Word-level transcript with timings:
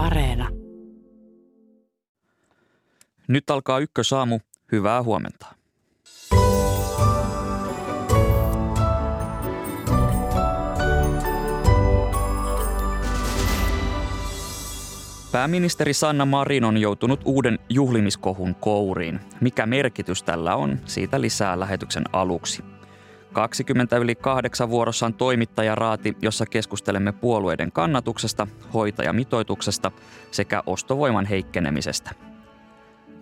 Areena. 0.00 0.48
Nyt 3.28 3.50
alkaa 3.50 3.78
ykkösaamu. 3.78 4.40
Hyvää 4.72 5.02
huomenta. 5.02 5.46
Pääministeri 15.32 15.94
Sanna 15.94 16.24
Marin 16.24 16.64
on 16.64 16.78
joutunut 16.78 17.20
uuden 17.24 17.58
juhlimiskohun 17.68 18.54
kouriin. 18.54 19.20
Mikä 19.40 19.66
merkitys 19.66 20.22
tällä 20.22 20.56
on, 20.56 20.78
siitä 20.84 21.20
lisää 21.20 21.60
lähetyksen 21.60 22.04
aluksi. 22.12 22.62
20 23.32 23.96
yli 23.96 24.14
kahdeksan 24.14 24.70
vuorossa 24.70 25.06
on 25.06 25.14
toimittajaraati, 25.14 26.16
jossa 26.22 26.46
keskustelemme 26.46 27.12
puolueiden 27.12 27.72
kannatuksesta, 27.72 28.46
hoitajamitoituksesta 28.74 29.90
sekä 30.30 30.62
ostovoiman 30.66 31.26
heikkenemisestä. 31.26 32.10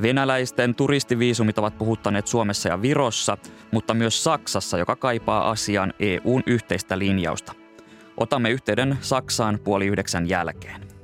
Venäläisten 0.03 0.75
turistiviisumit 0.75 1.59
ovat 1.59 1.79
puhuttaneet 1.79 2.27
Suomessa 2.27 2.69
ja 2.69 2.83
Virossa, 2.83 3.39
mutta 3.73 3.95
myös 3.95 4.25
Saksassa, 4.25 4.79
joka 4.79 4.97
kaipaa 4.97 5.51
asiaan 5.51 5.93
EUn 6.01 6.43
yhteistä 6.47 6.99
linjausta. 6.99 7.53
Otamme 8.17 8.51
yhteyden 8.51 8.99
Saksaan 9.01 9.59
puoli 9.65 9.87
yhdeksän 9.87 10.29
jälkeen. 10.29 10.98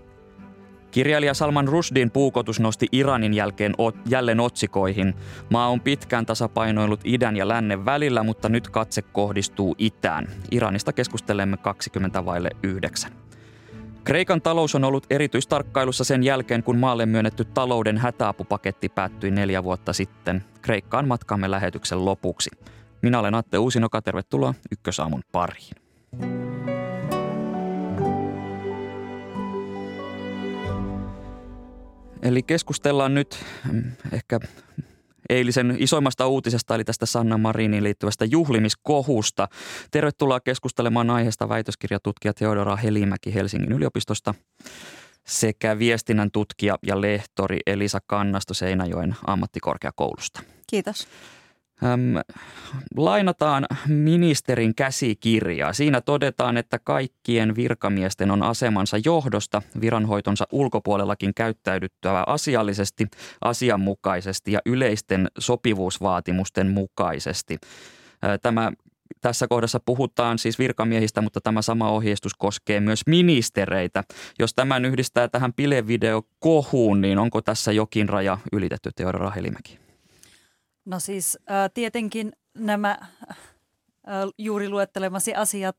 Kirjailija 0.95 1.35
Salman 1.35 1.69
Rushdin 1.69 2.11
puukotus 2.11 2.61
nosti 2.61 2.87
Iranin 2.93 3.35
jälkeen 3.35 3.75
ot, 3.79 3.97
jälleen 4.09 4.41
otsikoihin. 4.41 5.15
Maa 5.51 5.69
on 5.69 5.81
pitkään 5.81 6.27
tasapainoillut 6.27 7.01
idän 7.05 7.37
ja 7.37 7.49
lännen 7.49 7.85
välillä, 7.85 8.23
mutta 8.23 8.49
nyt 8.49 8.69
katse 8.69 9.03
kohdistuu 9.03 9.75
itään. 9.79 10.29
Iranista 10.51 10.93
keskustelemme 10.93 11.57
20 11.57 12.25
vaille 12.25 12.51
9. 12.63 13.13
Kreikan 14.05 14.43
talous 14.43 14.75
on 14.75 14.85
ollut 14.85 15.07
erityistarkkailussa 15.11 16.05
sen 16.05 16.23
jälkeen, 16.23 16.63
kun 16.63 16.79
maalle 16.79 17.07
myönnetty 17.07 17.45
talouden 17.45 17.99
hätäapupaketti 17.99 18.89
päättyi 18.89 19.31
neljä 19.31 19.65
vuotta 19.65 19.93
sitten. 19.93 20.45
Kreikkaan 20.63 21.09
matkamme 21.09 21.51
lähetyksen 21.51 22.05
lopuksi. 22.05 22.51
Minä 23.03 23.19
olen 23.19 23.35
Atte 23.35 23.59
Uusinoka, 23.59 24.03
tervetuloa 24.03 24.55
Ykkösaamun 24.73 25.23
pariin. 25.33 25.75
Eli 32.25 32.43
keskustellaan 32.43 33.15
nyt 33.15 33.45
mm, 33.73 33.93
ehkä 34.13 34.41
eilisen 35.29 35.77
isoimmasta 35.79 36.27
uutisesta, 36.27 36.75
eli 36.75 36.85
tästä 36.85 37.07
Sanna 37.07 37.39
Mariniin 37.39 37.85
liittyvästä 37.85 38.25
juhlimiskohusta. 38.25 39.49
Tervetuloa 39.91 40.41
keskustelemaan 40.41 41.11
aiheesta 41.11 41.49
väitöskirjatutkija 41.49 42.35
Teodora 42.35 42.77
Helimäki 42.77 43.35
Helsingin 43.35 43.73
yliopistosta 43.73 44.35
sekä 45.27 45.79
viestinnän 45.79 46.31
tutkija 46.31 46.79
ja 46.87 47.01
lehtori 47.01 47.59
Elisa 47.67 47.99
Kannasto 48.07 48.55
Seinäjoen 48.55 49.17
ammattikorkeakoulusta. 49.27 50.41
Kiitos. 50.67 51.09
Öm, 51.83 52.15
lainataan 52.97 53.67
ministerin 53.89 54.75
käsikirjaa. 54.75 55.73
Siinä 55.73 56.01
todetaan, 56.01 56.57
että 56.57 56.79
kaikkien 56.79 57.57
virkamiesten 57.57 58.31
on 58.31 58.43
asemansa 58.43 58.97
johdosta 59.05 59.63
viranhoitonsa 59.81 60.45
ulkopuolellakin 60.53 61.35
käyttäydyttävä 61.35 62.25
asiallisesti, 62.27 63.07
asianmukaisesti 63.41 64.53
ja 64.53 64.61
yleisten 64.67 65.29
sopivuusvaatimusten 65.39 66.69
mukaisesti. 66.71 67.59
Tämä 68.43 68.73
tässä 69.21 69.49
kohdassa 69.49 69.81
puhutaan 69.81 70.39
siis 70.39 70.59
virkamiehistä, 70.59 71.21
mutta 71.21 71.41
tämä 71.41 71.63
sama 71.63 71.91
ohjeistus 71.91 72.35
koskee 72.35 72.81
myös 72.81 73.03
ministereitä. 73.07 74.05
Jos 74.39 74.55
tämän 74.55 74.85
yhdistää 74.85 75.29
tähän 75.29 75.53
pilevideo-kohuun, 75.53 77.01
niin 77.01 77.19
onko 77.19 77.43
tässä 77.43 77.73
jokin 77.73 78.09
raja 78.09 78.39
ylitetty, 78.53 78.91
Teodora 78.97 79.31
Helimäki? 79.31 79.84
No 80.85 81.01
siis 81.01 81.39
äh, 81.51 81.71
tietenkin 81.75 82.33
nämä 82.55 82.99
äh, 83.31 83.37
juuri 84.39 84.69
luettelemasi 84.69 85.35
asiat 85.35 85.77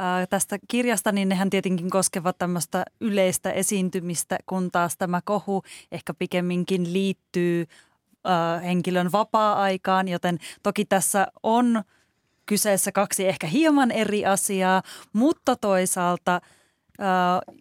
äh, 0.00 0.28
tästä 0.28 0.58
kirjasta, 0.68 1.12
niin 1.12 1.28
nehän 1.28 1.50
tietenkin 1.50 1.90
koskevat 1.90 2.38
tämmöistä 2.38 2.84
yleistä 3.00 3.50
esiintymistä, 3.50 4.38
kun 4.46 4.70
taas 4.70 4.96
tämä 4.96 5.20
kohu 5.24 5.62
ehkä 5.92 6.14
pikemminkin 6.14 6.92
liittyy 6.92 7.66
äh, 8.26 8.62
henkilön 8.62 9.12
vapaa-aikaan, 9.12 10.08
joten 10.08 10.38
toki 10.62 10.84
tässä 10.84 11.26
on 11.42 11.82
kyseessä 12.46 12.92
kaksi 12.92 13.28
ehkä 13.28 13.46
hieman 13.46 13.90
eri 13.90 14.26
asiaa, 14.26 14.82
mutta 15.12 15.56
toisaalta 15.56 16.34
äh, 16.34 16.40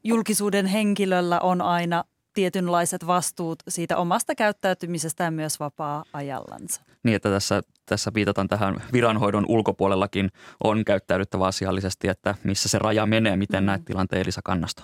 julkisuuden 0.03 0.65
henkilöllä 0.65 1.39
on 1.39 1.61
aina 1.61 2.03
tietynlaiset 2.39 3.07
vastuut 3.07 3.63
siitä 3.67 3.97
omasta 3.97 4.35
käyttäytymisestään 4.35 5.33
myös 5.33 5.59
vapaa-ajallansa. 5.59 6.81
Niin, 7.03 7.15
että 7.15 7.29
tässä, 7.29 7.61
tässä 7.85 8.11
viitataan 8.13 8.47
tähän 8.47 8.75
viranhoidon 8.93 9.45
ulkopuolellakin 9.47 10.29
on 10.63 10.85
käyttäydyttävä 10.85 11.45
asiallisesti, 11.45 12.07
että 12.07 12.35
missä 12.43 12.69
se 12.69 12.79
raja 12.79 13.05
menee, 13.05 13.37
miten 13.37 13.65
näet 13.65 13.85
tilanteen 13.85 14.21
Elisa 14.21 14.41
Kannasta? 14.43 14.83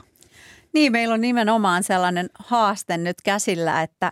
Niin, 0.73 0.91
meillä 0.91 1.13
on 1.13 1.21
nimenomaan 1.21 1.83
sellainen 1.83 2.29
haaste 2.39 2.97
nyt 2.97 3.17
käsillä, 3.23 3.81
että, 3.81 4.11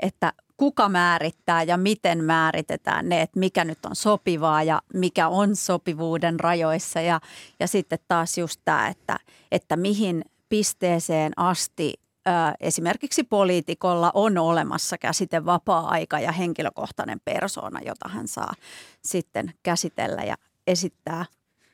että 0.00 0.32
kuka 0.56 0.88
määrittää 0.88 1.62
ja 1.62 1.76
miten 1.76 2.24
määritetään 2.24 3.08
ne, 3.08 3.22
että 3.22 3.40
mikä 3.40 3.64
nyt 3.64 3.86
on 3.86 3.96
sopivaa 3.96 4.62
ja 4.62 4.82
mikä 4.94 5.28
on 5.28 5.56
sopivuuden 5.56 6.40
rajoissa. 6.40 7.00
Ja, 7.00 7.20
ja 7.60 7.68
sitten 7.68 7.98
taas 8.08 8.38
just 8.38 8.60
tämä, 8.64 8.88
että, 8.88 9.18
että 9.52 9.76
mihin 9.76 10.24
pisteeseen 10.48 11.32
asti 11.36 12.03
esimerkiksi 12.60 13.24
poliitikolla 13.24 14.10
on 14.14 14.38
olemassa 14.38 14.98
käsite 14.98 15.44
vapaa-aika 15.44 16.20
ja 16.20 16.32
henkilökohtainen 16.32 17.20
persona, 17.24 17.80
jota 17.80 18.08
hän 18.08 18.28
saa 18.28 18.54
sitten 19.02 19.54
käsitellä 19.62 20.22
ja 20.24 20.36
esittää 20.66 21.24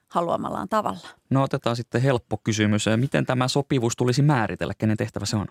haluamallaan 0.09 0.69
tavalla. 0.69 1.09
No 1.31 1.43
otetaan 1.43 1.77
sitten 1.77 2.03
helppo 2.03 2.37
kysymys. 2.45 2.85
Miten 2.97 3.27
tämä 3.27 3.49
sopivuus 3.49 3.97
tulisi 3.97 4.23
määritellä? 4.23 4.75
Kenen 4.79 4.97
tehtävä 4.97 5.27
se 5.27 5.37
on? 5.37 5.47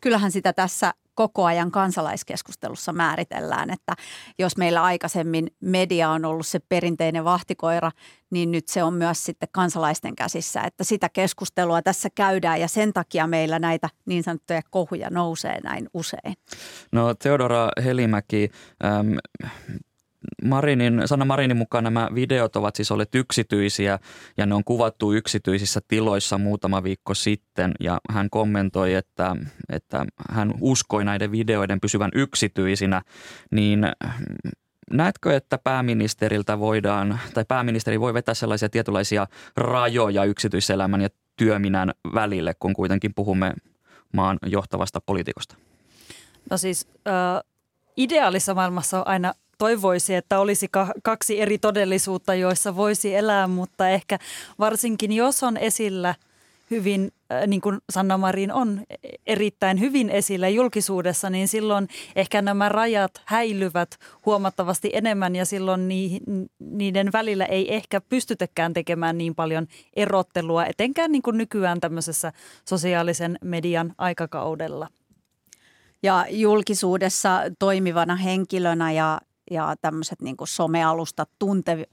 Kyllähän 0.00 0.32
sitä 0.32 0.52
tässä 0.52 0.94
koko 1.18 1.44
ajan 1.44 1.70
kansalaiskeskustelussa 1.70 2.92
määritellään, 2.92 3.70
että 3.70 3.94
jos 4.38 4.56
meillä 4.56 4.82
aikaisemmin 4.82 5.46
media 5.60 6.10
on 6.10 6.24
ollut 6.24 6.46
se 6.46 6.58
perinteinen 6.68 7.24
vahtikoira, 7.24 7.90
niin 8.30 8.50
nyt 8.50 8.68
se 8.68 8.82
on 8.82 8.94
myös 8.94 9.24
sitten 9.24 9.48
kansalaisten 9.52 10.16
käsissä, 10.16 10.60
että 10.60 10.84
sitä 10.84 11.08
keskustelua 11.08 11.82
tässä 11.82 12.08
käydään 12.14 12.60
ja 12.60 12.68
sen 12.68 12.92
takia 12.92 13.26
meillä 13.26 13.58
näitä 13.58 13.88
niin 14.06 14.22
sanottuja 14.22 14.62
kohuja 14.70 15.10
nousee 15.10 15.60
näin 15.60 15.88
usein. 15.94 16.34
No 16.92 17.14
Teodora 17.14 17.68
Helimäki, 17.84 18.50
ähm, 18.84 19.12
Marinin, 20.44 21.02
Sanna 21.06 21.24
Marinin 21.24 21.56
mukaan 21.56 21.84
nämä 21.84 22.08
videot 22.14 22.56
ovat 22.56 22.76
siis 22.76 22.92
olleet 22.92 23.14
yksityisiä 23.14 23.98
ja 24.36 24.46
ne 24.46 24.54
on 24.54 24.64
kuvattu 24.64 25.12
yksityisissä 25.12 25.80
tiloissa 25.88 26.38
muutama 26.38 26.82
viikko 26.82 27.14
sitten 27.14 27.72
ja 27.80 27.98
hän 28.10 28.30
kommentoi, 28.30 28.94
että, 28.94 29.36
että 29.68 30.06
hän 30.30 30.54
uskoi 30.60 31.04
näiden 31.04 31.32
videoiden 31.32 31.80
pysyvän 31.80 32.10
yksityisinä, 32.14 33.02
niin 33.50 33.86
Näetkö, 34.90 35.36
että 35.36 35.58
pääministeriltä 35.58 36.58
voidaan, 36.58 37.18
tai 37.34 37.44
pääministeri 37.48 38.00
voi 38.00 38.14
vetää 38.14 38.34
sellaisia 38.34 38.68
tietynlaisia 38.68 39.26
rajoja 39.56 40.24
yksityiselämän 40.24 41.00
ja 41.00 41.08
työminän 41.36 41.92
välille, 42.14 42.54
kun 42.58 42.72
kuitenkin 42.72 43.14
puhumme 43.14 43.54
maan 44.12 44.38
johtavasta 44.46 45.00
poliitikosta? 45.06 45.56
No 46.50 46.56
siis 46.56 46.88
äh, 47.08 47.14
ideaalissa 47.96 48.54
maailmassa 48.54 48.98
on 48.98 49.06
aina 49.06 49.34
toivoisi, 49.58 50.14
että 50.14 50.40
olisi 50.40 50.68
kaksi 51.02 51.40
eri 51.40 51.58
todellisuutta, 51.58 52.34
joissa 52.34 52.76
voisi 52.76 53.14
elää, 53.14 53.46
mutta 53.46 53.88
ehkä 53.88 54.18
varsinkin 54.58 55.12
jos 55.12 55.42
on 55.42 55.56
esillä 55.56 56.14
hyvin, 56.70 57.12
äh, 57.32 57.46
niin 57.46 57.60
kuin 57.60 57.78
Sanna 57.90 58.18
Marin 58.18 58.52
on 58.52 58.80
erittäin 59.26 59.80
hyvin 59.80 60.10
esillä 60.10 60.48
julkisuudessa, 60.48 61.30
niin 61.30 61.48
silloin 61.48 61.88
ehkä 62.16 62.42
nämä 62.42 62.68
rajat 62.68 63.22
häilyvät 63.24 63.90
huomattavasti 64.26 64.90
enemmän 64.92 65.36
ja 65.36 65.44
silloin 65.44 65.88
niiden 66.58 67.12
välillä 67.12 67.44
ei 67.44 67.74
ehkä 67.74 68.00
pystytäkään 68.00 68.72
tekemään 68.72 69.18
niin 69.18 69.34
paljon 69.34 69.66
erottelua, 69.96 70.66
etenkään 70.66 71.12
niin 71.12 71.22
kuin 71.22 71.38
nykyään 71.38 71.80
tämmöisessä 71.80 72.32
sosiaalisen 72.64 73.38
median 73.44 73.94
aikakaudella. 73.98 74.88
Ja 76.02 76.26
julkisuudessa 76.30 77.40
toimivana 77.58 78.16
henkilönä 78.16 78.92
ja 78.92 79.20
ja 79.50 79.74
tämmöiset 79.80 80.22
niin 80.22 80.36
kuin 80.36 80.48
somealustat 80.48 81.30
tunte, 81.38 81.88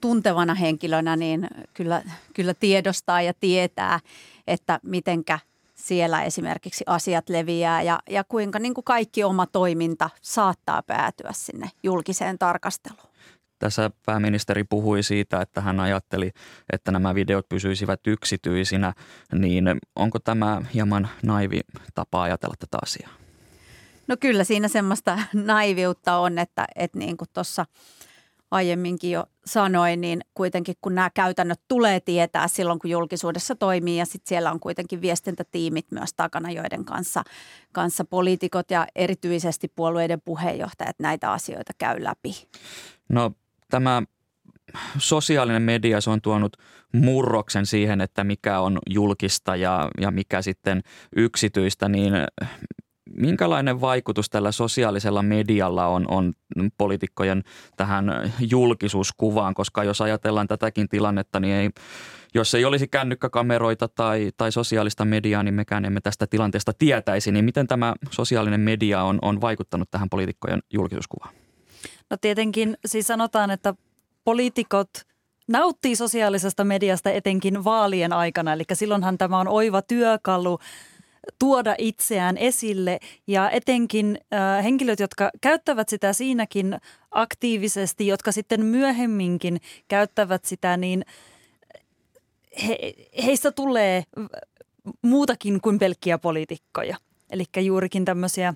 tuntevana 0.00 0.54
henkilönä, 0.54 1.16
niin 1.16 1.46
kyllä, 1.74 2.02
kyllä 2.34 2.54
tiedostaa 2.54 3.22
ja 3.22 3.32
tietää, 3.40 4.00
että 4.46 4.80
mitenkä 4.82 5.38
siellä 5.74 6.22
esimerkiksi 6.22 6.84
asiat 6.86 7.28
leviää 7.28 7.82
ja, 7.82 8.00
ja 8.10 8.24
kuinka 8.24 8.58
niin 8.58 8.74
kuin 8.74 8.84
kaikki 8.84 9.24
oma 9.24 9.46
toiminta 9.46 10.10
saattaa 10.22 10.82
päätyä 10.82 11.30
sinne 11.32 11.70
julkiseen 11.82 12.38
tarkasteluun. 12.38 13.10
Tässä 13.58 13.90
pääministeri 14.06 14.64
puhui 14.64 15.02
siitä, 15.02 15.40
että 15.40 15.60
hän 15.60 15.80
ajatteli, 15.80 16.30
että 16.72 16.92
nämä 16.92 17.14
videot 17.14 17.48
pysyisivät 17.48 18.06
yksityisinä, 18.06 18.92
niin 19.32 19.64
onko 19.96 20.18
tämä 20.18 20.62
hieman 20.74 21.08
naivi 21.22 21.60
tapa 21.94 22.22
ajatella 22.22 22.54
tätä 22.58 22.78
asiaa? 22.82 23.19
No 24.10 24.16
kyllä 24.20 24.44
siinä 24.44 24.68
semmoista 24.68 25.18
naiviutta 25.34 26.16
on, 26.16 26.38
että, 26.38 26.66
että 26.76 26.98
niin 26.98 27.16
kuin 27.16 27.28
tuossa 27.32 27.66
aiemminkin 28.50 29.10
jo 29.10 29.24
sanoin, 29.44 30.00
niin 30.00 30.20
kuitenkin 30.34 30.74
kun 30.80 30.94
nämä 30.94 31.10
käytännöt 31.14 31.60
tulee 31.68 32.00
tietää 32.00 32.48
silloin, 32.48 32.78
kun 32.78 32.90
julkisuudessa 32.90 33.54
toimii 33.54 33.98
ja 33.98 34.04
sitten 34.04 34.28
siellä 34.28 34.50
on 34.50 34.60
kuitenkin 34.60 35.00
viestintätiimit 35.00 35.86
myös 35.90 36.14
takana, 36.14 36.50
joiden 36.50 36.84
kanssa, 36.84 37.22
kanssa 37.72 38.04
poliitikot 38.04 38.70
ja 38.70 38.86
erityisesti 38.94 39.68
puolueiden 39.68 40.20
puheenjohtajat 40.24 40.96
näitä 40.98 41.32
asioita 41.32 41.72
käy 41.78 42.04
läpi. 42.04 42.48
No 43.08 43.32
tämä 43.70 44.02
sosiaalinen 44.98 45.62
media, 45.62 46.00
se 46.00 46.10
on 46.10 46.20
tuonut 46.20 46.56
murroksen 46.92 47.66
siihen, 47.66 48.00
että 48.00 48.24
mikä 48.24 48.60
on 48.60 48.78
julkista 48.90 49.56
ja, 49.56 49.90
ja 50.00 50.10
mikä 50.10 50.42
sitten 50.42 50.82
yksityistä, 51.16 51.88
niin 51.88 52.12
minkälainen 53.16 53.80
vaikutus 53.80 54.30
tällä 54.30 54.52
sosiaalisella 54.52 55.22
medialla 55.22 55.86
on, 55.86 56.04
on 56.08 56.32
poliitikkojen 56.78 57.42
tähän 57.76 58.04
julkisuuskuvaan, 58.40 59.54
koska 59.54 59.84
jos 59.84 60.00
ajatellaan 60.00 60.48
tätäkin 60.48 60.88
tilannetta, 60.88 61.40
niin 61.40 61.54
ei, 61.54 61.70
jos 62.34 62.54
ei 62.54 62.64
olisi 62.64 62.88
kännykkäkameroita 62.88 63.88
tai, 63.88 64.30
tai 64.36 64.52
sosiaalista 64.52 65.04
mediaa, 65.04 65.42
niin 65.42 65.54
mekään 65.54 65.84
emme 65.84 66.00
tästä 66.00 66.26
tilanteesta 66.26 66.72
tietäisi. 66.78 67.32
Niin 67.32 67.44
miten 67.44 67.66
tämä 67.66 67.94
sosiaalinen 68.10 68.60
media 68.60 69.02
on, 69.02 69.18
on 69.22 69.40
vaikuttanut 69.40 69.90
tähän 69.90 70.08
poliitikkojen 70.08 70.62
julkisuuskuvaan? 70.72 71.34
No 72.10 72.16
tietenkin 72.20 72.76
siis 72.86 73.06
sanotaan, 73.06 73.50
että 73.50 73.74
poliitikot 74.24 74.90
nauttii 75.48 75.96
sosiaalisesta 75.96 76.64
mediasta 76.64 77.10
etenkin 77.10 77.64
vaalien 77.64 78.12
aikana. 78.12 78.52
Eli 78.52 78.62
silloinhan 78.72 79.18
tämä 79.18 79.38
on 79.38 79.48
oiva 79.48 79.82
työkalu 79.82 80.58
tuoda 81.38 81.74
itseään 81.78 82.38
esille 82.38 82.98
ja 83.26 83.50
etenkin 83.50 84.18
äh, 84.32 84.64
henkilöt, 84.64 85.00
jotka 85.00 85.30
käyttävät 85.40 85.88
sitä 85.88 86.12
siinäkin 86.12 86.78
aktiivisesti, 87.10 88.06
jotka 88.06 88.32
sitten 88.32 88.64
myöhemminkin 88.64 89.60
käyttävät 89.88 90.44
sitä, 90.44 90.76
niin 90.76 91.04
he, 92.68 92.94
heistä 93.24 93.52
tulee 93.52 94.04
muutakin 95.02 95.60
kuin 95.60 95.78
pelkkiä 95.78 96.18
poliitikkoja. 96.18 96.96
Eli 97.30 97.44
juurikin 97.64 98.04
tämmöisiä 98.04 98.54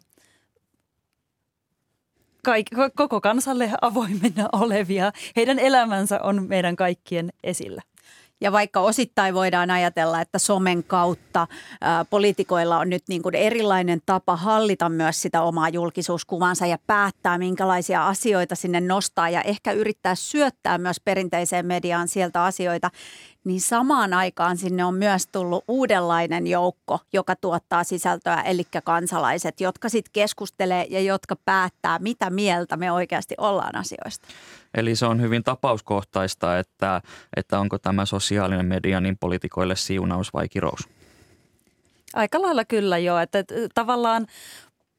kaik, 2.44 2.66
koko 2.94 3.20
kansalle 3.20 3.70
avoimena 3.80 4.48
olevia. 4.52 5.12
Heidän 5.36 5.58
elämänsä 5.58 6.20
on 6.22 6.48
meidän 6.48 6.76
kaikkien 6.76 7.32
esillä. 7.44 7.82
Ja 8.40 8.52
vaikka 8.52 8.80
osittain 8.80 9.34
voidaan 9.34 9.70
ajatella, 9.70 10.20
että 10.20 10.38
somen 10.38 10.84
kautta 10.84 11.46
ää, 11.80 12.04
poliitikoilla 12.04 12.78
on 12.78 12.90
nyt 12.90 13.02
niin 13.08 13.22
kuin 13.22 13.34
erilainen 13.34 14.00
tapa 14.06 14.36
hallita 14.36 14.88
myös 14.88 15.22
sitä 15.22 15.42
omaa 15.42 15.68
julkisuuskuvansa 15.68 16.66
ja 16.66 16.78
päättää, 16.86 17.38
minkälaisia 17.38 18.06
asioita 18.08 18.54
sinne 18.54 18.80
nostaa 18.80 19.28
ja 19.28 19.42
ehkä 19.42 19.72
yrittää 19.72 20.14
syöttää 20.14 20.78
myös 20.78 21.00
perinteiseen 21.04 21.66
mediaan 21.66 22.08
sieltä 22.08 22.44
asioita, 22.44 22.90
niin 23.44 23.60
samaan 23.60 24.14
aikaan 24.14 24.56
sinne 24.56 24.84
on 24.84 24.94
myös 24.94 25.26
tullut 25.26 25.64
uudenlainen 25.68 26.46
joukko, 26.46 26.98
joka 27.12 27.36
tuottaa 27.36 27.84
sisältöä, 27.84 28.42
eli 28.42 28.62
kansalaiset, 28.84 29.60
jotka 29.60 29.88
sitten 29.88 30.12
keskustelee 30.12 30.86
ja 30.90 31.00
jotka 31.00 31.36
päättää, 31.44 31.98
mitä 31.98 32.30
mieltä 32.30 32.76
me 32.76 32.92
oikeasti 32.92 33.34
ollaan 33.38 33.76
asioista. 33.76 34.28
Eli 34.74 34.96
se 34.96 35.06
on 35.06 35.20
hyvin 35.20 35.42
tapauskohtaista, 35.42 36.58
että, 36.58 37.00
että 37.36 37.58
onko 37.58 37.78
tämä 37.78 38.06
sosiaalinen 38.06 38.66
media 38.66 39.00
niin 39.00 39.18
poliitikoille 39.18 39.76
siunaus 39.76 40.32
vai 40.32 40.48
kirous? 40.48 40.88
Aika 42.14 42.42
lailla 42.42 42.64
kyllä 42.64 42.98
joo, 42.98 43.18
että 43.18 43.44
tavallaan 43.74 44.26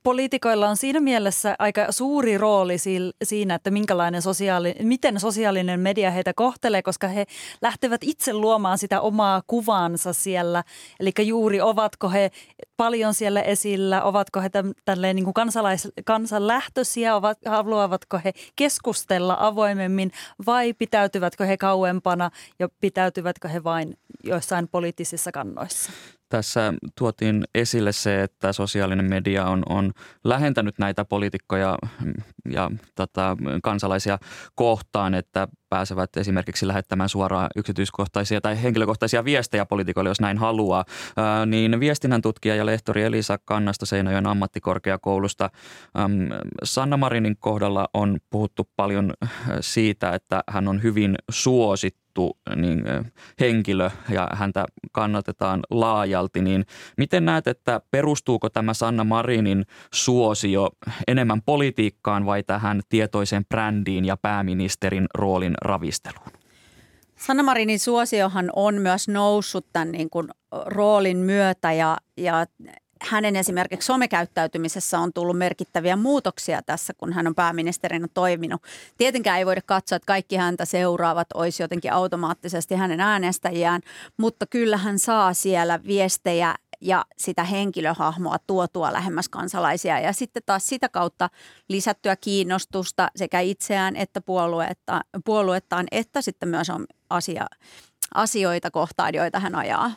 poliitikoilla 0.05 0.69
on 0.69 0.77
siinä 0.77 0.99
mielessä 0.99 1.55
aika 1.59 1.91
suuri 1.91 2.37
rooli 2.37 2.75
siinä, 3.23 3.55
että 3.55 3.71
minkälainen 3.71 4.21
sosiaali, 4.21 4.75
miten 4.81 5.19
sosiaalinen 5.19 5.79
media 5.79 6.11
heitä 6.11 6.33
kohtelee, 6.33 6.81
koska 6.81 7.07
he 7.07 7.25
lähtevät 7.61 8.03
itse 8.03 8.33
luomaan 8.33 8.77
sitä 8.77 9.01
omaa 9.01 9.41
kuvaansa 9.47 10.13
siellä. 10.13 10.63
Eli 10.99 11.11
juuri 11.23 11.61
ovatko 11.61 12.09
he 12.09 12.31
paljon 12.77 13.13
siellä 13.13 13.41
esillä, 13.41 14.03
ovatko 14.03 14.41
he 14.41 14.49
tälleen 14.85 15.15
niin 15.15 15.23
kuin 15.23 15.33
kansalais, 15.33 15.87
kansanlähtöisiä, 16.05 17.15
ovat, 17.15 17.37
haluavatko 17.45 18.19
he 18.25 18.33
keskustella 18.55 19.37
avoimemmin 19.39 20.11
vai 20.45 20.73
pitäytyvätkö 20.73 21.45
he 21.45 21.57
kauempana 21.57 22.31
ja 22.59 22.69
pitäytyvätkö 22.81 23.47
he 23.47 23.63
vain 23.63 23.97
joissain 24.23 24.67
poliittisissa 24.67 25.31
kannoissa? 25.31 25.91
Tässä 26.35 26.73
tuotiin 26.97 27.43
esille 27.55 27.91
se, 27.91 28.23
että 28.23 28.53
sosiaalinen 28.53 29.05
media 29.09 29.45
on, 29.45 29.63
on 29.69 29.91
lähentänyt 30.23 30.79
näitä 30.79 31.05
poliitikkoja 31.05 31.77
ja 32.49 32.71
tota, 32.95 33.37
kansalaisia 33.63 34.17
kohtaan, 34.55 35.13
että 35.13 35.47
pääsevät 35.75 36.17
esimerkiksi 36.17 36.67
lähettämään 36.67 37.09
suoraan 37.09 37.49
yksityiskohtaisia 37.55 38.41
tai 38.41 38.63
henkilökohtaisia 38.63 39.25
viestejä 39.25 39.65
poliitikoille, 39.65 40.09
jos 40.09 40.21
näin 40.21 40.37
haluaa. 40.37 40.85
Niin 41.45 41.79
viestinnän 41.79 42.21
tutkija 42.21 42.55
ja 42.55 42.65
lehtori 42.65 43.03
Elisa 43.03 43.39
Kannasta 43.45 43.85
Seinäjoen 43.85 44.27
ammattikorkeakoulusta. 44.27 45.49
Sanna 46.63 46.97
Marinin 46.97 47.37
kohdalla 47.39 47.87
on 47.93 48.17
puhuttu 48.29 48.69
paljon 48.75 49.13
siitä, 49.59 50.11
että 50.11 50.43
hän 50.49 50.67
on 50.67 50.83
hyvin 50.83 51.15
suosittu 51.31 52.05
niin, 52.55 52.83
henkilö 53.39 53.89
ja 54.09 54.27
häntä 54.33 54.65
kannatetaan 54.91 55.59
laajalti, 55.69 56.41
niin 56.41 56.65
miten 56.97 57.25
näet, 57.25 57.47
että 57.47 57.81
perustuuko 57.91 58.49
tämä 58.49 58.73
Sanna 58.73 59.03
Marinin 59.03 59.65
suosio 59.93 60.69
enemmän 61.07 61.41
politiikkaan 61.41 62.25
vai 62.25 62.43
tähän 62.43 62.81
tietoiseen 62.89 63.45
brändiin 63.45 64.05
ja 64.05 64.17
pääministerin 64.17 65.05
roolin 65.13 65.53
ravisteluun? 65.65 66.31
Sanna 67.15 67.43
Marinin 67.43 67.79
suosiohan 67.79 68.49
on 68.55 68.75
myös 68.75 69.07
noussut 69.07 69.65
tämän 69.73 69.91
niin 69.91 70.09
kuin 70.09 70.27
roolin 70.65 71.17
myötä 71.17 71.73
ja, 71.73 71.97
ja 72.17 72.45
hänen 73.01 73.35
esimerkiksi 73.35 73.85
somekäyttäytymisessä 73.85 74.99
on 74.99 75.13
tullut 75.13 75.37
merkittäviä 75.37 75.95
muutoksia 75.95 76.61
tässä, 76.65 76.93
kun 76.97 77.13
hän 77.13 77.27
on 77.27 77.35
pääministerinä 77.35 78.07
toiminut. 78.13 78.61
Tietenkään 78.97 79.37
ei 79.39 79.45
voida 79.45 79.61
katsoa, 79.65 79.95
että 79.95 80.05
kaikki 80.05 80.35
häntä 80.35 80.65
seuraavat 80.65 81.27
olisi 81.33 81.63
jotenkin 81.63 81.93
automaattisesti 81.93 82.75
hänen 82.75 82.99
äänestäjiään, 82.99 83.81
mutta 84.17 84.45
kyllä 84.45 84.77
hän 84.77 84.99
saa 84.99 85.33
siellä 85.33 85.79
viestejä 85.87 86.55
ja 86.81 87.05
sitä 87.17 87.43
henkilöhahmoa 87.43 88.37
tuotua 88.47 88.93
lähemmäs 88.93 89.29
kansalaisia 89.29 89.99
ja 89.99 90.13
sitten 90.13 90.43
taas 90.45 90.67
sitä 90.67 90.89
kautta 90.89 91.29
lisättyä 91.69 92.15
kiinnostusta 92.15 93.07
sekä 93.15 93.39
itseään 93.39 93.95
että 93.95 94.21
puoluetta, 94.21 95.01
puoluettaan 95.25 95.85
että 95.91 96.21
sitten 96.21 96.49
myös 96.49 96.69
on 96.69 96.85
asia, 97.09 97.45
asioita 98.13 98.71
kohtaan, 98.71 99.13
joita 99.13 99.39
hän 99.39 99.55
ajaa. 99.55 99.91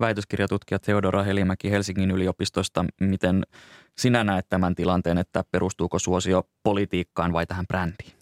Väitöskirjatutkija 0.00 0.78
Theodora 0.78 1.22
Helimäki 1.22 1.70
Helsingin 1.70 2.10
yliopistosta, 2.10 2.84
miten 3.00 3.42
sinä 3.98 4.24
näet 4.24 4.48
tämän 4.48 4.74
tilanteen, 4.74 5.18
että 5.18 5.44
perustuuko 5.50 5.98
suosio 5.98 6.42
politiikkaan 6.62 7.32
vai 7.32 7.46
tähän 7.46 7.66
brändiin? 7.66 8.21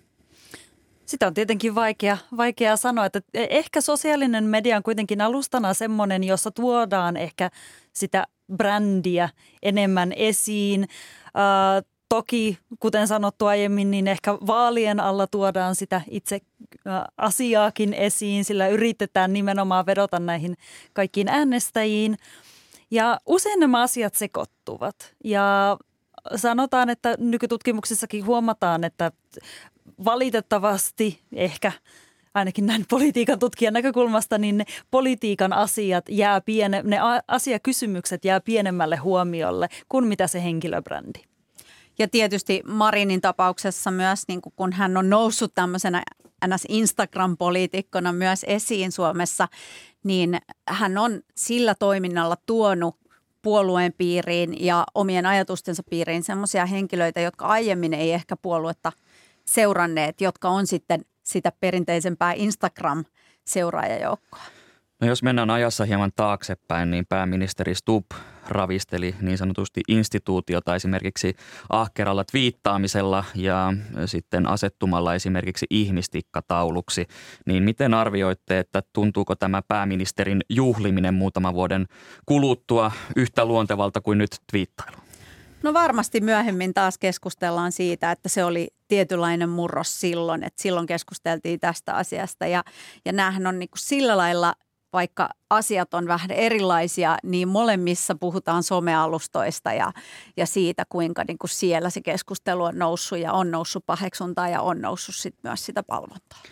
Sitä 1.10 1.26
on 1.26 1.34
tietenkin 1.34 1.74
vaikea, 1.74 2.18
vaikea 2.36 2.76
sanoa, 2.76 3.06
että 3.06 3.20
ehkä 3.34 3.80
sosiaalinen 3.80 4.44
media 4.44 4.76
on 4.76 4.82
kuitenkin 4.82 5.20
alustana 5.20 5.74
semmoinen, 5.74 6.24
jossa 6.24 6.50
tuodaan 6.50 7.16
ehkä 7.16 7.50
sitä 7.92 8.26
brändiä 8.56 9.28
enemmän 9.62 10.12
esiin. 10.12 10.88
Toki, 12.08 12.58
kuten 12.80 13.08
sanottu 13.08 13.46
aiemmin, 13.46 13.90
niin 13.90 14.08
ehkä 14.08 14.34
vaalien 14.34 15.00
alla 15.00 15.26
tuodaan 15.26 15.74
sitä 15.74 16.00
itse 16.10 16.40
asiaakin 17.16 17.94
esiin, 17.94 18.44
sillä 18.44 18.68
yritetään 18.68 19.32
nimenomaan 19.32 19.86
vedota 19.86 20.18
näihin 20.18 20.56
kaikkiin 20.92 21.28
äänestäjiin. 21.28 22.16
Ja 22.90 23.20
usein 23.26 23.60
nämä 23.60 23.82
asiat 23.82 24.14
sekoittuvat. 24.14 25.14
Ja 25.24 25.76
sanotaan, 26.36 26.90
että 26.90 27.14
nykytutkimuksissakin 27.18 28.26
huomataan, 28.26 28.84
että 28.84 29.12
valitettavasti 30.04 31.20
ehkä 31.32 31.72
ainakin 32.34 32.66
näin 32.66 32.84
politiikan 32.90 33.38
tutkijan 33.38 33.74
näkökulmasta, 33.74 34.38
niin 34.38 34.58
ne 34.58 34.64
politiikan 34.90 35.52
asiat 35.52 36.04
jää 36.08 36.40
piene, 36.40 36.82
ne 36.84 36.98
asiakysymykset 37.28 38.24
jää 38.24 38.40
pienemmälle 38.40 38.96
huomiolle 38.96 39.68
kuin 39.88 40.06
mitä 40.06 40.26
se 40.26 40.42
henkilöbrändi. 40.42 41.18
Ja 41.98 42.08
tietysti 42.08 42.62
Marinin 42.66 43.20
tapauksessa 43.20 43.90
myös, 43.90 44.22
niin 44.28 44.40
kun 44.56 44.72
hän 44.72 44.96
on 44.96 45.10
noussut 45.10 45.54
tämmöisenä 45.54 46.02
ns. 46.46 46.64
Instagram-poliitikkona 46.68 48.12
myös 48.12 48.44
esiin 48.48 48.92
Suomessa, 48.92 49.48
niin 50.04 50.38
hän 50.68 50.98
on 50.98 51.20
sillä 51.34 51.74
toiminnalla 51.74 52.36
tuonut 52.46 52.96
puolueen 53.42 53.92
piiriin 53.98 54.64
ja 54.64 54.84
omien 54.94 55.26
ajatustensa 55.26 55.82
piiriin 55.90 56.22
semmoisia 56.22 56.66
henkilöitä, 56.66 57.20
jotka 57.20 57.46
aiemmin 57.46 57.94
ei 57.94 58.12
ehkä 58.12 58.36
puoluetta 58.36 58.92
seuranneet, 59.46 60.20
jotka 60.20 60.48
on 60.48 60.66
sitten 60.66 61.04
sitä 61.22 61.52
perinteisempää 61.60 62.32
Instagram-seuraajajoukkoa. 62.32 64.42
No 65.00 65.06
jos 65.06 65.22
mennään 65.22 65.50
ajassa 65.50 65.84
hieman 65.84 66.12
taaksepäin, 66.16 66.90
niin 66.90 67.06
pääministeri 67.08 67.74
Stubb 67.74 68.06
ravisteli 68.48 69.14
niin 69.20 69.38
sanotusti 69.38 69.80
instituutiota 69.88 70.74
esimerkiksi 70.74 71.36
ahkeralla 71.68 72.24
twiittaamisella 72.24 73.24
ja 73.34 73.72
sitten 74.06 74.46
asettumalla 74.46 75.14
esimerkiksi 75.14 75.66
ihmistikkatauluksi. 75.70 77.06
Niin 77.46 77.62
miten 77.62 77.94
arvioitte, 77.94 78.58
että 78.58 78.82
tuntuuko 78.92 79.36
tämä 79.36 79.62
pääministerin 79.68 80.40
juhliminen 80.48 81.14
muutaman 81.14 81.54
vuoden 81.54 81.86
kuluttua 82.26 82.92
yhtä 83.16 83.44
luontevalta 83.44 84.00
kuin 84.00 84.18
nyt 84.18 84.30
twiittailu? 84.52 84.99
No 85.62 85.72
varmasti 85.72 86.20
myöhemmin 86.20 86.74
taas 86.74 86.98
keskustellaan 86.98 87.72
siitä, 87.72 88.12
että 88.12 88.28
se 88.28 88.44
oli 88.44 88.68
tietynlainen 88.88 89.48
murros 89.48 90.00
silloin, 90.00 90.44
että 90.44 90.62
silloin 90.62 90.86
keskusteltiin 90.86 91.60
tästä 91.60 91.94
asiasta 91.94 92.46
ja, 92.46 92.64
ja 93.04 93.12
näähän 93.12 93.46
on 93.46 93.58
niin 93.58 93.70
kuin 93.70 93.78
sillä 93.78 94.16
lailla 94.16 94.54
vaikka 94.92 95.28
asiat 95.50 95.94
on 95.94 96.06
vähän 96.06 96.30
erilaisia, 96.30 97.18
niin 97.22 97.48
molemmissa 97.48 98.14
puhutaan 98.14 98.62
somealustoista 98.62 99.72
ja, 99.72 99.92
ja 100.36 100.46
siitä, 100.46 100.84
kuinka 100.88 101.24
niin 101.28 101.38
kuin 101.38 101.50
siellä 101.50 101.90
se 101.90 102.00
keskustelu 102.00 102.64
on 102.64 102.78
noussut 102.78 103.18
ja 103.18 103.32
on 103.32 103.50
noussut 103.50 103.86
paheksuntaa 103.86 104.48
ja 104.48 104.62
on 104.62 104.80
noussut 104.80 105.14
sit 105.14 105.34
myös 105.42 105.66
sitä 105.66 105.82
palvontaa. 105.82 106.42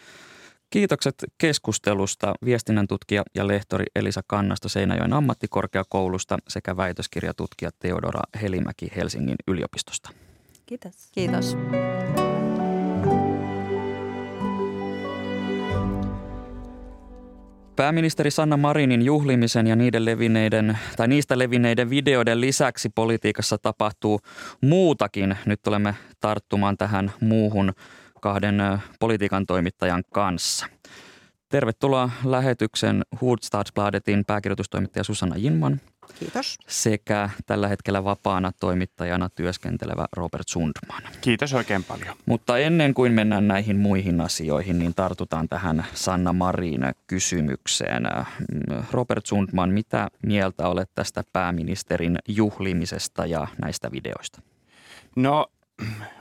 Kiitokset 0.71 1.15
keskustelusta 1.39 2.35
viestinnän 2.45 2.89
tutkija 2.89 3.23
ja 3.35 3.47
lehtori 3.47 3.85
Elisa 3.97 4.21
Kannasta 4.27 4.69
Seinäjoen 4.69 5.13
ammattikorkeakoulusta 5.13 6.39
sekä 6.49 6.77
väitöskirjatutkija 6.77 7.71
Teodora 7.79 8.21
Helimäki 8.43 8.93
Helsingin 8.97 9.37
yliopistosta. 9.47 10.11
Kiitos. 10.67 11.11
Kiitos. 11.13 11.57
Pääministeri 17.77 18.31
Sanna 18.31 18.57
Marinin 18.57 19.03
juhlimisen 19.03 19.67
ja 19.67 19.77
niiden 19.77 20.05
levinneiden, 20.05 20.79
tai 20.97 21.09
niistä 21.09 21.39
levinneiden 21.39 21.91
videoiden 21.91 22.41
lisäksi 22.41 22.89
politiikassa 22.89 23.59
tapahtuu 23.59 24.21
muutakin. 24.61 25.37
Nyt 25.47 25.67
olemme 25.67 25.95
tarttumaan 26.21 26.77
tähän 26.77 27.13
muuhun 27.21 27.73
kahden 28.19 28.63
politiikan 29.01 29.47
toimittajan 29.47 30.03
kanssa. 30.13 30.67
Tervetuloa 31.49 32.11
lähetyksen 32.25 33.03
Hudstadsbladetin 33.21 34.25
pääkirjoitustoimittaja 34.25 35.05
Susanna 35.05 35.37
Jinman. 35.37 35.81
Kiitos. 36.19 36.59
Sekä 36.67 37.31
tällä 37.47 37.69
hetkellä 37.69 38.05
vapaana 38.05 38.53
toimittajana 38.61 39.29
työskentelevä 39.29 40.07
Robert 40.17 40.49
Sundman. 40.49 41.03
Kiitos 41.21 41.55
oikein 41.55 41.85
paljon. 41.85 42.17
Mutta 42.27 42.59
ennen 42.59 42.95
kuin 42.95 43.13
mennään 43.13 43.49
näihin 43.49 43.77
muihin 43.77 44.21
asioihin, 44.21 44.79
niin 44.79 44.95
tartutaan 44.95 45.49
tähän 45.49 45.87
Sanna 45.95 46.33
Marin 46.33 46.81
kysymykseen. 47.07 48.03
Robert 48.93 49.27
Sundman, 49.27 49.71
mitä 49.71 50.09
mieltä 50.27 50.69
olet 50.69 50.91
tästä 50.95 51.25
pääministerin 51.33 52.19
juhlimisesta 52.29 53.27
ja 53.27 53.47
näistä 53.63 53.93
videoista? 53.93 54.43
No 55.17 55.47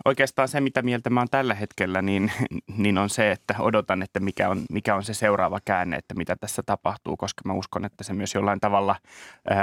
oikeastaan 0.06 0.48
se, 0.48 0.62
mitä 0.62 0.82
mieltä 0.82 1.10
mä 1.10 1.20
oon 1.20 1.28
tällä 1.32 1.54
hetkellä, 1.54 2.02
niin, 2.02 2.32
niin 2.78 2.98
on 2.98 3.10
se, 3.10 3.32
että 3.32 3.56
odotan, 3.60 4.04
että 4.04 4.20
mikä 4.20 4.50
on, 4.50 4.62
mikä 4.72 4.96
on 4.96 5.04
se 5.04 5.14
seuraava 5.14 5.60
käänne, 5.66 5.96
että 5.96 6.14
mitä 6.14 6.36
tässä 6.36 6.64
tapahtuu, 6.66 7.18
koska 7.18 7.42
mä 7.46 7.54
uskon, 7.54 7.86
että 7.86 8.04
se 8.04 8.14
myös 8.14 8.36
jollain 8.36 8.60
tavalla 8.60 8.96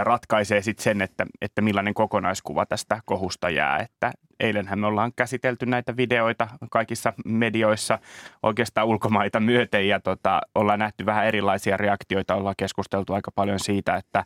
ratkaisee 0.03 0.63
sit 0.63 0.79
sen, 0.79 1.03
että, 1.03 1.27
että 1.41 1.63
millainen 1.63 1.95
kokonaiskuva 1.95 2.67
tästä 2.67 3.01
kohusta 3.05 3.51
jää. 3.51 3.79
Että 3.79 4.13
eilenhän 4.41 4.79
me 4.79 4.87
ollaan 4.87 5.13
käsitelty 5.17 5.67
näitä 5.67 5.97
videoita 5.97 6.49
kaikissa 6.71 7.13
medioissa 7.25 7.99
oikeastaan 8.43 8.87
ulkomaita 8.87 9.41
myöten 9.41 9.89
ja 9.89 10.01
tota, 10.01 10.41
ollaan 10.55 10.79
nähty 10.79 11.07
vähän 11.07 11.27
erilaisia 11.27 11.77
reaktioita, 11.77 12.35
ollaan 12.35 12.55
keskusteltu 12.59 13.13
aika 13.13 13.31
paljon 13.35 13.61
siitä, 13.61 13.97
että 13.97 14.25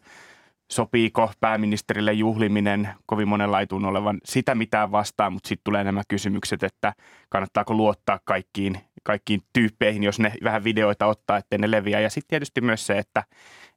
sopiiko 0.72 1.32
pääministerille 1.40 2.12
juhliminen, 2.12 2.88
kovin 3.06 3.28
monella 3.28 3.66
tunnu 3.66 3.88
olevan 3.88 4.18
sitä 4.25 4.54
mitään 4.54 4.92
vastaan, 4.92 5.32
mutta 5.32 5.48
sitten 5.48 5.64
tulee 5.64 5.84
nämä 5.84 6.02
kysymykset, 6.08 6.62
että 6.62 6.94
kannattaako 7.28 7.75
luottaa 7.75 8.20
kaikkiin, 8.25 8.80
kaikkiin 9.02 9.42
tyyppeihin, 9.52 10.02
jos 10.02 10.18
ne 10.18 10.32
vähän 10.44 10.64
videoita 10.64 11.06
ottaa, 11.06 11.37
ettei 11.37 11.58
ne 11.58 11.70
leviä. 11.70 12.00
Ja 12.00 12.10
sitten 12.10 12.28
tietysti 12.28 12.60
myös 12.60 12.87
se, 12.87 12.98
että, 12.98 13.25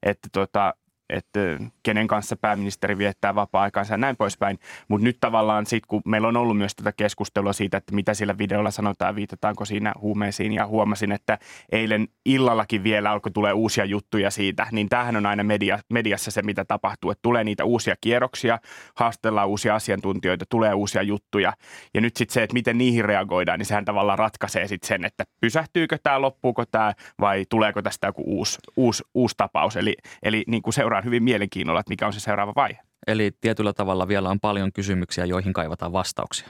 että 0.02 0.28
tota, 0.32 0.74
että 1.12 1.40
kenen 1.82 2.06
kanssa 2.06 2.36
pääministeri 2.36 2.98
viettää 2.98 3.34
vapaa-aikansa 3.34 3.94
ja 3.94 3.98
näin 3.98 4.16
poispäin. 4.16 4.58
Mutta 4.88 5.04
nyt 5.04 5.16
tavallaan 5.20 5.66
sitten, 5.66 5.88
kun 5.88 6.02
meillä 6.04 6.28
on 6.28 6.36
ollut 6.36 6.58
myös 6.58 6.74
tätä 6.74 6.92
keskustelua 6.92 7.52
siitä, 7.52 7.76
että 7.76 7.94
mitä 7.94 8.14
sillä 8.14 8.38
videolla 8.38 8.70
sanotaan, 8.70 9.16
viitataanko 9.16 9.64
siinä 9.64 9.92
huumeisiin 10.00 10.52
ja 10.52 10.66
huomasin, 10.66 11.12
että 11.12 11.38
eilen 11.72 12.08
illallakin 12.24 12.84
vielä 12.84 13.10
alkoi 13.10 13.32
tulee 13.32 13.52
uusia 13.52 13.84
juttuja 13.84 14.30
siitä, 14.30 14.66
niin 14.72 14.88
tämähän 14.88 15.16
on 15.16 15.26
aina 15.26 15.44
media, 15.44 15.78
mediassa 15.92 16.30
se, 16.30 16.42
mitä 16.42 16.64
tapahtuu, 16.64 17.10
että 17.10 17.22
tulee 17.22 17.44
niitä 17.44 17.64
uusia 17.64 17.94
kierroksia, 18.00 18.58
haastellaan 18.96 19.48
uusia 19.48 19.74
asiantuntijoita, 19.74 20.44
tulee 20.50 20.74
uusia 20.74 21.02
juttuja 21.02 21.52
ja 21.94 22.00
nyt 22.00 22.16
sitten 22.16 22.34
se, 22.34 22.42
että 22.42 22.54
miten 22.54 22.78
niihin 22.78 23.04
reagoidaan, 23.04 23.58
niin 23.58 23.66
sehän 23.66 23.84
tavallaan 23.84 24.18
ratkaisee 24.18 24.68
sitten 24.68 24.88
sen, 24.88 25.04
että 25.04 25.24
pysähtyykö 25.40 25.98
tämä, 26.02 26.20
loppuuko 26.20 26.66
tämä 26.66 26.92
vai 27.20 27.44
tuleeko 27.48 27.82
tästä 27.82 28.06
joku 28.06 28.22
uusi, 28.26 28.58
uusi, 28.76 29.02
uusi 29.14 29.34
tapaus. 29.36 29.76
Eli, 29.76 29.96
eli 30.22 30.44
niin 30.46 30.62
kuin 30.62 30.74
seuraa 30.74 31.01
seuraan 31.02 31.04
hyvin 31.04 31.22
mielenkiinnolla, 31.22 31.80
että 31.80 31.90
mikä 31.90 32.06
on 32.06 32.12
se 32.12 32.20
seuraava 32.20 32.52
vaihe. 32.56 32.78
Eli 33.06 33.30
tietyllä 33.40 33.72
tavalla 33.72 34.08
vielä 34.08 34.30
on 34.30 34.40
paljon 34.40 34.72
kysymyksiä, 34.72 35.24
joihin 35.24 35.52
kaivataan 35.52 35.92
vastauksia. 35.92 36.48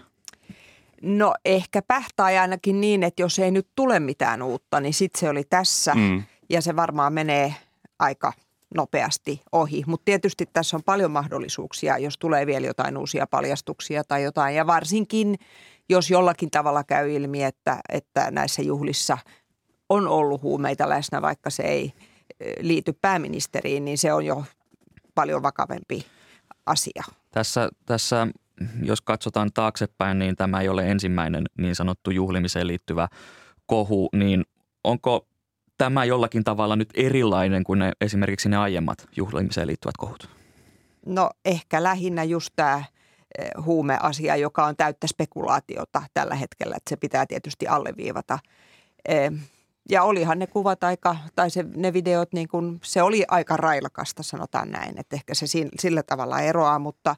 No 1.03 1.35
ehkäpä, 1.45 2.03
tai 2.17 2.39
ainakin 2.39 2.81
niin, 2.81 3.03
että 3.03 3.23
jos 3.23 3.39
ei 3.39 3.51
nyt 3.51 3.67
tule 3.75 4.01
mitään 4.01 4.43
uutta, 4.43 4.81
niin 4.81 4.95
sitten 4.95 5.21
se 5.21 5.29
oli 5.29 5.45
tässä 5.45 5.95
mm. 5.95 6.23
ja 6.51 6.61
se 6.61 6.77
varmaan 6.77 7.13
menee 7.13 7.55
aika 7.99 8.33
nopeasti 8.75 9.41
ohi. 9.53 9.85
Mutta 9.87 10.05
tietysti 10.05 10.47
tässä 10.53 10.77
on 10.77 10.83
paljon 10.83 11.11
mahdollisuuksia, 11.11 11.99
jos 11.99 12.19
tulee 12.19 12.47
vielä 12.47 12.67
jotain 12.67 12.97
uusia 12.97 13.27
paljastuksia 13.27 14.05
tai 14.05 14.23
jotain. 14.23 14.55
Ja 14.55 14.67
varsinkin, 14.67 15.39
jos 15.89 16.11
jollakin 16.11 16.51
tavalla 16.51 16.85
käy 16.85 17.11
ilmi, 17.11 17.43
että, 17.43 17.81
että 17.89 18.31
näissä 18.31 18.63
juhlissa 18.63 19.19
on 19.89 20.09
ollut 20.09 20.43
huumeita 20.43 20.89
läsnä, 20.89 21.23
vaikka 21.23 21.51
se 21.51 21.63
ei– 21.63 21.93
liity 22.61 22.93
pääministeriin, 23.01 23.85
niin 23.85 23.99
se 23.99 24.13
on 24.13 24.27
jo 24.27 24.45
paljon 25.15 25.43
vakavempi 25.43 26.07
asia. 26.67 27.03
Tässä, 27.31 27.69
tässä 27.87 28.27
jos 28.83 29.01
katsotaan 29.01 29.51
taaksepäin, 29.55 30.19
niin 30.19 30.37
tämä 30.37 30.61
ei 30.61 30.69
ole 30.69 30.91
ensimmäinen 30.91 31.45
niin 31.59 31.75
sanottu 31.75 32.11
juhlimiseen 32.11 32.67
liittyvä 32.67 33.09
kohu, 33.67 34.09
niin 34.13 34.45
onko 34.85 35.27
tämä 35.79 36.05
jollakin 36.05 36.45
tavalla 36.45 36.77
nyt 36.77 36.89
erilainen 36.95 37.65
kuin 37.65 37.79
ne, 37.79 37.93
esimerkiksi 38.01 38.49
ne 38.49 38.57
aiemmat 38.57 39.09
juhlimiseen 39.17 39.67
liittyvät 39.67 39.97
kohut? 39.99 40.29
No 41.07 41.31
ehkä 41.45 41.83
lähinnä 41.83 42.25
just 42.25 42.51
tämä 42.57 42.85
eh, 43.39 43.51
huumeasia, 43.65 44.37
joka 44.37 44.67
on 44.67 44.77
täyttä 44.77 45.07
spekulaatiota 45.07 46.03
tällä 46.15 46.35
hetkellä, 46.35 46.77
että 46.77 46.91
se 46.91 46.97
pitää 46.97 47.27
tietysti 47.27 47.67
alleviivata. 47.67 48.39
Ja 49.89 50.03
olihan 50.03 50.39
ne 50.39 50.47
kuvat 50.47 50.85
aika, 50.85 51.17
tai 51.35 51.51
se, 51.51 51.65
ne 51.77 51.93
videot, 51.93 52.33
niin 52.33 52.49
kuin, 52.49 52.81
se 52.83 53.03
oli 53.03 53.25
aika 53.29 53.57
railakasta, 53.57 54.23
sanotaan 54.23 54.71
näin. 54.71 54.99
Että 54.99 55.17
ehkä 55.17 55.35
se 55.35 55.47
sillä 55.81 56.03
tavalla 56.03 56.41
eroaa, 56.41 56.79
mutta, 56.79 57.17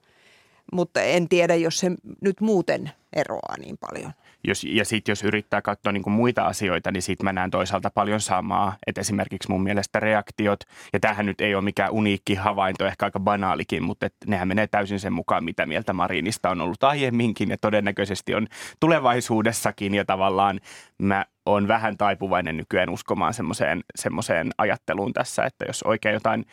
mutta 0.72 1.02
en 1.02 1.28
tiedä, 1.28 1.54
jos 1.54 1.78
se 1.78 1.90
nyt 2.20 2.40
muuten 2.40 2.90
eroaa 3.12 3.54
niin 3.58 3.78
paljon. 3.78 4.12
Jos, 4.46 4.64
ja 4.64 4.84
sitten 4.84 5.12
jos 5.12 5.22
yrittää 5.22 5.62
katsoa 5.62 5.92
niin 5.92 6.02
kuin 6.02 6.14
muita 6.14 6.42
asioita, 6.42 6.90
niin 6.90 7.02
sitten 7.02 7.24
mä 7.24 7.32
näen 7.32 7.50
toisaalta 7.50 7.90
paljon 7.90 8.20
samaa. 8.20 8.76
Että 8.86 9.00
esimerkiksi 9.00 9.50
mun 9.50 9.62
mielestä 9.62 10.00
reaktiot, 10.00 10.60
ja 10.92 11.00
tämähän 11.00 11.26
nyt 11.26 11.40
ei 11.40 11.54
ole 11.54 11.64
mikään 11.64 11.90
uniikki 11.90 12.34
havainto, 12.34 12.86
ehkä 12.86 13.06
aika 13.06 13.20
banaalikin, 13.20 13.82
mutta 13.82 14.06
et 14.06 14.14
nehän 14.26 14.48
menee 14.48 14.66
täysin 14.66 15.00
sen 15.00 15.12
mukaan, 15.12 15.44
mitä 15.44 15.66
mieltä 15.66 15.92
Marinista 15.92 16.50
on 16.50 16.60
ollut 16.60 16.84
aiemminkin 16.84 17.50
ja 17.50 17.58
todennäköisesti 17.58 18.34
on 18.34 18.46
tulevaisuudessakin. 18.80 19.94
Ja 19.94 20.04
tavallaan 20.04 20.60
mä 20.98 21.24
on 21.46 21.68
vähän 21.68 21.96
taipuvainen 21.96 22.56
nykyään 22.56 22.90
uskomaan 22.90 23.34
semmoiseen, 23.34 23.80
semmoiseen 23.96 24.50
ajatteluun 24.58 25.12
tässä, 25.12 25.44
että 25.44 25.64
jos 25.64 25.82
oikein 25.82 26.12
jotain 26.12 26.44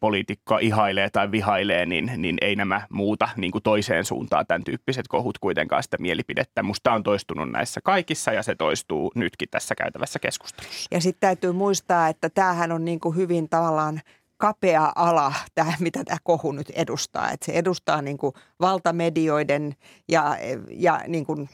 poliitikkoa 0.00 0.58
ihailee 0.58 1.10
tai 1.10 1.30
vihailee, 1.30 1.86
niin, 1.86 2.10
niin 2.16 2.36
ei 2.40 2.56
nämä 2.56 2.80
muuta 2.90 3.28
niin 3.36 3.52
kuin 3.52 3.62
toiseen 3.62 4.04
suuntaan 4.04 4.46
tämän 4.46 4.64
tyyppiset 4.64 5.08
kohut 5.08 5.38
kuitenkaan 5.38 5.82
sitä 5.82 5.96
mielipidettä. 6.00 6.62
Musta 6.62 6.92
on 6.92 7.02
toistunut 7.02 7.50
näissä 7.50 7.80
kaikissa 7.84 8.32
ja 8.32 8.42
se 8.42 8.54
toistuu 8.54 9.12
nytkin 9.14 9.48
tässä 9.50 9.74
käytävässä 9.74 10.18
keskustelussa. 10.18 10.88
Ja 10.90 11.00
sitten 11.00 11.20
täytyy 11.20 11.52
muistaa, 11.52 12.08
että 12.08 12.30
tämähän 12.30 12.72
on 12.72 12.84
niin 12.84 13.00
kuin 13.00 13.16
hyvin 13.16 13.48
tavallaan 13.48 14.00
kapea 14.36 14.92
ala, 14.96 15.32
tämä, 15.54 15.72
mitä 15.80 16.04
tämä 16.04 16.18
kohu 16.22 16.52
nyt 16.52 16.70
edustaa. 16.70 17.30
Että 17.30 17.46
se 17.46 17.52
edustaa 17.52 18.02
niin 18.02 18.18
kuin 18.18 18.34
valtamedioiden 18.60 19.74
ja, 20.08 20.36
ja 20.70 21.00
niin 21.08 21.26
kuin 21.26 21.48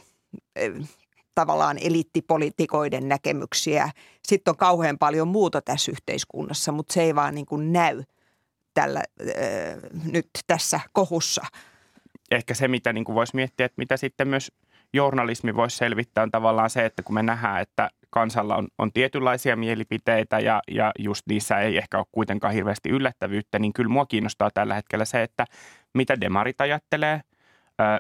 tavallaan 1.41 1.79
elittipolitikoiden 1.81 3.09
näkemyksiä. 3.09 3.91
Sitten 4.23 4.53
on 4.53 4.57
kauhean 4.57 4.99
paljon 4.99 5.29
muuta 5.29 5.63
tässä 5.63 5.93
yhteiskunnassa, 5.93 6.73
mutta 6.73 6.93
se 6.93 7.03
ei 7.03 7.15
vaan 7.15 7.35
niin 7.35 7.47
kuin 7.47 7.73
näy 7.73 8.03
tällä, 8.75 9.03
äh, 9.21 9.91
nyt 10.13 10.29
tässä 10.47 10.81
kohussa. 10.93 11.43
Ehkä 12.31 12.55
se, 12.55 12.69
mitä 12.69 12.93
niin 12.93 13.05
kuin 13.05 13.17
voisi 13.17 13.37
miettiä, 13.37 13.67
että 13.67 13.79
mitä 13.79 13.97
sitten 13.97 14.29
myös 14.29 14.53
journalismi 14.93 15.57
voisi 15.57 15.77
selvittää, 15.77 16.23
on 16.23 16.31
tavallaan 16.31 16.71
se, 16.71 16.85
että 16.85 17.03
kun 17.03 17.15
me 17.15 17.23
nähdään, 17.23 17.61
että 17.61 17.91
kansalla 18.11 18.57
on, 18.57 18.69
on 18.79 18.93
tietynlaisia 18.93 19.57
mielipiteitä 19.57 20.39
ja, 20.39 20.63
ja 20.71 20.93
just 20.99 21.23
niissä 21.29 21.59
ei 21.59 21.77
ehkä 21.77 21.99
ole 21.99 22.07
kuitenkaan 22.13 22.55
hirveästi 22.55 22.89
yllättävyyttä, 22.89 23.59
niin 23.59 23.73
kyllä 23.73 23.89
mua 23.89 24.07
kiinnostaa 24.07 24.51
tällä 24.55 24.75
hetkellä 24.75 25.05
se, 25.05 25.23
että 25.23 25.45
mitä 25.95 26.21
demarit 26.21 26.61
ajattelee– 26.61 27.21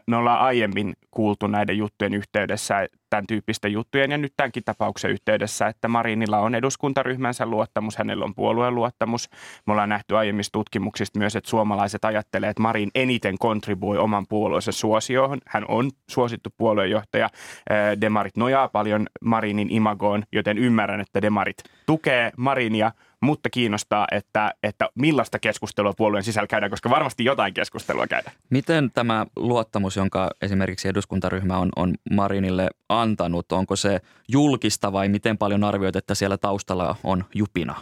me 0.06 0.16
ollaan 0.16 0.40
aiemmin 0.40 0.94
kuultu 1.10 1.46
näiden 1.46 1.78
juttujen 1.78 2.14
yhteydessä, 2.14 2.86
tämän 3.10 3.26
tyyppisten 3.26 3.72
juttujen 3.72 4.10
ja 4.10 4.18
nyt 4.18 4.32
tämänkin 4.36 4.64
tapauksen 4.64 5.10
yhteydessä, 5.10 5.66
että 5.66 5.88
Marinilla 5.88 6.38
on 6.38 6.54
eduskuntaryhmänsä 6.54 7.46
luottamus, 7.46 7.96
hänellä 7.96 8.24
on 8.24 8.34
puolueen 8.34 8.74
luottamus. 8.74 9.28
Me 9.66 9.72
ollaan 9.72 9.88
nähty 9.88 10.16
aiemmista 10.16 10.52
tutkimuksista 10.52 11.18
myös, 11.18 11.36
että 11.36 11.50
suomalaiset 11.50 12.04
ajattelee, 12.04 12.50
että 12.50 12.62
Marin 12.62 12.90
eniten 12.94 13.38
kontribuoi 13.38 13.98
oman 13.98 14.26
puolueensa 14.28 14.72
suosioon. 14.72 15.38
Hän 15.46 15.64
on 15.68 15.90
suosittu 16.10 16.50
puolueenjohtaja. 16.56 17.28
Demarit 18.00 18.36
nojaa 18.36 18.68
paljon 18.68 19.06
Marinin 19.24 19.70
imagoon, 19.70 20.22
joten 20.32 20.58
ymmärrän, 20.58 21.00
että 21.00 21.22
Demarit 21.22 21.56
tukee 21.86 22.32
Marinia– 22.36 22.92
mutta 23.20 23.50
kiinnostaa, 23.50 24.06
että, 24.12 24.54
että 24.62 24.88
millaista 24.94 25.38
keskustelua 25.38 25.92
puolueen 25.96 26.24
sisällä 26.24 26.46
käydään, 26.46 26.70
koska 26.70 26.90
varmasti 26.90 27.24
jotain 27.24 27.54
keskustelua 27.54 28.06
käydään. 28.06 28.36
Miten 28.50 28.90
tämä 28.90 29.26
luottamus, 29.36 29.96
jonka 29.96 30.30
esimerkiksi 30.42 30.88
eduskuntaryhmä 30.88 31.58
on, 31.58 31.68
on 31.76 31.94
Marinille 32.10 32.68
antanut, 32.88 33.52
onko 33.52 33.76
se 33.76 34.00
julkista 34.28 34.92
vai 34.92 35.08
miten 35.08 35.38
paljon 35.38 35.64
arvioit, 35.64 35.96
että 35.96 36.14
siellä 36.14 36.38
taustalla 36.38 36.96
on 37.04 37.24
jupina? 37.34 37.74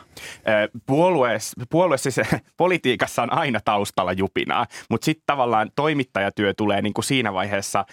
Puolueessa, 0.86 1.62
puolueessa 1.70 2.10
siis 2.10 2.28
politiikassa 2.56 3.22
on 3.22 3.32
aina 3.32 3.60
taustalla 3.64 4.12
jupinaa, 4.12 4.66
mutta 4.90 5.04
sitten 5.04 5.22
tavallaan 5.26 5.70
toimittajatyö 5.76 6.54
tulee 6.54 6.82
niin 6.82 6.94
kuin 6.94 7.04
siinä 7.04 7.32
vaiheessa 7.32 7.84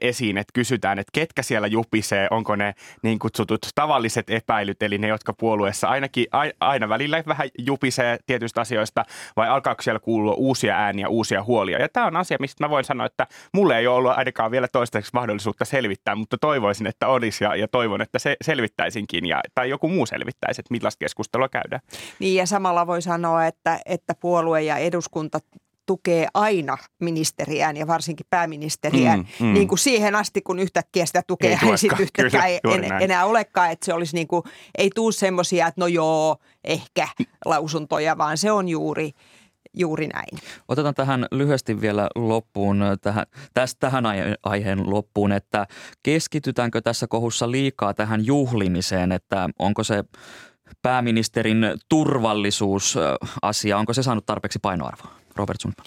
esiin, 0.00 0.38
että 0.38 0.52
kysytään, 0.54 0.98
että 0.98 1.10
ketkä 1.12 1.42
siellä 1.42 1.66
jupisee, 1.66 2.28
onko 2.30 2.56
ne 2.56 2.74
niin 3.02 3.18
kutsutut 3.18 3.60
tavalliset 3.74 4.30
epäilyt, 4.30 4.82
eli 4.82 4.98
ne, 4.98 5.08
jotka 5.08 5.32
puolueessa 5.32 5.88
ainakin 5.88 6.26
aina 6.60 6.89
välillä 6.90 7.22
vähän 7.26 7.48
jupisee 7.58 8.18
tietyistä 8.26 8.60
asioista, 8.60 9.04
vai 9.36 9.48
alkaako 9.48 9.82
siellä 9.82 10.00
kuulua 10.00 10.34
uusia 10.34 10.76
ääniä, 10.76 11.08
uusia 11.08 11.44
huolia. 11.44 11.78
Ja 11.78 11.88
tämä 11.88 12.06
on 12.06 12.16
asia, 12.16 12.36
mistä 12.40 12.64
mä 12.64 12.70
voin 12.70 12.84
sanoa, 12.84 13.06
että 13.06 13.26
mulle 13.54 13.78
ei 13.78 13.86
ole 13.86 13.96
ollut 13.96 14.12
ainakaan 14.16 14.50
vielä 14.50 14.68
toistaiseksi 14.68 15.10
mahdollisuutta 15.14 15.64
selvittää, 15.64 16.14
mutta 16.14 16.38
toivoisin, 16.38 16.86
että 16.86 17.08
olisi 17.08 17.44
ja, 17.44 17.56
ja 17.56 17.68
toivon, 17.68 18.00
että 18.00 18.18
se 18.18 18.36
selvittäisinkin 18.42 19.26
ja, 19.26 19.40
tai 19.54 19.70
joku 19.70 19.88
muu 19.88 20.06
selvittäisi, 20.06 20.60
että 20.60 20.72
millaista 20.74 20.98
keskustelua 20.98 21.48
käydään. 21.48 21.82
Niin 22.18 22.36
ja 22.36 22.46
samalla 22.46 22.86
voi 22.86 23.02
sanoa, 23.02 23.46
että, 23.46 23.80
että 23.86 24.14
puolue 24.20 24.62
ja 24.62 24.76
eduskunta 24.76 25.38
tukee 25.86 26.26
aina 26.34 26.76
ministeriään 27.00 27.76
ja 27.76 27.86
varsinkin 27.86 28.26
pääministeriään 28.30 29.18
mm, 29.18 29.46
mm. 29.46 29.52
niin 29.52 29.68
kuin 29.68 29.78
siihen 29.78 30.14
asti, 30.14 30.42
kun 30.42 30.58
yhtäkkiä 30.58 31.06
sitä 31.06 31.22
tukee 31.26 31.58
ei, 31.62 31.70
ei 31.70 31.78
sitten 31.78 32.00
yhtäkkiä 32.00 32.60
Kyllä, 32.62 32.74
en, 32.74 33.02
enää 33.02 33.24
olekaan. 33.26 33.70
Että 33.70 33.86
se 33.86 33.94
olisi 33.94 34.16
niin 34.16 34.28
kuin, 34.28 34.42
ei 34.78 34.90
tuu 34.94 35.12
semmoisia, 35.12 35.66
että 35.66 35.80
no 35.80 35.86
joo, 35.86 36.36
ehkä 36.64 37.08
lausuntoja, 37.44 38.18
vaan 38.18 38.38
se 38.38 38.52
on 38.52 38.68
juuri, 38.68 39.10
juuri 39.74 40.06
näin. 40.06 40.38
Otetaan 40.68 40.94
tähän 40.94 41.26
lyhyesti 41.30 41.80
vielä 41.80 42.08
loppuun, 42.14 42.82
tähän, 43.00 43.26
tästä, 43.54 43.80
tähän 43.80 44.04
aiheen 44.42 44.90
loppuun, 44.90 45.32
että 45.32 45.66
keskitytäänkö 46.02 46.80
tässä 46.80 47.06
kohussa 47.06 47.50
liikaa 47.50 47.94
tähän 47.94 48.26
juhlimiseen, 48.26 49.12
että 49.12 49.48
onko 49.58 49.84
se 49.84 50.04
pääministerin 50.82 51.66
turvallisuusasia, 51.88 53.78
onko 53.78 53.92
se 53.92 54.02
saanut 54.02 54.26
tarpeeksi 54.26 54.58
painoarvoa? 54.62 55.20
Robert 55.40 55.60
Sundman? 55.60 55.86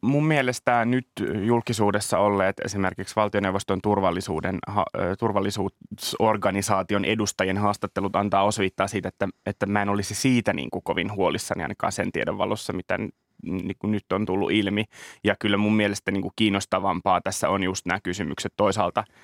Mun 0.00 0.26
mielestä 0.26 0.84
nyt 0.84 1.08
julkisuudessa 1.44 2.18
olleet 2.18 2.60
esimerkiksi 2.64 3.16
valtioneuvoston 3.16 3.80
turvallisuuden, 3.82 4.58
turvallisuusorganisaation 5.18 7.04
edustajien 7.04 7.58
haastattelut 7.58 8.16
antaa 8.16 8.44
osviittaa 8.44 8.88
siitä, 8.88 9.08
että, 9.08 9.28
että 9.46 9.66
mä 9.66 9.82
en 9.82 9.88
olisi 9.88 10.14
siitä 10.14 10.52
niin 10.52 10.70
kuin 10.70 10.82
kovin 10.82 11.12
huolissani 11.12 11.62
ainakaan 11.62 11.92
sen 11.92 12.12
tiedon 12.12 12.38
valossa, 12.38 12.72
mitä 12.72 12.98
niin 13.42 13.76
kuin 13.78 13.90
nyt 13.90 14.12
on 14.12 14.26
tullut 14.26 14.50
ilmi. 14.50 14.84
Ja 15.24 15.36
kyllä 15.38 15.56
mun 15.56 15.76
mielestä 15.76 16.10
niin 16.10 16.22
kuin 16.22 16.32
kiinnostavampaa 16.36 17.20
tässä 17.20 17.48
on 17.48 17.62
just 17.62 17.86
nämä 17.86 18.00
kysymykset 18.00 18.52
toisaalta– 18.56 19.04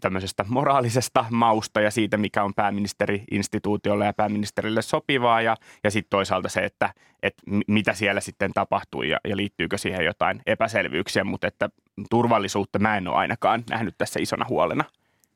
tämmöisestä 0.00 0.44
moraalisesta 0.48 1.24
mausta 1.30 1.80
ja 1.80 1.90
siitä, 1.90 2.16
mikä 2.16 2.44
on 2.44 2.54
pääministeri-instituutiolle 2.54 4.06
ja 4.06 4.12
pääministerille 4.12 4.82
sopivaa 4.82 5.42
ja, 5.42 5.56
ja 5.84 5.90
sitten 5.90 6.10
toisaalta 6.10 6.48
se, 6.48 6.60
että, 6.60 6.94
että 7.22 7.42
mitä 7.68 7.94
siellä 7.94 8.20
sitten 8.20 8.52
tapahtuu 8.54 9.02
ja, 9.02 9.18
ja 9.28 9.36
liittyykö 9.36 9.78
siihen 9.78 10.04
jotain 10.04 10.42
epäselvyyksiä, 10.46 11.24
mutta 11.24 11.46
että 11.46 11.70
turvallisuutta 12.10 12.78
mä 12.78 12.96
en 12.96 13.08
ole 13.08 13.16
ainakaan 13.16 13.64
nähnyt 13.70 13.94
tässä 13.98 14.20
isona 14.20 14.46
huolena. 14.48 14.84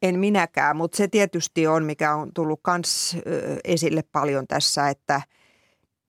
En 0.03 0.19
minäkään, 0.19 0.77
mutta 0.77 0.97
se 0.97 1.09
tietysti 1.09 1.67
on, 1.67 1.85
mikä 1.85 2.15
on 2.15 2.31
tullut 2.35 2.61
myös 2.69 3.17
esille 3.65 4.03
paljon 4.13 4.47
tässä, 4.47 4.89
että– 4.89 5.21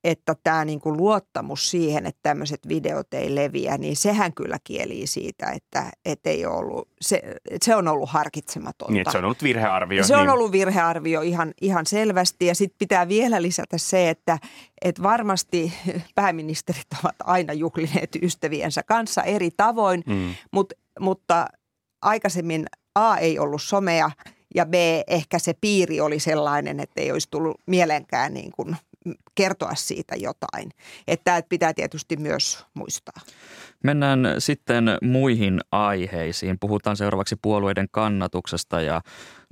että 0.07 0.35
tämä 0.43 0.65
niin 0.65 0.79
kuin 0.79 0.97
luottamus 0.97 1.71
siihen, 1.71 2.05
että 2.05 2.19
tämmöiset 2.23 2.67
videot 2.67 3.13
ei 3.13 3.35
leviä, 3.35 3.77
niin 3.77 3.95
sehän 3.95 4.33
kyllä 4.33 4.57
kielii 4.63 5.07
siitä, 5.07 5.51
että, 5.51 5.91
että 6.05 6.29
ei 6.29 6.45
ollut, 6.45 6.89
se, 7.01 7.21
se 7.61 7.75
on 7.75 7.87
ollut 7.87 8.09
harkitsematonta. 8.09 8.93
Niin, 8.93 9.05
se 9.11 9.17
on 9.17 9.25
ollut 9.25 9.43
virhearvio. 9.43 10.03
Se 10.03 10.15
niin. 10.15 10.21
on 10.21 10.33
ollut 10.33 10.51
virhearvio 10.51 11.21
ihan, 11.21 11.53
ihan 11.61 11.85
selvästi 11.85 12.45
ja 12.45 12.55
sitten 12.55 12.77
pitää 12.79 13.07
vielä 13.07 13.41
lisätä 13.41 13.77
se, 13.77 14.09
että, 14.09 14.39
että 14.81 15.03
varmasti 15.03 15.73
pääministerit 16.15 16.87
ovat 17.03 17.15
aina 17.23 17.53
juhlineet 17.53 18.15
ystäviensä 18.21 18.83
kanssa 18.83 19.23
eri 19.23 19.49
tavoin, 19.57 20.03
mm. 20.05 20.35
mutta, 20.51 20.75
mutta 20.99 21.47
aikaisemmin 22.01 22.65
A 22.95 23.17
ei 23.17 23.39
ollut 23.39 23.61
somea 23.61 24.11
ja 24.55 24.65
B 24.65 24.73
ehkä 25.07 25.39
se 25.39 25.53
piiri 25.61 26.01
oli 26.01 26.19
sellainen, 26.19 26.79
että 26.79 27.01
ei 27.01 27.11
olisi 27.11 27.27
tullut 27.31 27.61
mielenkään 27.65 28.33
niin 28.33 28.51
kuin– 28.51 28.75
kertoa 29.35 29.75
siitä 29.75 30.15
jotain. 30.15 30.71
Että 31.07 31.43
pitää 31.49 31.73
tietysti 31.73 32.17
myös 32.17 32.65
muistaa. 32.73 33.21
Mennään 33.83 34.35
sitten 34.39 34.85
muihin 35.01 35.59
aiheisiin. 35.71 36.59
Puhutaan 36.59 36.97
seuraavaksi 36.97 37.35
puolueiden 37.41 37.87
kannatuksesta 37.91 38.81
ja 38.81 39.01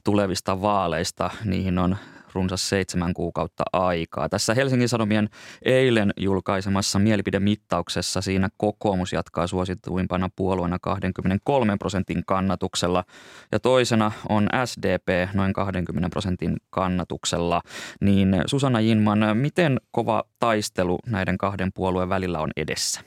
tulevista 0.04 0.62
vaaleista. 0.62 1.30
Niihin 1.46 1.80
on 1.80 1.98
runsas 2.36 2.70
seitsemän 2.70 3.14
kuukautta 3.14 3.64
aikaa. 3.74 4.30
Tässä 4.30 4.54
Helsingin 4.54 4.90
Sanomien 4.90 5.30
eilen 5.66 6.14
julkaisemassa 6.18 7.00
mielipidemittauksessa 7.00 8.22
siinä 8.22 8.50
kokoomus 8.58 9.14
jatkaa 9.14 9.48
suosituimpana 9.48 10.30
puolueena 10.36 10.78
23 10.82 11.78
prosentin 11.78 12.24
kannatuksella 12.26 13.04
ja 13.52 13.60
toisena 13.60 14.12
on 14.30 14.50
SDP 14.66 15.34
noin 15.34 15.54
20 15.54 16.10
prosentin 16.10 16.58
kannatuksella. 16.70 17.62
Niin 18.02 18.42
Susanna 18.46 18.80
Jinman, 18.80 19.38
miten 19.38 19.80
kova 19.92 20.24
taistelu 20.40 21.00
näiden 21.06 21.38
kahden 21.38 21.72
puolueen 21.74 22.10
välillä 22.10 22.40
on 22.40 22.52
edessä? 22.58 23.02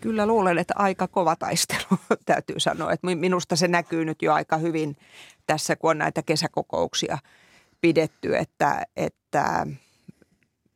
Kyllä 0.00 0.26
luulen, 0.26 0.58
että 0.58 0.74
aika 0.76 1.08
kova 1.08 1.36
taistelu 1.36 1.98
täytyy 2.26 2.60
sanoa. 2.60 2.92
Että 2.92 3.06
minusta 3.06 3.56
se 3.56 3.68
näkyy 3.68 4.04
nyt 4.04 4.22
jo 4.22 4.32
aika 4.32 4.56
hyvin 4.56 4.96
tässä, 5.46 5.76
kun 5.76 5.90
on 5.90 5.98
näitä 5.98 6.22
kesäkokouksia– 6.22 7.18
pidetty, 7.80 8.36
että, 8.36 8.82
että 8.96 9.66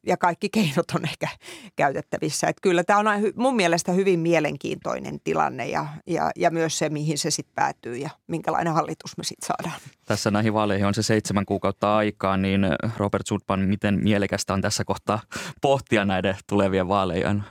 ja 0.06 0.16
kaikki 0.16 0.48
keinot 0.48 0.90
on 0.94 1.04
ehkä 1.04 1.28
käytettävissä. 1.76 2.46
Että 2.46 2.60
kyllä 2.62 2.84
tämä 2.84 2.98
on 2.98 3.06
mun 3.36 3.56
mielestä 3.56 3.92
hyvin 3.92 4.20
mielenkiintoinen 4.20 5.20
tilanne 5.24 5.66
ja, 5.68 5.86
ja, 6.06 6.30
ja 6.36 6.50
myös 6.50 6.78
se, 6.78 6.88
mihin 6.88 7.18
se 7.18 7.30
sitten 7.30 7.54
päätyy 7.54 7.96
ja 7.96 8.10
minkälainen 8.26 8.72
hallitus 8.72 9.16
me 9.16 9.24
sitten 9.24 9.46
saadaan. 9.46 9.80
Tässä 10.06 10.30
näihin 10.30 10.54
vaaleihin 10.54 10.86
on 10.86 10.94
se 10.94 11.02
seitsemän 11.02 11.46
kuukautta 11.46 11.96
aikaa, 11.96 12.36
niin 12.36 12.66
Robert 12.96 13.26
Sudman, 13.26 13.60
miten 13.60 14.00
mielekästä 14.02 14.54
on 14.54 14.60
tässä 14.60 14.84
kohtaa 14.84 15.20
pohtia 15.60 16.04
näiden 16.04 16.36
tulevien 16.48 16.88
vaalejen 16.88 17.44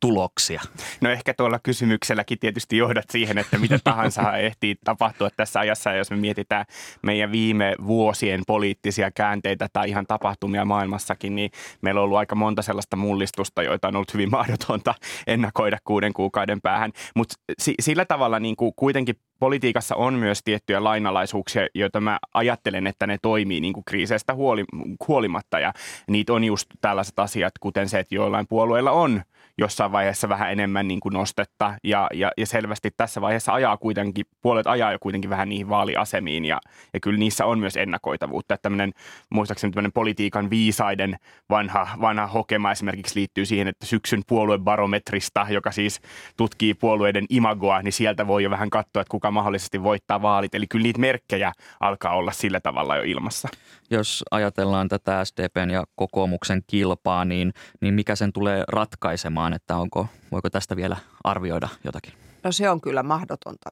tuloksia? 0.00 0.60
No 1.00 1.10
ehkä 1.10 1.34
tuolla 1.34 1.58
kysymykselläkin 1.58 2.38
tietysti 2.38 2.76
johdat 2.76 3.04
siihen, 3.10 3.38
että 3.38 3.58
mitä 3.58 3.78
tahansa 3.84 4.36
ehtii 4.36 4.76
tapahtua 4.84 5.30
tässä 5.36 5.60
ajassa. 5.60 5.92
Jos 5.92 6.10
me 6.10 6.16
mietitään 6.16 6.64
meidän 7.02 7.32
viime 7.32 7.74
vuosien 7.86 8.42
poliittisia 8.46 9.10
käänteitä 9.10 9.68
tai 9.72 9.88
ihan 9.88 10.06
tapahtumia 10.06 10.64
maailmassakin, 10.64 11.34
niin 11.34 11.50
meillä 11.82 12.00
on 12.00 12.04
ollut 12.04 12.18
aika 12.18 12.34
monta 12.34 12.62
sellaista 12.62 12.96
mullistusta, 12.96 13.62
joita 13.62 13.88
on 13.88 13.96
ollut 13.96 14.14
hyvin 14.14 14.30
mahdotonta 14.30 14.94
ennakoida 15.26 15.78
kuuden 15.84 16.12
kuukauden 16.12 16.60
päähän. 16.60 16.92
Mutta 17.14 17.34
sillä 17.80 18.04
tavalla 18.04 18.40
niin 18.40 18.56
kuin 18.56 18.72
kuitenkin 18.76 19.16
politiikassa 19.38 19.96
on 19.96 20.14
myös 20.14 20.42
tiettyjä 20.44 20.84
lainalaisuuksia, 20.84 21.66
joita 21.74 22.00
mä 22.00 22.18
ajattelen, 22.34 22.86
että 22.86 23.06
ne 23.06 23.18
toimii 23.22 23.60
niin 23.60 23.72
kuin 23.72 23.84
kriiseistä 23.84 24.34
huoli, 24.34 24.64
huolimatta. 25.08 25.58
Ja 25.58 25.72
niitä 26.08 26.32
on 26.32 26.44
just 26.44 26.70
tällaiset 26.80 27.18
asiat, 27.18 27.52
kuten 27.60 27.88
se, 27.88 27.98
että 27.98 28.14
joillain 28.14 28.46
puolueilla 28.48 28.90
on– 28.90 29.22
jossain 29.58 29.92
vaiheessa 29.92 30.28
vähän 30.28 30.52
enemmän 30.52 30.88
niin 30.88 31.00
kuin 31.00 31.12
nostetta 31.12 31.74
ja, 31.84 32.08
ja, 32.14 32.32
ja 32.36 32.46
selvästi 32.46 32.90
tässä 32.96 33.20
vaiheessa 33.20 33.52
ajaa 33.52 33.76
kuitenkin, 33.76 34.26
puolet 34.42 34.66
ajaa 34.66 34.92
jo 34.92 34.98
kuitenkin 34.98 35.30
vähän 35.30 35.48
niihin 35.48 35.68
vaaliasemiin 35.68 36.44
ja, 36.44 36.60
ja 36.94 37.00
kyllä 37.00 37.18
niissä 37.18 37.46
on 37.46 37.58
myös 37.58 37.76
ennakoitavuutta. 37.76 38.54
Että 38.54 38.62
tämmöinen, 38.62 38.92
muistaakseni 39.30 39.72
tämmöinen 39.72 39.92
politiikan 39.92 40.50
viisaiden 40.50 41.16
vanha, 41.50 41.88
vanha 42.00 42.26
hokema 42.26 42.72
esimerkiksi 42.72 43.18
liittyy 43.18 43.46
siihen, 43.46 43.68
että 43.68 43.86
syksyn 43.86 44.22
puoluebarometrista, 44.26 45.46
joka 45.50 45.72
siis 45.72 46.00
tutkii 46.36 46.74
puolueiden 46.74 47.26
imagoa, 47.30 47.82
niin 47.82 47.92
sieltä 47.92 48.26
voi 48.26 48.42
jo 48.42 48.50
vähän 48.50 48.70
katsoa, 48.70 49.02
että 49.02 49.10
kuka 49.10 49.30
mahdollisesti 49.30 49.82
voittaa 49.82 50.22
vaalit. 50.22 50.54
Eli 50.54 50.66
kyllä 50.66 50.82
niitä 50.82 51.00
merkkejä 51.00 51.52
alkaa 51.80 52.16
olla 52.16 52.32
sillä 52.32 52.60
tavalla 52.60 52.96
jo 52.96 53.02
ilmassa. 53.02 53.48
Jos 53.90 54.24
ajatellaan 54.30 54.88
tätä 54.88 55.24
SDPn 55.24 55.70
ja 55.70 55.84
kokoomuksen 55.94 56.62
kilpaa, 56.66 57.24
niin, 57.24 57.52
niin 57.80 57.94
mikä 57.94 58.16
sen 58.16 58.32
tulee 58.32 58.64
ratkaisemaan, 58.68 59.52
että 59.52 59.76
onko, 59.76 60.06
voiko 60.32 60.50
tästä 60.50 60.76
vielä 60.76 60.96
arvioida 61.24 61.68
jotakin? 61.84 62.12
No 62.42 62.52
se 62.52 62.70
on 62.70 62.80
kyllä 62.80 63.02
mahdotonta 63.02 63.70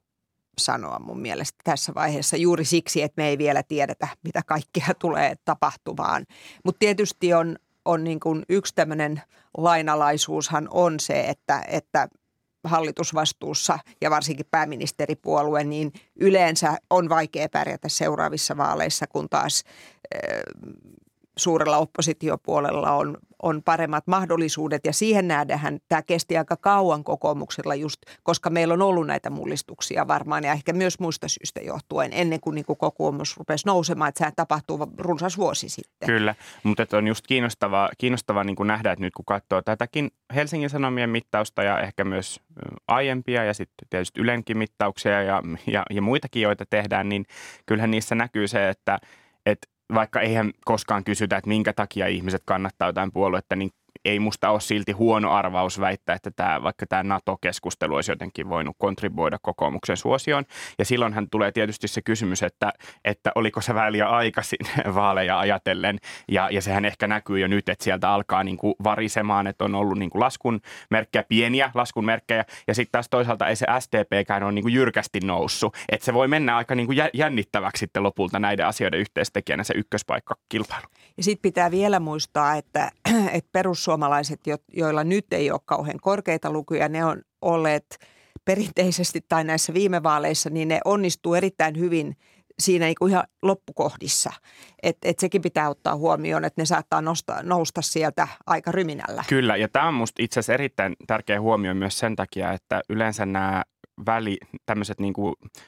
sanoa 0.59 0.99
mun 0.99 1.21
mielestä 1.21 1.59
tässä 1.65 1.93
vaiheessa 1.95 2.37
juuri 2.37 2.65
siksi, 2.65 3.03
että 3.03 3.23
me 3.23 3.29
ei 3.29 3.39
vielä 3.39 3.63
tiedetä, 3.63 4.09
mitä 4.23 4.43
kaikkea 4.47 4.87
tulee 4.99 5.35
tapahtumaan. 5.45 6.27
Mutta 6.65 6.79
tietysti 6.79 7.35
on, 7.35 7.57
on 7.85 8.05
niin 8.05 8.21
kuin 8.21 8.43
yksi 8.49 8.75
tämmöinen 8.75 9.23
lainalaisuushan 9.57 10.69
on 10.71 11.01
se, 11.01 11.21
että, 11.21 11.65
että 11.69 12.09
hallitusvastuussa 12.65 13.79
ja 14.01 14.11
varsinkin 14.11 14.47
pääministeripuolue, 14.51 15.65
niin 15.65 15.93
yleensä 16.17 16.79
on 16.91 17.09
vaikea 17.09 17.49
pärjätä 17.49 17.89
seuraavissa 17.89 18.57
vaaleissa, 18.57 19.07
kun 19.07 19.29
taas 19.29 19.65
suurella 21.37 21.79
oppositiopuolella 21.79 22.93
on, 22.93 23.17
on 23.43 23.63
paremmat 23.63 24.07
mahdollisuudet. 24.07 24.81
Ja 24.85 24.93
siihen 24.93 25.29
nähdään, 25.29 25.79
tämä 25.89 26.03
kesti 26.03 26.37
aika 26.37 26.57
kauan 26.57 27.05
kokoomuksella 27.05 27.75
just, 27.75 28.01
koska 28.23 28.51
meillä 28.51 28.75
on 28.75 28.83
ollut 28.83 29.07
näitä 29.07 29.31
mullistuksia 29.31 30.09
varmaan 30.09 30.45
ja 30.45 30.53
ehkä 30.53 30.73
myös 30.73 31.01
muista 31.01 31.29
syistä 31.29 31.61
johtuen 31.61 32.13
ennen 32.13 32.41
kuin, 32.41 32.55
niin 32.55 32.65
kuin 32.65 32.79
kokoomus 32.79 33.37
rupesi 33.37 33.67
nousemaan, 33.67 34.09
että 34.09 34.19
sehän 34.19 34.33
tapahtuu 34.37 34.93
runsas 34.99 35.39
vuosi 35.39 35.69
sitten. 35.69 36.07
Kyllä, 36.07 36.35
mutta 36.63 36.87
on 36.93 37.07
just 37.07 37.27
kiinnostavaa, 37.27 37.91
kiinnostavaa 37.99 38.45
niin 38.45 38.57
kuin 38.57 38.67
nähdä, 38.67 38.93
että 38.93 39.05
nyt 39.05 39.15
kun 39.15 39.25
katsoo 39.25 39.63
tätäkin 39.63 40.11
Helsingin 40.35 40.71
Sanomien 40.71 41.11
mittausta 41.11 41.63
ja 41.63 41.81
ehkä 41.81 42.05
myös 42.05 42.41
aiempia 42.89 43.45
ja 43.45 43.55
sitten 43.55 43.89
tietysti 43.91 44.21
Ylenkin 44.21 44.59
mittauksia 44.59 45.23
ja, 45.23 45.43
ja, 45.67 45.83
ja 45.91 46.03
muitakin, 46.03 46.43
joita 46.43 46.67
tehdään, 46.71 47.09
niin 47.09 47.27
kyllähän 47.67 47.91
niissä 47.91 48.15
näkyy 48.15 48.49
se, 48.49 48.69
että, 48.69 48.99
että 49.47 49.74
vaikka 49.95 50.21
eihän 50.21 50.53
koskaan 50.65 51.05
kysytä, 51.05 51.37
että 51.37 51.49
minkä 51.49 51.73
takia 51.73 52.07
ihmiset 52.07 52.43
kannattaa 52.45 52.89
jotain 52.89 53.13
puoluetta, 53.13 53.57
niin 53.57 53.71
ei 54.05 54.19
musta 54.19 54.51
ole 54.51 54.61
silti 54.61 54.93
huono 54.93 55.33
arvaus 55.33 55.81
väittää, 55.81 56.17
että 56.17 56.31
tämä, 56.31 56.63
vaikka 56.63 56.87
tämä 56.87 57.03
NATO-keskustelu 57.03 57.95
olisi 57.95 58.13
jotenkin 58.13 58.49
voinut 58.49 58.77
kontribuoida 58.79 59.39
kokoomuksen 59.43 59.97
suosioon. 59.97 60.45
Ja 60.79 60.85
silloinhan 60.85 61.31
tulee 61.31 61.53
tietysti 61.53 61.89
se 61.89 62.03
kysymys, 62.03 62.43
että, 62.43 62.73
että 63.05 63.33
oliko 63.35 63.61
se 63.61 63.73
liian 63.91 64.09
aikaisin 64.09 64.59
vaaleja 64.95 65.39
ajatellen. 65.39 65.99
Ja, 66.29 66.49
ja 66.51 66.63
sehän 66.63 66.85
ehkä 66.85 67.07
näkyy 67.07 67.39
jo 67.39 67.49
nyt, 67.49 67.69
että 67.69 67.85
sieltä 67.85 68.11
alkaa 68.11 68.45
niin 68.45 68.57
kuin 68.57 68.75
varisemaan, 68.85 69.47
että 69.47 69.65
on 69.65 69.75
ollut 69.75 69.99
niin 69.99 70.11
kuin 70.11 70.21
laskun 70.21 70.61
merkkejä, 70.91 71.25
pieniä 71.29 71.71
laskun 71.75 72.05
merkkejä. 72.05 72.45
Ja 72.67 72.75
sitten 72.75 72.93
taas 72.93 73.09
toisaalta 73.09 73.49
ei 73.49 73.57
se 73.57 73.67
SDPkään 73.81 74.43
ole 74.43 74.53
niin 74.53 74.63
kuin 74.63 74.75
jyrkästi 74.75 75.21
noussut. 75.21 75.77
Että 75.89 76.05
se 76.05 76.15
voi 76.15 76.29
mennä 76.29 76.57
aika 76.57 76.75
niin 76.75 76.87
kuin 76.87 76.99
jännittäväksi 77.15 77.81
sitten 77.81 78.03
lopulta 78.03 78.39
näiden 78.39 78.67
asioiden 78.67 79.01
yhteistekijänä 79.01 79.65
se 79.65 79.75
ykköspaikka 79.77 80.35
kilpailu. 80.49 80.87
Ja 81.17 81.23
sitten 81.23 81.43
pitää 81.43 81.71
vielä 81.71 82.01
muistaa, 82.01 82.55
että, 82.55 82.91
että 83.37 83.51
perussuomalaiset 83.53 83.94
perussuomalaiset, 83.95 84.41
joilla 84.73 85.05
nyt 85.05 85.33
ei 85.33 85.51
ole 85.51 85.61
kauhean 85.65 86.01
korkeita 86.01 86.51
lukuja, 86.51 86.89
ne 86.89 87.05
on 87.05 87.23
olleet 87.43 87.99
perinteisesti 88.45 89.21
tai 89.29 89.45
näissä 89.45 89.75
viime 89.75 90.03
vaaleissa, 90.03 90.51
niin 90.51 90.69
ne 90.69 90.81
onnistuu 90.85 91.35
erittäin 91.35 91.79
hyvin 91.79 92.17
siinä 92.59 92.85
niin 92.85 92.95
kuin 92.99 93.11
ihan 93.11 93.25
loppukohdissa. 93.43 94.33
Et, 94.83 94.97
et 95.05 95.19
sekin 95.19 95.43
pitää 95.43 95.71
ottaa 95.71 95.97
huomioon, 95.97 96.45
että 96.45 96.63
ne 96.63 96.67
saattaa 96.67 97.01
nosta, 97.03 97.43
nousta 97.43 97.83
sieltä 97.83 98.29
aika 98.47 98.73
ryminällä. 98.73 99.25
Kyllä, 99.29 99.57
ja 99.57 99.69
tämä 99.69 99.89
on 99.89 99.95
minusta 99.95 100.23
itse 100.23 100.41
asiassa 100.41 100.55
erittäin 100.55 100.97
tärkeä 101.07 101.41
huomio 101.41 101.75
myös 101.75 101.99
sen 101.99 102.17
takia, 102.17 102.53
että 102.53 102.83
yleensä 102.89 103.27
nämä 103.27 103.63
väli, 104.07 104.39
tämmöiset 104.67 105.01
niin 105.01 105.15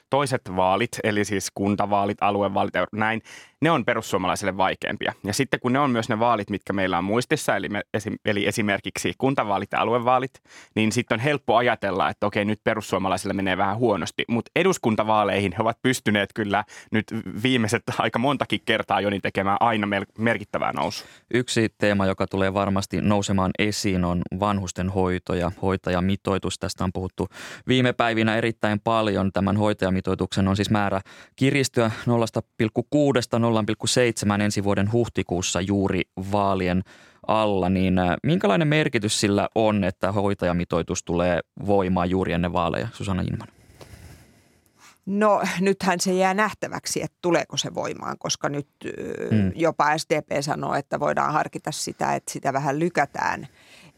toiset 0.09 0.41
vaalit, 0.55 0.99
eli 1.03 1.25
siis 1.25 1.51
kuntavaalit, 1.53 2.17
aluevaalit 2.21 2.73
ja 2.73 2.85
näin, 2.91 3.21
ne 3.61 3.71
on 3.71 3.85
perussuomalaisille 3.85 4.57
vaikeampia. 4.57 5.13
Ja 5.23 5.33
sitten 5.33 5.59
kun 5.59 5.73
ne 5.73 5.79
on 5.79 5.91
myös 5.91 6.09
ne 6.09 6.19
vaalit, 6.19 6.49
mitkä 6.49 6.73
meillä 6.73 6.97
on 6.97 7.03
muistissa, 7.03 7.55
eli, 7.55 7.69
me, 7.69 7.81
eli 8.25 8.47
esimerkiksi 8.47 9.13
kuntavaalit 9.17 9.71
ja 9.71 9.79
aluevaalit, 9.79 10.31
niin 10.75 10.91
sitten 10.91 11.15
on 11.15 11.19
helppo 11.19 11.55
ajatella, 11.55 12.09
että 12.09 12.27
okei, 12.27 12.45
nyt 12.45 12.59
perussuomalaisille 12.63 13.33
menee 13.33 13.57
vähän 13.57 13.77
huonosti. 13.77 14.25
Mutta 14.27 14.51
eduskuntavaaleihin 14.55 15.53
he 15.57 15.61
ovat 15.61 15.77
pystyneet 15.81 16.29
kyllä 16.35 16.63
nyt 16.91 17.05
viimeiset 17.43 17.83
aika 17.99 18.19
montakin 18.19 18.61
kertaa 18.65 19.01
jo 19.01 19.09
niin 19.09 19.21
tekemään 19.21 19.57
aina 19.59 19.87
merkittävää 20.17 20.73
nousu. 20.73 21.05
Yksi 21.33 21.69
teema, 21.77 22.05
joka 22.05 22.27
tulee 22.27 22.53
varmasti 22.53 23.01
nousemaan 23.01 23.51
esiin, 23.59 24.05
on 24.05 24.21
vanhusten 24.39 24.89
hoito 24.89 25.33
ja 25.33 25.51
hoitajamitoitus. 25.61 26.59
Tästä 26.59 26.83
on 26.83 26.93
puhuttu 26.93 27.27
viime 27.67 27.93
päivinä 27.93 28.35
erittäin 28.35 28.79
paljon. 28.79 29.31
Tämän 29.31 29.57
hoitajamitoituksen 29.57 30.47
on 30.47 30.55
siis 30.55 30.69
määrä 30.69 31.01
kiristyä 31.35 31.91
0,6 32.07 33.46
0,7 33.47 34.41
ensi 34.41 34.63
vuoden 34.63 34.91
huhtikuussa 34.91 35.61
juuri 35.61 36.01
vaalien 36.31 36.83
alla, 37.27 37.69
niin 37.69 37.99
äh, 37.99 38.15
minkälainen 38.23 38.67
merkitys 38.67 39.19
sillä 39.19 39.49
on, 39.55 39.83
että 39.83 40.11
hoitajamitoitus 40.11 41.03
tulee 41.03 41.39
voimaan 41.65 42.09
juuri 42.09 42.33
ennen 42.33 42.53
vaaleja, 42.53 42.87
Susanna 42.93 43.23
Inman? 43.31 43.47
No 45.05 45.41
nythän 45.59 45.99
se 45.99 46.13
jää 46.13 46.33
nähtäväksi, 46.33 47.03
että 47.03 47.17
tuleeko 47.21 47.57
se 47.57 47.75
voimaan, 47.75 48.17
koska 48.19 48.49
nyt 48.49 48.67
hmm. 49.29 49.51
jopa 49.55 49.97
SDP 49.97 50.27
sanoo, 50.41 50.75
että 50.75 50.99
voidaan 50.99 51.33
harkita 51.33 51.71
sitä, 51.71 52.15
että 52.15 52.31
sitä 52.31 52.53
vähän 52.53 52.79
lykätään. 52.79 53.47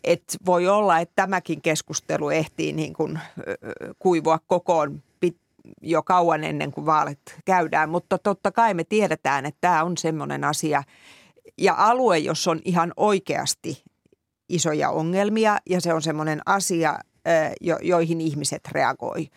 Et 0.04 0.24
voi 0.46 0.68
olla, 0.68 1.00
että 1.00 1.14
tämäkin 1.16 1.62
keskustelu 1.62 2.30
ehtii 2.30 2.74
niin 2.74 2.94
kuin 2.94 3.20
kuivua 4.00 4.40
kokoon 4.48 5.04
jo 5.82 6.04
kauan 6.04 6.44
ennen 6.44 6.72
kuin 6.72 6.86
vaalit 6.86 7.22
käydään, 7.46 7.90
mutta 7.90 8.18
totta 8.18 8.52
kai 8.52 8.74
me 8.74 8.84
tiedetään, 8.84 9.46
että 9.46 9.58
tämä 9.62 9.84
on 9.84 9.98
semmoinen 9.98 10.44
asia. 10.44 10.84
Ja 11.58 11.76
alue, 11.78 12.18
jos 12.18 12.48
on 12.48 12.60
ihan 12.66 12.94
oikeasti 12.98 13.84
isoja 14.50 14.90
ongelmia 14.90 15.58
ja 15.70 15.82
se 15.82 15.94
on 15.94 16.02
semmoinen 16.02 16.42
asia, 16.46 17.00
joihin 17.82 18.22
ihmiset 18.22 18.68
reagoi 18.72 19.30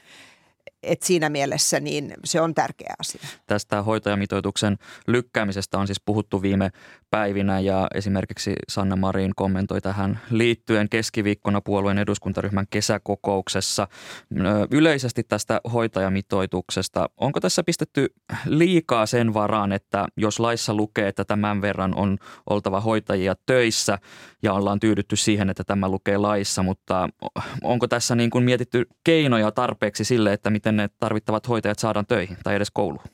et 0.83 1.03
siinä 1.03 1.31
mielessä 1.31 1.81
niin 1.81 2.15
se 2.25 2.41
on 2.41 2.55
tärkeä 2.55 2.95
asia. 2.99 3.21
Tästä 3.47 3.83
hoitajamitoituksen 3.83 4.79
lykkäämisestä 5.07 5.79
on 5.79 5.87
siis 5.87 6.01
puhuttu 6.05 6.43
viime 6.43 6.71
päivinä 7.11 7.61
ja 7.61 7.89
esimerkiksi 7.95 8.53
Sanna 8.69 8.97
Marin 8.97 9.33
kommentoi 9.37 9.81
tähän 9.81 10.21
liittyen 10.31 10.89
keskiviikkona 10.89 11.61
puolueen 11.61 11.99
eduskuntaryhmän 11.99 12.67
kesäkokouksessa 12.71 13.89
yleisesti 14.71 15.23
tästä 15.23 15.61
hoitajamitoituksesta. 15.73 17.09
Onko 17.17 17.41
tässä 17.41 17.63
pistetty 17.63 18.15
liikaa 18.47 19.07
sen 19.07 19.35
varaan, 19.35 19.73
että 19.73 20.07
jos 20.17 20.41
laissa 20.41 20.75
lukee, 20.75 21.09
että 21.09 21.25
tämän 21.25 21.63
verran 21.63 21.95
on 21.95 22.19
oltava 22.51 22.81
hoitajia 22.81 23.35
töissä 23.47 23.99
ja 24.43 24.53
ollaan 24.53 24.81
tyydytty 24.81 25.17
siihen, 25.17 25.51
että 25.51 25.65
tämä 25.65 25.89
lukee 25.89 26.19
laissa, 26.19 26.63
mutta 26.63 27.09
onko 27.63 27.89
tässä 27.89 28.15
niin 28.15 28.31
kuin 28.31 28.45
mietitty 28.45 28.87
keinoja 29.05 29.51
tarpeeksi 29.51 30.05
sille, 30.05 30.33
että 30.33 30.51
miten 30.51 30.72
ne 30.77 30.89
tarvittavat 31.01 31.49
hoitajat 31.49 31.79
saadaan 31.79 32.07
töihin 32.07 32.37
tai 32.45 32.55
edes 32.55 32.71
kouluun? 32.71 33.05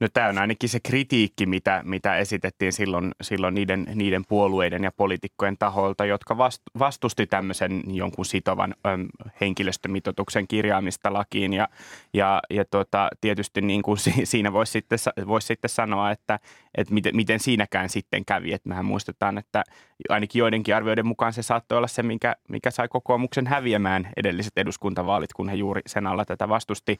No 0.00 0.08
tämä 0.12 0.28
on 0.28 0.38
ainakin 0.38 0.68
se 0.68 0.80
kritiikki, 0.80 1.46
mitä, 1.46 1.82
mitä 1.84 2.16
esitettiin 2.16 2.72
silloin, 2.72 3.12
silloin 3.22 3.54
niiden, 3.54 3.86
niiden 3.94 4.24
puolueiden 4.28 4.84
ja 4.84 4.92
poliitikkojen 4.96 5.58
taholta, 5.58 6.04
jotka 6.04 6.36
vastusti 6.78 7.26
tämmöisen 7.26 7.82
jonkun 7.86 8.24
sitovan 8.24 8.74
äm, 8.86 9.06
henkilöstömitoituksen 9.40 10.48
kirjaamista 10.48 11.12
lakiin. 11.12 11.52
Ja, 11.52 11.68
ja, 12.14 12.42
ja 12.50 12.64
tota, 12.64 13.08
tietysti 13.20 13.60
niin 13.60 13.82
kuin 13.82 13.98
siinä 14.24 14.52
voisi 14.52 14.72
sitten, 14.72 14.98
vois 15.26 15.46
sitten 15.46 15.70
sanoa, 15.70 16.10
että, 16.10 16.38
että 16.74 16.94
miten, 16.94 17.16
miten 17.16 17.40
siinäkään 17.40 17.88
sitten 17.88 18.24
kävi. 18.24 18.52
Että 18.52 18.68
mehän 18.68 18.84
muistetaan, 18.84 19.38
että 19.38 19.64
ainakin 20.08 20.40
joidenkin 20.40 20.76
arvioiden 20.76 21.06
mukaan 21.06 21.32
se 21.32 21.42
saattoi 21.42 21.78
olla 21.78 21.88
se, 21.88 22.02
mikä, 22.02 22.36
mikä 22.48 22.70
sai 22.70 22.88
kokoomuksen 22.88 23.46
häviämään 23.46 24.08
edelliset 24.16 24.52
eduskuntavaalit, 24.56 25.32
kun 25.32 25.48
he 25.48 25.54
juuri 25.54 25.80
sen 25.86 26.06
alla 26.06 26.24
tätä 26.24 26.48
vastusti. 26.48 26.98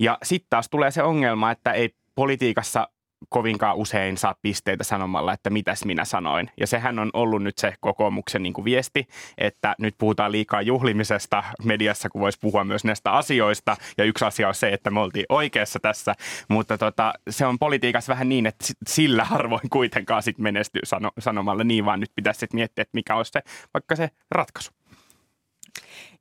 Ja 0.00 0.18
sitten 0.22 0.46
taas 0.50 0.68
tulee 0.68 0.90
se 0.90 1.02
ongelma, 1.02 1.50
että 1.50 1.72
ei 1.72 1.94
politiikassa 2.14 2.88
kovinkaan 3.28 3.76
usein 3.76 4.16
saa 4.16 4.34
pisteitä 4.42 4.84
sanomalla, 4.84 5.32
että 5.32 5.50
mitäs 5.50 5.84
minä 5.84 6.04
sanoin. 6.04 6.50
Ja 6.60 6.66
sehän 6.66 6.98
on 6.98 7.10
ollut 7.12 7.42
nyt 7.42 7.58
se 7.58 7.74
kokoomuksen 7.80 8.42
niin 8.42 8.52
kuin 8.52 8.64
viesti, 8.64 9.06
että 9.38 9.74
nyt 9.78 9.94
puhutaan 9.98 10.32
liikaa 10.32 10.62
juhlimisesta 10.62 11.44
mediassa, 11.64 12.08
kun 12.08 12.20
voisi 12.20 12.38
puhua 12.40 12.64
myös 12.64 12.84
näistä 12.84 13.12
asioista. 13.12 13.76
Ja 13.98 14.04
yksi 14.04 14.24
asia 14.24 14.48
on 14.48 14.54
se, 14.54 14.68
että 14.68 14.90
me 14.90 15.00
oltiin 15.00 15.26
oikeassa 15.28 15.78
tässä, 15.80 16.14
mutta 16.48 16.78
tota, 16.78 17.12
se 17.30 17.46
on 17.46 17.58
politiikassa 17.58 18.12
vähän 18.12 18.28
niin, 18.28 18.46
että 18.46 18.64
sillä 18.86 19.24
harvoin 19.24 19.70
kuitenkaan 19.70 20.22
sit 20.22 20.38
menestyy 20.38 20.82
sano, 20.84 21.10
sanomalla 21.18 21.64
niin, 21.64 21.84
vaan 21.84 22.00
nyt 22.00 22.10
pitäisi 22.16 22.40
sitten 22.40 22.58
miettiä, 22.58 22.82
että 22.82 22.94
mikä 22.96 23.16
olisi 23.16 23.32
se, 23.32 23.40
vaikka 23.74 23.96
se 23.96 24.10
ratkaisu. 24.30 24.81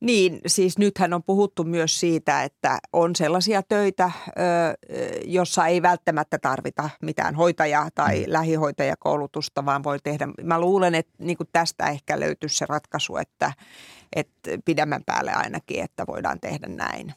Niin, 0.02 0.42
siis 0.48 0.78
nythän 0.78 1.14
on 1.14 1.24
puhuttu 1.24 1.64
myös 1.64 2.00
siitä, 2.00 2.44
että 2.44 2.80
on 2.94 3.16
sellaisia 3.16 3.64
töitä, 3.64 4.12
jossa 5.26 5.68
ei 5.68 5.82
välttämättä 5.82 6.38
tarvita 6.40 6.90
mitään 7.02 7.36
hoitajaa 7.36 7.90
tai 7.96 8.20
mm. 8.20 8.24
lähihoitajakoulutusta, 8.28 9.66
vaan 9.66 9.84
voi 9.84 10.00
tehdä. 10.04 10.28
Mä 10.44 10.60
luulen, 10.60 10.96
että 10.96 11.14
niin 11.20 11.38
tästä 11.54 11.88
ehkä 11.88 12.20
löytyisi 12.20 12.56
se 12.56 12.66
ratkaisu, 12.70 13.18
että, 13.18 13.54
että 14.16 14.52
pidemmän 14.66 15.02
päälle 15.06 15.32
ainakin, 15.32 15.84
että 15.84 16.08
voidaan 16.08 16.40
tehdä 16.40 16.68
näin. 16.68 17.14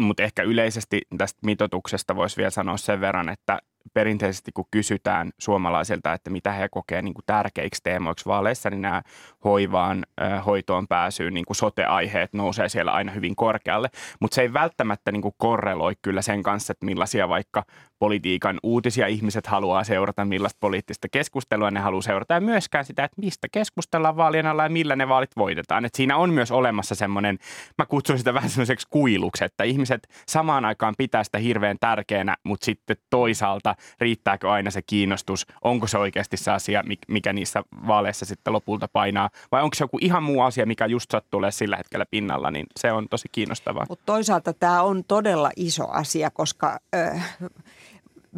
Mutta 0.00 0.22
ehkä 0.22 0.42
yleisesti 0.42 1.02
tästä 1.18 1.38
mitotuksesta 1.44 2.16
voisi 2.16 2.36
vielä 2.36 2.50
sanoa 2.50 2.76
sen 2.76 3.00
verran, 3.00 3.28
että 3.28 3.58
perinteisesti 3.94 4.52
kun 4.52 4.64
kysytään 4.70 5.30
suomalaisilta, 5.38 6.12
että 6.12 6.30
mitä 6.30 6.52
he 6.52 6.68
kokee 6.70 7.02
niin 7.02 7.14
kuin 7.14 7.24
tärkeiksi 7.26 7.80
teemoiksi 7.82 8.26
vaaleissa, 8.26 8.70
niin 8.70 8.82
nämä 8.82 9.02
hoivaan, 9.44 10.06
hoitoon 10.46 10.88
pääsyyn 10.88 11.34
niin 11.34 11.44
kuin 11.46 11.56
sote-aiheet 11.56 12.32
nousee 12.32 12.68
siellä 12.68 12.92
aina 12.92 13.12
hyvin 13.12 13.36
korkealle. 13.36 13.88
Mutta 14.20 14.34
se 14.34 14.42
ei 14.42 14.52
välttämättä 14.52 15.12
niin 15.12 15.22
kuin 15.22 15.34
korreloi 15.38 15.92
kyllä 16.02 16.22
sen 16.22 16.42
kanssa, 16.42 16.72
että 16.72 16.86
millaisia 16.86 17.28
vaikka 17.28 17.62
politiikan 17.98 18.60
uutisia 18.62 19.06
ihmiset 19.06 19.46
haluaa 19.46 19.84
seurata, 19.84 20.24
millaista 20.24 20.58
poliittista 20.60 21.08
keskustelua 21.12 21.70
ne 21.70 21.80
haluaa 21.80 22.02
seurata 22.02 22.34
ja 22.34 22.40
myöskään 22.40 22.84
sitä, 22.84 23.04
että 23.04 23.20
mistä 23.20 23.48
keskustellaan 23.52 24.16
vaalien 24.16 24.46
alla 24.46 24.62
ja 24.62 24.68
millä 24.68 24.96
ne 24.96 25.08
vaalit 25.08 25.30
voitetaan. 25.36 25.84
Et 25.84 25.94
siinä 25.94 26.16
on 26.16 26.30
myös 26.30 26.50
olemassa 26.50 26.94
semmoinen, 26.94 27.38
mä 27.78 27.86
kutsun 27.86 28.18
sitä 28.18 28.34
vähän 28.34 28.50
semmoiseksi 28.50 28.86
kuiluksi, 28.90 29.44
että 29.44 29.64
ihmiset 29.64 30.08
samaan 30.28 30.64
aikaan 30.64 30.94
pitää 30.98 31.24
sitä 31.24 31.38
hirveän 31.38 31.76
tärkeänä, 31.80 32.36
mutta 32.44 32.64
sitten 32.64 32.96
toisaalta 33.10 33.75
riittääkö 34.00 34.50
aina 34.50 34.70
se 34.70 34.82
kiinnostus, 34.82 35.46
onko 35.62 35.86
se 35.86 35.98
oikeasti 35.98 36.36
se 36.36 36.50
asia, 36.50 36.82
mikä 37.08 37.32
niissä 37.32 37.62
vaaleissa 37.86 38.24
sitten 38.24 38.52
lopulta 38.52 38.88
painaa, 38.88 39.30
vai 39.52 39.62
onko 39.62 39.74
se 39.74 39.84
joku 39.84 39.98
ihan 40.00 40.22
muu 40.22 40.40
asia, 40.40 40.66
mikä 40.66 40.86
just 40.86 41.10
sattuu 41.10 41.40
sillä 41.50 41.76
hetkellä 41.76 42.06
pinnalla, 42.10 42.50
niin 42.50 42.66
se 42.76 42.92
on 42.92 43.08
tosi 43.08 43.28
kiinnostavaa. 43.32 43.86
Mutta 43.88 44.06
toisaalta 44.06 44.52
tämä 44.52 44.82
on 44.82 45.04
todella 45.04 45.50
iso 45.56 45.88
asia, 45.88 46.30
koska... 46.30 46.78
Äh, 46.94 47.36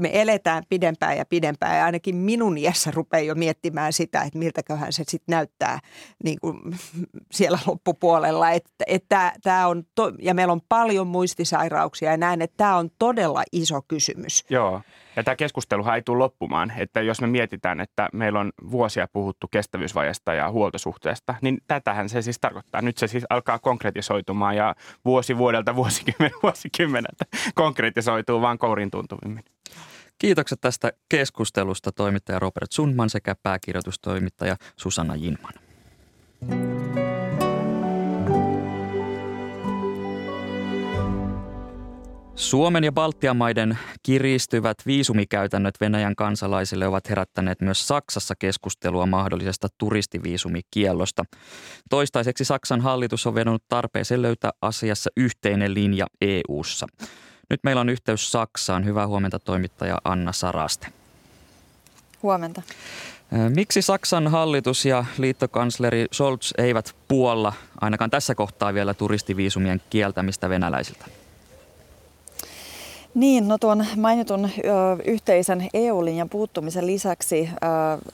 me 0.00 0.10
eletään 0.12 0.62
pidempään 0.68 1.16
ja 1.16 1.24
pidempään 1.24 1.76
ja 1.76 1.84
ainakin 1.84 2.16
minun 2.16 2.58
iässä 2.58 2.90
rupeaa 2.90 3.22
jo 3.22 3.34
miettimään 3.34 3.92
sitä, 3.92 4.22
että 4.22 4.38
miltäköhän 4.38 4.92
se 4.92 5.04
sitten 5.06 5.32
näyttää 5.32 5.78
niin 6.24 6.38
kuin 6.40 6.60
siellä 7.32 7.58
loppupuolella. 7.66 8.50
Että, 8.50 8.84
että 8.86 9.32
tämä 9.42 9.66
on 9.66 9.84
to, 9.94 10.12
ja 10.18 10.34
meillä 10.34 10.52
on 10.52 10.60
paljon 10.68 11.06
muistisairauksia 11.06 12.10
ja 12.10 12.16
näin, 12.16 12.42
että 12.42 12.56
tämä 12.56 12.76
on 12.76 12.90
todella 12.98 13.42
iso 13.52 13.82
kysymys. 13.88 14.44
Joo. 14.50 14.82
Ja 15.16 15.24
tämä 15.24 15.36
keskusteluhan 15.36 15.94
ei 15.94 16.02
tule 16.02 16.18
loppumaan, 16.18 16.72
että 16.76 17.00
jos 17.00 17.20
me 17.20 17.26
mietitään, 17.26 17.80
että 17.80 18.08
meillä 18.12 18.40
on 18.40 18.52
vuosia 18.70 19.08
puhuttu 19.12 19.48
kestävyysvajasta 19.48 20.34
ja 20.34 20.50
huoltosuhteesta, 20.50 21.34
niin 21.42 21.58
tätähän 21.66 22.08
se 22.08 22.22
siis 22.22 22.38
tarkoittaa. 22.40 22.82
Nyt 22.82 22.98
se 22.98 23.06
siis 23.06 23.24
alkaa 23.30 23.58
konkretisoitumaan 23.58 24.56
ja 24.56 24.74
vuosi 25.04 25.38
vuodelta 25.38 25.76
vuosikymmen, 25.76 26.30
vuosikymmeneltä 26.42 27.24
konkretisoituu 27.54 28.40
vaan 28.40 28.58
kourin 28.58 28.90
tuntuvimmin. 28.90 29.44
Kiitokset 30.18 30.60
tästä 30.60 30.92
keskustelusta 31.08 31.92
toimittaja 31.92 32.38
Robert 32.38 32.72
Sundman 32.72 33.10
sekä 33.10 33.34
pääkirjoitustoimittaja 33.42 34.56
Susanna 34.76 35.16
Jinman. 35.16 35.52
Suomen 42.34 42.84
ja 42.84 42.92
Baltian 42.92 43.36
maiden 43.36 43.78
kiristyvät 44.02 44.76
viisumikäytännöt 44.86 45.74
Venäjän 45.80 46.16
kansalaisille 46.16 46.86
ovat 46.86 47.08
herättäneet 47.08 47.60
myös 47.60 47.88
Saksassa 47.88 48.34
keskustelua 48.38 49.06
mahdollisesta 49.06 49.68
turistiviisumikiellosta. 49.78 51.24
Toistaiseksi 51.90 52.44
Saksan 52.44 52.80
hallitus 52.80 53.26
on 53.26 53.34
vedonnut 53.34 53.68
tarpeeseen 53.68 54.22
löytää 54.22 54.50
asiassa 54.62 55.10
yhteinen 55.16 55.74
linja 55.74 56.06
EU:ssa. 56.20 56.86
Nyt 57.50 57.60
meillä 57.64 57.80
on 57.80 57.88
yhteys 57.88 58.32
Saksaan. 58.32 58.84
Hyvää 58.84 59.06
huomenta 59.06 59.38
toimittaja 59.38 59.98
Anna 60.04 60.32
Saraste. 60.32 60.86
Huomenta. 62.22 62.62
Miksi 63.54 63.82
Saksan 63.82 64.28
hallitus 64.28 64.84
ja 64.84 65.04
liittokansleri 65.18 66.06
Scholz 66.12 66.52
eivät 66.58 66.94
puolla 67.08 67.52
ainakaan 67.80 68.10
tässä 68.10 68.34
kohtaa 68.34 68.74
vielä 68.74 68.94
turistiviisumien 68.94 69.82
kieltämistä 69.90 70.48
venäläisiltä? 70.48 71.04
Niin, 73.14 73.48
no 73.48 73.58
tuon 73.58 73.86
mainitun 73.96 74.44
ö, 74.44 74.48
yhteisen 75.04 75.68
EU-linjan 75.74 76.28
puuttumisen 76.28 76.86
lisäksi 76.86 77.48
ö, 77.52 77.56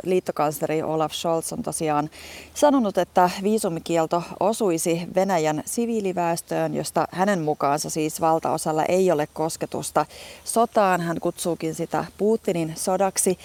liittokansleri 0.04 0.82
Olaf 0.82 1.12
Scholz 1.12 1.52
on 1.52 1.62
tosiaan 1.62 2.10
sanonut, 2.54 2.98
että 2.98 3.30
viisumikielto 3.42 4.22
osuisi 4.40 5.08
Venäjän 5.14 5.62
siviiliväestöön, 5.64 6.74
josta 6.74 7.08
hänen 7.10 7.40
mukaansa 7.40 7.90
siis 7.90 8.20
valtaosalla 8.20 8.84
ei 8.84 9.10
ole 9.10 9.28
kosketusta 9.32 10.06
sotaan. 10.44 11.00
Hän 11.00 11.20
kutsuukin 11.20 11.74
sitä 11.74 12.04
Putinin 12.18 12.72
sodaksi. 12.76 13.38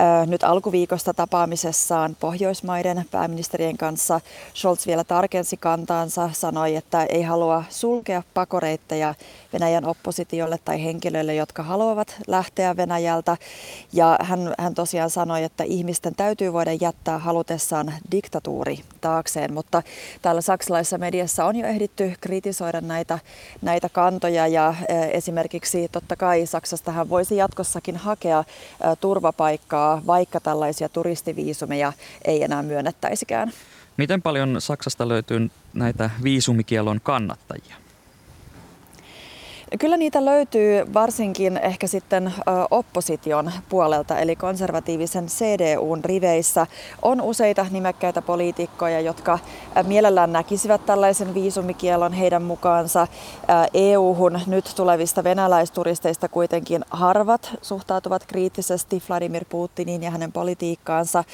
Ö, 0.00 0.26
nyt 0.26 0.44
alkuviikosta 0.44 1.14
tapaamisessaan 1.14 2.16
Pohjoismaiden 2.20 3.04
pääministerien 3.10 3.76
kanssa 3.76 4.20
Scholz 4.54 4.86
vielä 4.86 5.04
tarkensi 5.04 5.56
kantaansa, 5.56 6.30
sanoi, 6.32 6.76
että 6.76 7.04
ei 7.04 7.22
halua 7.22 7.64
sulkea 7.70 8.22
pakoreitteja 8.34 9.14
Venäjän 9.52 9.84
oppositiolle 9.84 10.58
tai 10.64 10.84
henkilöille, 11.06 11.34
jotka 11.34 11.62
haluavat 11.62 12.16
lähteä 12.26 12.76
Venäjältä. 12.76 13.36
Ja 13.92 14.18
hän, 14.22 14.54
hän 14.58 14.74
tosiaan 14.74 15.10
sanoi, 15.10 15.42
että 15.42 15.64
ihmisten 15.64 16.14
täytyy 16.14 16.52
voida 16.52 16.72
jättää 16.72 17.18
halutessaan 17.18 17.92
diktatuuri 18.10 18.78
taakseen, 19.00 19.54
mutta 19.54 19.82
täällä 20.22 20.40
saksalaisessa 20.40 20.98
mediassa 20.98 21.44
on 21.44 21.56
jo 21.56 21.66
ehditty 21.66 22.14
kritisoida 22.20 22.80
näitä, 22.80 23.18
näitä 23.62 23.88
kantoja 23.88 24.46
ja 24.46 24.74
e, 24.88 24.94
esimerkiksi 25.12 25.88
totta 25.92 26.16
kai 26.16 26.46
Saksastahan 26.46 27.08
voisi 27.08 27.36
jatkossakin 27.36 27.96
hakea 27.96 28.40
e, 28.40 28.96
turvapaikkaa, 29.00 30.02
vaikka 30.06 30.40
tällaisia 30.40 30.88
turistiviisumeja 30.88 31.92
ei 32.24 32.42
enää 32.42 32.62
myönnettäisikään. 32.62 33.52
Miten 33.96 34.22
paljon 34.22 34.60
Saksasta 34.60 35.08
löytyy 35.08 35.50
näitä 35.74 36.10
viisumikielon 36.22 37.00
kannattajia? 37.02 37.85
Kyllä 39.78 39.96
niitä 39.96 40.24
löytyy 40.24 40.94
varsinkin 40.94 41.56
ehkä 41.56 41.86
sitten 41.86 42.34
opposition 42.70 43.52
puolelta, 43.68 44.18
eli 44.18 44.36
konservatiivisen 44.36 45.26
CDUn 45.26 46.04
riveissä. 46.04 46.66
On 47.02 47.20
useita 47.20 47.66
nimekkäitä 47.70 48.22
poliitikkoja, 48.22 49.00
jotka 49.00 49.38
mielellään 49.86 50.32
näkisivät 50.32 50.86
tällaisen 50.86 51.34
viisumikielon 51.34 52.12
heidän 52.12 52.42
mukaansa. 52.42 53.06
EU-hun 53.74 54.40
nyt 54.46 54.72
tulevista 54.76 55.24
venäläisturisteista 55.24 56.28
kuitenkin 56.28 56.84
harvat 56.90 57.50
suhtautuvat 57.62 58.26
kriittisesti 58.26 59.02
Vladimir 59.08 59.44
Putiniin 59.48 60.02
ja 60.02 60.10
hänen 60.10 60.32
politiikkaansa, 60.32 61.24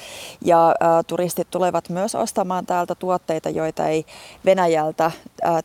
ja 0.45 0.75
turistit 1.07 1.47
tulevat 1.51 1.89
myös 1.89 2.15
ostamaan 2.15 2.65
täältä 2.65 2.95
tuotteita, 2.95 3.49
joita 3.49 3.87
ei 3.87 4.05
Venäjältä 4.45 5.11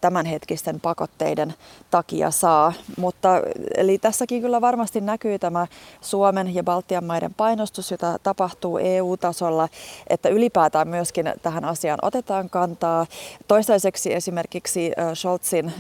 tämänhetkisten 0.01 0.81
pakotteiden 0.81 1.55
takia 1.91 2.31
saa 2.31 2.58
mutta 2.97 3.29
eli 3.77 3.99
tässäkin 3.99 4.43
kyllä 4.43 4.61
varmasti 4.61 5.01
näkyy 5.01 5.39
tämä 5.39 5.67
Suomen 6.01 6.55
ja 6.55 6.63
Baltian 6.63 7.05
maiden 7.05 7.35
painostus, 7.35 7.91
jota 7.91 8.19
tapahtuu 8.23 8.79
EU-tasolla, 8.79 9.69
että 10.07 10.29
ylipäätään 10.29 10.89
myöskin 10.89 11.33
tähän 11.43 11.65
asiaan 11.65 11.99
otetaan 12.03 12.51
kantaa. 12.51 13.07
Toistaiseksi 13.49 14.15
esimerkiksi 14.15 14.93
Scholzin 15.15 15.73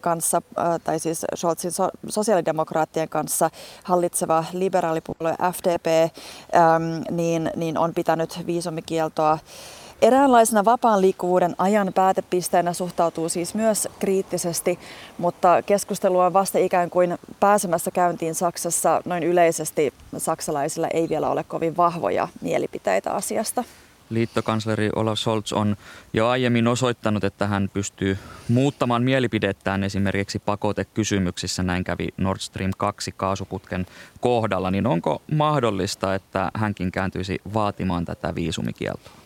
kanssa, 0.00 0.42
tai 0.84 0.98
siis 0.98 1.24
Scholzin 1.36 1.72
sosiaalidemokraattien 2.08 3.08
kanssa 3.08 3.50
hallitseva 3.84 4.44
liberaalipuolue 4.52 5.34
FDP, 5.52 6.12
niin, 7.10 7.50
niin 7.56 7.78
on 7.78 7.94
pitänyt 7.94 8.46
viisumikieltoa 8.46 9.38
Eräänlaisena 10.02 10.64
vapaan 10.64 11.00
liikkuvuuden 11.00 11.54
ajan 11.58 11.92
päätepisteenä 11.94 12.72
suhtautuu 12.72 13.28
siis 13.28 13.54
myös 13.54 13.88
kriittisesti, 13.98 14.78
mutta 15.18 15.62
keskustelu 15.62 16.18
on 16.18 16.32
vasta 16.32 16.58
ikään 16.58 16.90
kuin 16.90 17.18
pääsemässä 17.40 17.90
käyntiin 17.90 18.34
Saksassa. 18.34 19.02
Noin 19.04 19.22
yleisesti 19.22 19.94
saksalaisilla 20.18 20.88
ei 20.88 21.08
vielä 21.08 21.30
ole 21.30 21.44
kovin 21.44 21.76
vahvoja 21.76 22.28
mielipiteitä 22.40 23.12
asiasta. 23.12 23.64
Liittokansleri 24.10 24.90
Olaf 24.96 25.18
Scholz 25.18 25.52
on 25.52 25.76
jo 26.12 26.28
aiemmin 26.28 26.66
osoittanut, 26.66 27.24
että 27.24 27.46
hän 27.46 27.70
pystyy 27.72 28.18
muuttamaan 28.48 29.02
mielipidettään 29.02 29.84
esimerkiksi 29.84 30.38
pakotekysymyksissä. 30.38 31.62
Näin 31.62 31.84
kävi 31.84 32.08
Nord 32.16 32.38
Stream 32.38 32.70
2 32.78 33.12
kaasuputken 33.16 33.86
kohdalla. 34.20 34.70
Niin 34.70 34.86
onko 34.86 35.22
mahdollista, 35.32 36.14
että 36.14 36.50
hänkin 36.54 36.92
kääntyisi 36.92 37.38
vaatimaan 37.54 38.04
tätä 38.04 38.34
viisumikieltoa? 38.34 39.25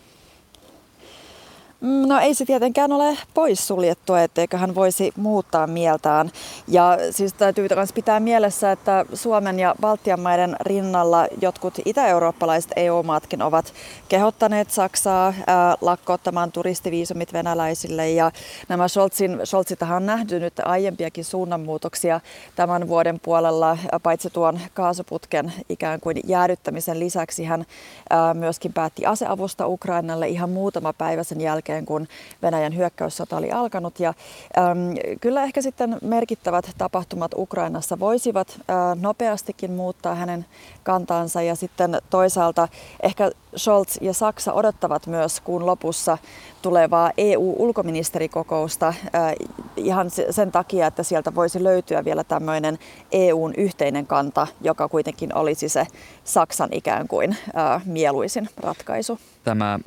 Mm, 1.81 2.09
no 2.09 2.19
ei 2.19 2.35
se 2.35 2.45
tietenkään 2.45 2.93
ole 2.93 3.19
poissuljettua, 3.35 4.21
etteikö 4.23 4.59
hän 4.59 4.75
voisi 4.75 5.13
muuttaa 5.17 5.67
mieltään. 5.67 6.31
Ja 6.69 6.99
siis 7.11 7.33
täytyy 7.33 7.69
myös 7.75 7.93
pitää 7.93 8.21
mielessä, 8.21 8.73
että 8.73 9.05
Suomen 9.15 9.59
ja 9.59 9.75
Baltian 9.81 10.21
maiden 10.21 10.57
rinnalla 10.61 11.27
jotkut 11.41 11.75
itä-eurooppalaiset 11.85 12.73
EU-maatkin 12.77 13.43
ovat 13.43 13.73
kehottaneet 14.09 14.71
Saksaa 14.71 15.35
ää, 15.47 15.77
lakkoottamaan 15.81 16.53
turistiviisumit 16.53 17.33
venäläisille. 17.33 18.11
Ja 18.11 18.31
nämä 18.69 18.89
Scholzin, 18.89 19.41
Scholzitahan 19.45 19.97
on 19.97 20.07
nähty 20.07 20.41
nyt 20.41 20.55
aiempiakin 20.65 21.25
suunnanmuutoksia 21.25 22.21
tämän 22.57 22.89
vuoden 22.89 23.21
puolella, 23.21 23.79
paitsi 24.03 24.31
tuon 24.31 24.61
kaasuputken 24.75 25.53
ikään 25.69 26.01
kuin 26.01 26.17
jäädyttämisen 26.25 27.01
lisäksi 27.01 27.45
hän 27.45 27.67
ää, 28.11 28.35
myöskin 28.35 28.73
päätti 28.73 29.07
aseavusta 29.07 29.67
Ukrainalle 29.67 30.29
ihan 30.29 30.51
muutama 30.51 30.93
päivä 30.93 31.25
sen 31.25 31.41
jälkeen 31.41 31.70
jälkeen, 31.71 31.87
kun 31.87 32.09
Venäjän 32.43 32.77
hyökkäyssota 32.77 33.37
oli 33.37 33.51
alkanut. 33.51 34.01
Ja 34.01 34.15
äm, 34.59 35.17
kyllä 35.21 35.43
ehkä 35.43 35.63
sitten 35.63 35.99
merkittävät 36.03 36.71
tapahtumat 36.79 37.35
Ukrainassa 37.35 37.99
voisivat 37.99 38.49
ä, 38.71 38.95
nopeastikin 39.01 39.73
muuttaa 39.73 40.15
hänen 40.15 40.47
kantaansa 40.83 41.43
ja 41.43 41.55
sitten 41.55 41.99
toisaalta 42.11 42.69
ehkä 43.03 43.31
Scholz 43.57 43.97
ja 44.01 44.15
Saksa 44.15 44.53
odottavat 44.53 45.07
myös 45.07 45.41
kuun 45.41 45.67
lopussa 45.67 46.19
tulevaa 46.63 47.13
EU-ulkoministerikokousta 47.17 48.89
äh, 48.89 49.35
ihan 49.77 50.11
sen 50.31 50.53
takia, 50.53 50.87
että 50.87 51.03
sieltä 51.03 51.35
voisi 51.35 51.65
löytyä 51.65 52.05
vielä 52.05 52.25
tämmöinen 52.25 52.79
EUn 53.13 53.55
yhteinen 53.57 54.07
kanta, 54.07 54.47
joka 54.61 54.89
kuitenkin 54.89 55.35
olisi 55.35 55.69
se 55.69 55.87
Saksan 56.25 56.69
ikään 56.73 57.09
kuin 57.09 57.37
äh, 57.57 57.83
mieluisin 57.87 58.49
ratkaisu. 58.57 59.19
Tämä 59.45 59.79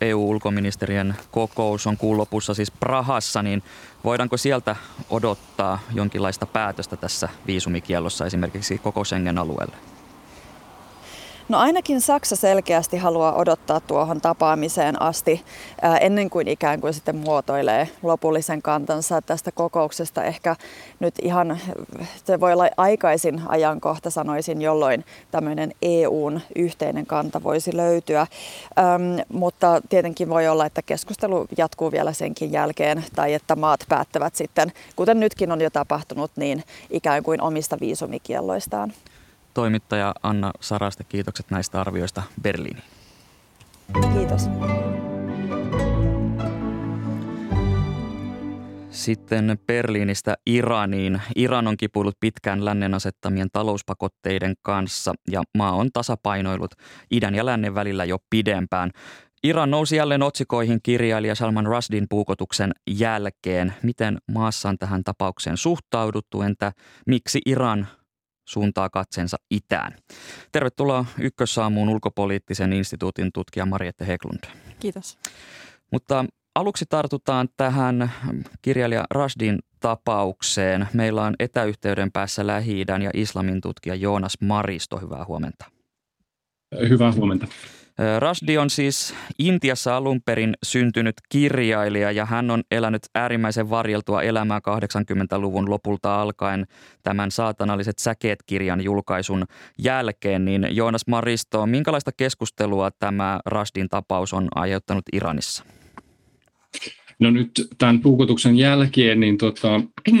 EU-ulkoministerien 0.00 1.14
kokous 1.30 1.86
on 1.86 1.96
kuun 1.96 2.18
lopussa 2.18 2.54
siis 2.54 2.70
Prahassa, 2.70 3.42
niin 3.42 3.62
voidaanko 4.04 4.36
sieltä 4.36 4.76
odottaa 5.10 5.78
jonkinlaista 5.94 6.46
päätöstä 6.46 6.96
tässä 6.96 7.28
viisumikiellossa 7.46 8.26
esimerkiksi 8.26 8.78
koko 8.78 9.04
Schengen-alueelle? 9.04 9.76
No 11.50 11.58
ainakin 11.58 12.00
Saksa 12.00 12.36
selkeästi 12.36 12.96
haluaa 12.96 13.34
odottaa 13.34 13.80
tuohon 13.80 14.20
tapaamiseen 14.20 15.02
asti 15.02 15.44
ää, 15.82 15.98
ennen 15.98 16.30
kuin 16.30 16.48
ikään 16.48 16.80
kuin 16.80 16.94
sitten 16.94 17.16
muotoilee 17.16 17.88
lopullisen 18.02 18.62
kantansa 18.62 19.22
tästä 19.22 19.52
kokouksesta. 19.52 20.24
Ehkä 20.24 20.56
nyt 21.00 21.14
ihan, 21.22 21.58
se 22.24 22.40
voi 22.40 22.52
olla 22.52 22.68
aikaisin 22.76 23.42
ajankohta 23.48 24.10
sanoisin, 24.10 24.62
jolloin 24.62 25.04
tämmöinen 25.30 25.72
EUn 25.82 26.40
yhteinen 26.56 27.06
kanta 27.06 27.42
voisi 27.42 27.76
löytyä. 27.76 28.20
Äm, 28.20 28.26
mutta 29.32 29.80
tietenkin 29.88 30.28
voi 30.28 30.48
olla, 30.48 30.66
että 30.66 30.82
keskustelu 30.82 31.46
jatkuu 31.58 31.92
vielä 31.92 32.12
senkin 32.12 32.52
jälkeen 32.52 33.04
tai 33.16 33.34
että 33.34 33.56
maat 33.56 33.80
päättävät 33.88 34.36
sitten, 34.36 34.72
kuten 34.96 35.20
nytkin 35.20 35.52
on 35.52 35.60
jo 35.60 35.70
tapahtunut, 35.70 36.30
niin 36.36 36.64
ikään 36.90 37.22
kuin 37.22 37.42
omista 37.42 37.76
viisumikielloistaan 37.80 38.92
toimittaja 39.54 40.14
Anna 40.22 40.50
Saraste. 40.60 41.04
Kiitokset 41.04 41.50
näistä 41.50 41.80
arvioista 41.80 42.22
Berliiniin. 42.42 42.84
Kiitos. 44.12 44.48
Sitten 48.90 49.58
Berliinistä 49.66 50.36
Iraniin. 50.46 51.22
Iran 51.36 51.66
on 51.66 51.76
kipuillut 51.76 52.16
pitkään 52.20 52.64
lännen 52.64 52.94
asettamien 52.94 53.48
talouspakotteiden 53.52 54.54
kanssa 54.62 55.14
ja 55.30 55.42
maa 55.58 55.72
on 55.72 55.92
tasapainoillut 55.92 56.70
idän 57.10 57.34
ja 57.34 57.46
lännen 57.46 57.74
välillä 57.74 58.04
jo 58.04 58.18
pidempään. 58.30 58.90
Iran 59.44 59.70
nousi 59.70 59.96
jälleen 59.96 60.22
otsikoihin 60.22 60.80
kirjailija 60.82 61.34
Salman 61.34 61.66
Rushdin 61.66 62.06
puukotuksen 62.10 62.72
jälkeen. 62.90 63.74
Miten 63.82 64.18
maassa 64.32 64.68
on 64.68 64.78
tähän 64.78 65.04
tapaukseen 65.04 65.56
suhtauduttu? 65.56 66.42
Entä 66.42 66.72
miksi 67.06 67.40
Iran 67.46 67.86
suuntaa 68.50 68.90
katsensa 68.90 69.36
itään. 69.50 69.92
Tervetuloa 70.52 71.04
Ykkössaamuun 71.18 71.88
ulkopoliittisen 71.88 72.72
instituutin 72.72 73.30
tutkija 73.34 73.66
Mariette 73.66 74.06
Heklund. 74.06 74.44
Kiitos. 74.80 75.18
Mutta 75.92 76.24
aluksi 76.54 76.84
tartutaan 76.88 77.48
tähän 77.56 78.10
kirjailija 78.62 79.04
Rashdin 79.10 79.58
tapaukseen. 79.80 80.88
Meillä 80.92 81.22
on 81.22 81.34
etäyhteyden 81.38 82.12
päässä 82.12 82.46
lähi 82.46 82.80
ja 82.80 83.10
islamin 83.14 83.60
tutkija 83.60 83.94
Joonas 83.94 84.36
Maristo. 84.40 84.98
Hyvää 84.98 85.24
huomenta. 85.24 85.64
Hyvää 86.88 87.12
huomenta. 87.12 87.46
Rashdi 88.18 88.58
on 88.58 88.70
siis 88.70 89.14
Intiassa 89.38 89.96
alun 89.96 90.22
perin 90.22 90.54
syntynyt 90.62 91.14
kirjailija 91.28 92.12
ja 92.12 92.26
hän 92.26 92.50
on 92.50 92.62
elänyt 92.70 93.02
äärimmäisen 93.14 93.70
varjeltua 93.70 94.22
elämää 94.22 94.58
80-luvun 94.58 95.70
lopulta 95.70 96.22
alkaen 96.22 96.66
tämän 97.02 97.30
saatanalliset 97.30 97.98
säkeet-kirjan 97.98 98.84
julkaisun 98.84 99.44
jälkeen. 99.78 100.44
Niin 100.44 100.66
Joonas 100.70 101.06
Maristo, 101.06 101.66
minkälaista 101.66 102.10
keskustelua 102.16 102.90
tämä 102.90 103.40
Rashdin 103.46 103.88
tapaus 103.88 104.32
on 104.32 104.48
aiheuttanut 104.54 105.04
Iranissa? 105.12 105.64
No 107.18 107.30
nyt 107.30 107.50
tämän 107.78 108.00
puukotuksen 108.00 108.56
jälkeen 108.56 109.20
niin 109.20 109.38
tota, 109.38 109.80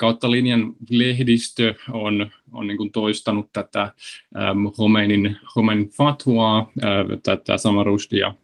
kautta 0.00 0.30
linjan 0.30 0.72
lehdistö 0.90 1.74
on, 1.92 2.30
on 2.52 2.66
niin 2.66 2.76
kuin 2.76 2.92
toistanut 2.92 3.52
tätä 3.52 3.82
ähm, 3.82 4.66
Homeinin, 4.78 5.36
Homeinin 5.56 5.88
fatwaa, 5.88 6.70
tätä 7.22 7.56
Samarustia 7.56 8.26
äh, 8.26 8.34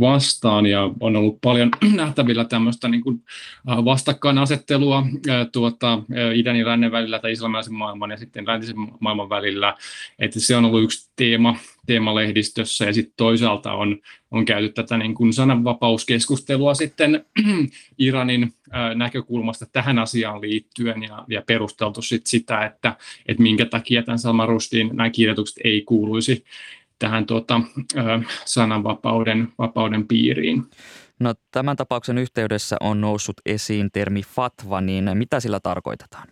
vastaan 0.00 0.66
ja 0.66 0.90
on 1.00 1.16
ollut 1.16 1.40
paljon 1.40 1.70
nähtävillä 1.94 2.44
tämmöistä 2.44 2.88
niin 2.88 3.02
kuin, 3.02 3.22
vastakkainasettelua 3.66 5.06
tuota, 5.52 6.02
idän 6.34 6.56
ja 6.56 6.66
lännen 6.66 6.92
välillä 6.92 7.18
tai 7.18 7.32
islamilaisen 7.32 7.74
maailman 7.74 8.10
ja 8.10 8.16
sitten 8.16 8.46
läntisen 8.46 8.76
maailman 9.00 9.28
välillä. 9.28 9.76
Että 10.18 10.40
se 10.40 10.56
on 10.56 10.64
ollut 10.64 10.82
yksi 10.82 11.10
teema, 11.16 11.56
teemalehdistössä 11.86 12.84
ja 12.84 12.92
sitten 12.92 13.14
toisaalta 13.16 13.72
on, 13.72 13.98
on 14.30 14.44
käyty 14.44 14.68
tätä 14.68 14.96
niin 14.98 15.14
kuin 15.14 15.32
sananvapauskeskustelua 15.32 16.74
sitten 16.74 17.24
Iranin 17.98 18.54
näkökulmasta 18.94 19.66
tähän 19.72 19.98
asiaan 19.98 20.40
liittyen 20.40 21.02
ja, 21.02 21.24
ja 21.28 21.42
perusteltu 21.46 22.02
sit 22.02 22.26
sitä, 22.26 22.66
että, 22.66 22.96
että 23.26 23.42
minkä 23.42 23.66
takia 23.66 24.02
tämän 24.02 24.18
Salman 24.18 24.48
Rushdin 24.48 24.90
nämä 24.92 25.10
kirjoitukset 25.10 25.60
ei 25.64 25.82
kuuluisi 25.82 26.44
tähän 27.02 27.26
tuota, 27.26 27.60
sananvapauden 28.44 29.52
vapauden 29.58 30.08
piiriin. 30.08 30.64
No, 31.20 31.34
tämän 31.50 31.76
tapauksen 31.76 32.18
yhteydessä 32.18 32.76
on 32.80 33.00
noussut 33.00 33.36
esiin 33.46 33.90
termi 33.92 34.22
fatva, 34.22 34.80
niin 34.80 35.10
mitä 35.14 35.40
sillä 35.40 35.60
tarkoitetaan? 35.60 36.28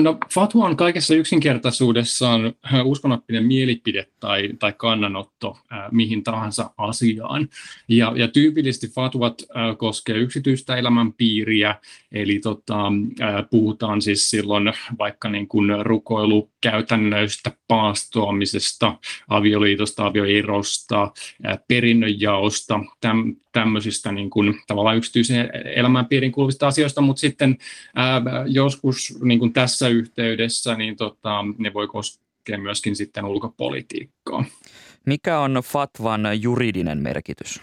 No, 0.00 0.18
fatwa 0.34 0.64
on 0.64 0.76
kaikessa 0.76 1.14
yksinkertaisuudessaan 1.14 2.52
uskonnollinen 2.84 3.44
mielipide 3.44 4.06
tai, 4.20 4.50
tai 4.58 4.72
kannanotto 4.72 5.58
äh, 5.72 5.78
mihin 5.90 6.24
tahansa 6.24 6.70
asiaan. 6.76 7.48
Ja, 7.88 8.12
ja 8.16 8.28
tyypillisesti 8.28 8.88
fatwat 8.88 9.42
äh, 9.42 9.78
koskee 9.78 10.16
yksityistä 10.16 10.76
elämänpiiriä, 10.76 11.74
eli 12.12 12.38
tota, 12.38 12.86
äh, 13.20 13.44
puhutaan 13.50 14.02
siis 14.02 14.30
silloin 14.30 14.72
vaikka 14.98 15.28
niin 15.28 15.48
kuin 15.48 15.86
rukoilukäytännöistä, 15.86 17.52
paastoamisesta, 17.68 18.94
avioliitosta, 19.28 20.06
avioerosta, 20.06 21.02
äh, 21.46 21.58
perinnönjaosta, 21.68 22.80
täm, 23.00 23.34
tämmöisistä 23.52 24.12
niin 24.12 24.30
kuin, 24.30 24.54
tavallaan 24.66 24.96
yksityisen 24.96 25.50
elämänpiirin 25.74 26.32
kuuluvista 26.32 26.66
asioista, 26.66 27.00
mutta 27.00 27.20
sitten 27.20 27.58
ää, 27.94 28.22
joskus 28.46 29.18
niin 29.22 29.38
kuin 29.38 29.52
tässä 29.52 29.77
yhteydessä 29.86 30.74
niin 30.74 30.96
tota, 30.96 31.44
ne 31.58 31.74
voi 31.74 31.88
koskea 31.88 32.58
myöskin 32.58 32.96
sitten 32.96 33.24
ulkopolitiikkaa. 33.24 34.44
Mikä 35.06 35.40
on 35.40 35.60
fatvan 35.64 36.42
juridinen 36.42 36.98
merkitys? 36.98 37.60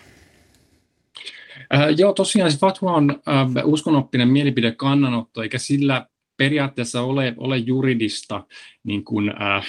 Äh, 1.74 1.88
joo, 1.98 2.14
tosiaan 2.14 2.52
se 2.52 2.58
fatwa 2.58 2.94
on 2.94 3.10
äh, 3.12 3.66
uskonoppinen 3.66 4.28
mielipidekannanotto, 4.28 5.44
eikä 5.44 5.58
sillä 5.58 6.08
periaatteessa 6.38 7.02
ole, 7.02 7.34
ole 7.38 7.58
juridista 7.58 8.44
niin 8.84 9.04
kuin, 9.04 9.30
äh, 9.30 9.66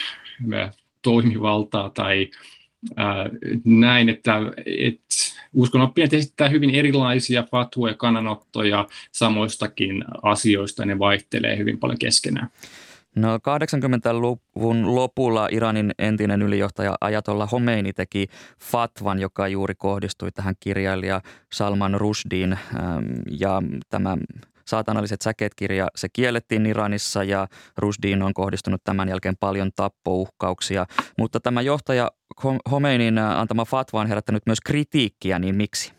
toimivaltaa 1.03 1.91
tai 1.91 2.31
näin, 3.65 4.09
että, 4.09 4.39
että 4.67 5.15
uskonoppineet 5.53 6.13
esittää 6.13 6.49
hyvin 6.49 6.71
erilaisia 6.71 7.43
fatwoja, 7.43 7.95
kannanottoja 7.95 8.87
samoistakin 9.13 10.05
asioista, 10.23 10.87
ne 10.87 10.99
vaihtelee 10.99 11.57
hyvin 11.57 11.79
paljon 11.79 11.99
keskenään. 11.99 12.49
No 13.17 13.37
80-luvun 13.37 14.95
lopulla 14.95 15.49
Iranin 15.51 15.91
entinen 15.99 16.43
ylijohtaja 16.43 16.95
Ajatolla 17.01 17.47
Homeini 17.47 17.93
teki 17.93 18.27
fatvan, 18.63 19.19
joka 19.19 19.49
juuri 19.49 19.75
kohdistui 19.75 20.33
tähän 20.33 20.55
kirjailija 20.61 21.21
Salman 21.53 21.95
Rushdin 21.95 22.59
ja 23.31 23.63
tämä 23.89 24.17
Saatanalliset 24.67 25.23
säkeet-kirja, 25.23 25.89
se 25.95 26.09
kiellettiin 26.13 26.67
Iranissa 26.67 27.25
ja 27.25 27.49
Rushdin 27.77 28.23
on 28.23 28.35
kohdistunut 28.35 28.85
tämän 28.85 29.09
jälkeen 29.09 29.37
paljon 29.41 29.71
tappouhkauksia. 29.77 30.87
Mutta 31.19 31.41
tämä 31.41 31.63
johtaja 31.63 32.11
Homeinin 32.71 33.19
antama 33.19 33.65
fatwa 33.65 34.01
on 34.01 34.07
herättänyt 34.07 34.43
myös 34.47 34.61
kritiikkiä, 34.61 35.39
niin 35.39 35.55
miksi? 35.55 35.93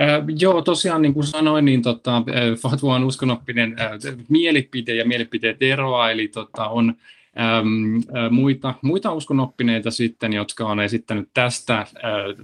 Äh, 0.00 0.24
joo, 0.38 0.62
tosiaan 0.62 1.02
niin 1.02 1.14
kuin 1.14 1.26
sanoin, 1.26 1.64
niin 1.64 1.82
tota, 1.82 2.16
äh, 2.16 2.58
fatwa 2.62 2.94
on 2.94 3.04
uskonoppinen 3.04 3.76
äh, 3.80 3.90
mielipide 4.28 4.94
ja 4.94 5.04
mielipiteet 5.04 5.62
eroa, 5.62 6.10
eli 6.10 6.28
tota, 6.28 6.68
on 6.68 6.94
äm, 7.38 7.96
äh, 7.96 8.30
muita, 8.30 8.74
muita 8.82 9.12
uskonoppineita 9.12 9.90
sitten, 9.90 10.32
jotka 10.32 10.66
on 10.66 10.80
esittänyt 10.80 11.28
tästä 11.34 11.78
äh, 11.78 11.86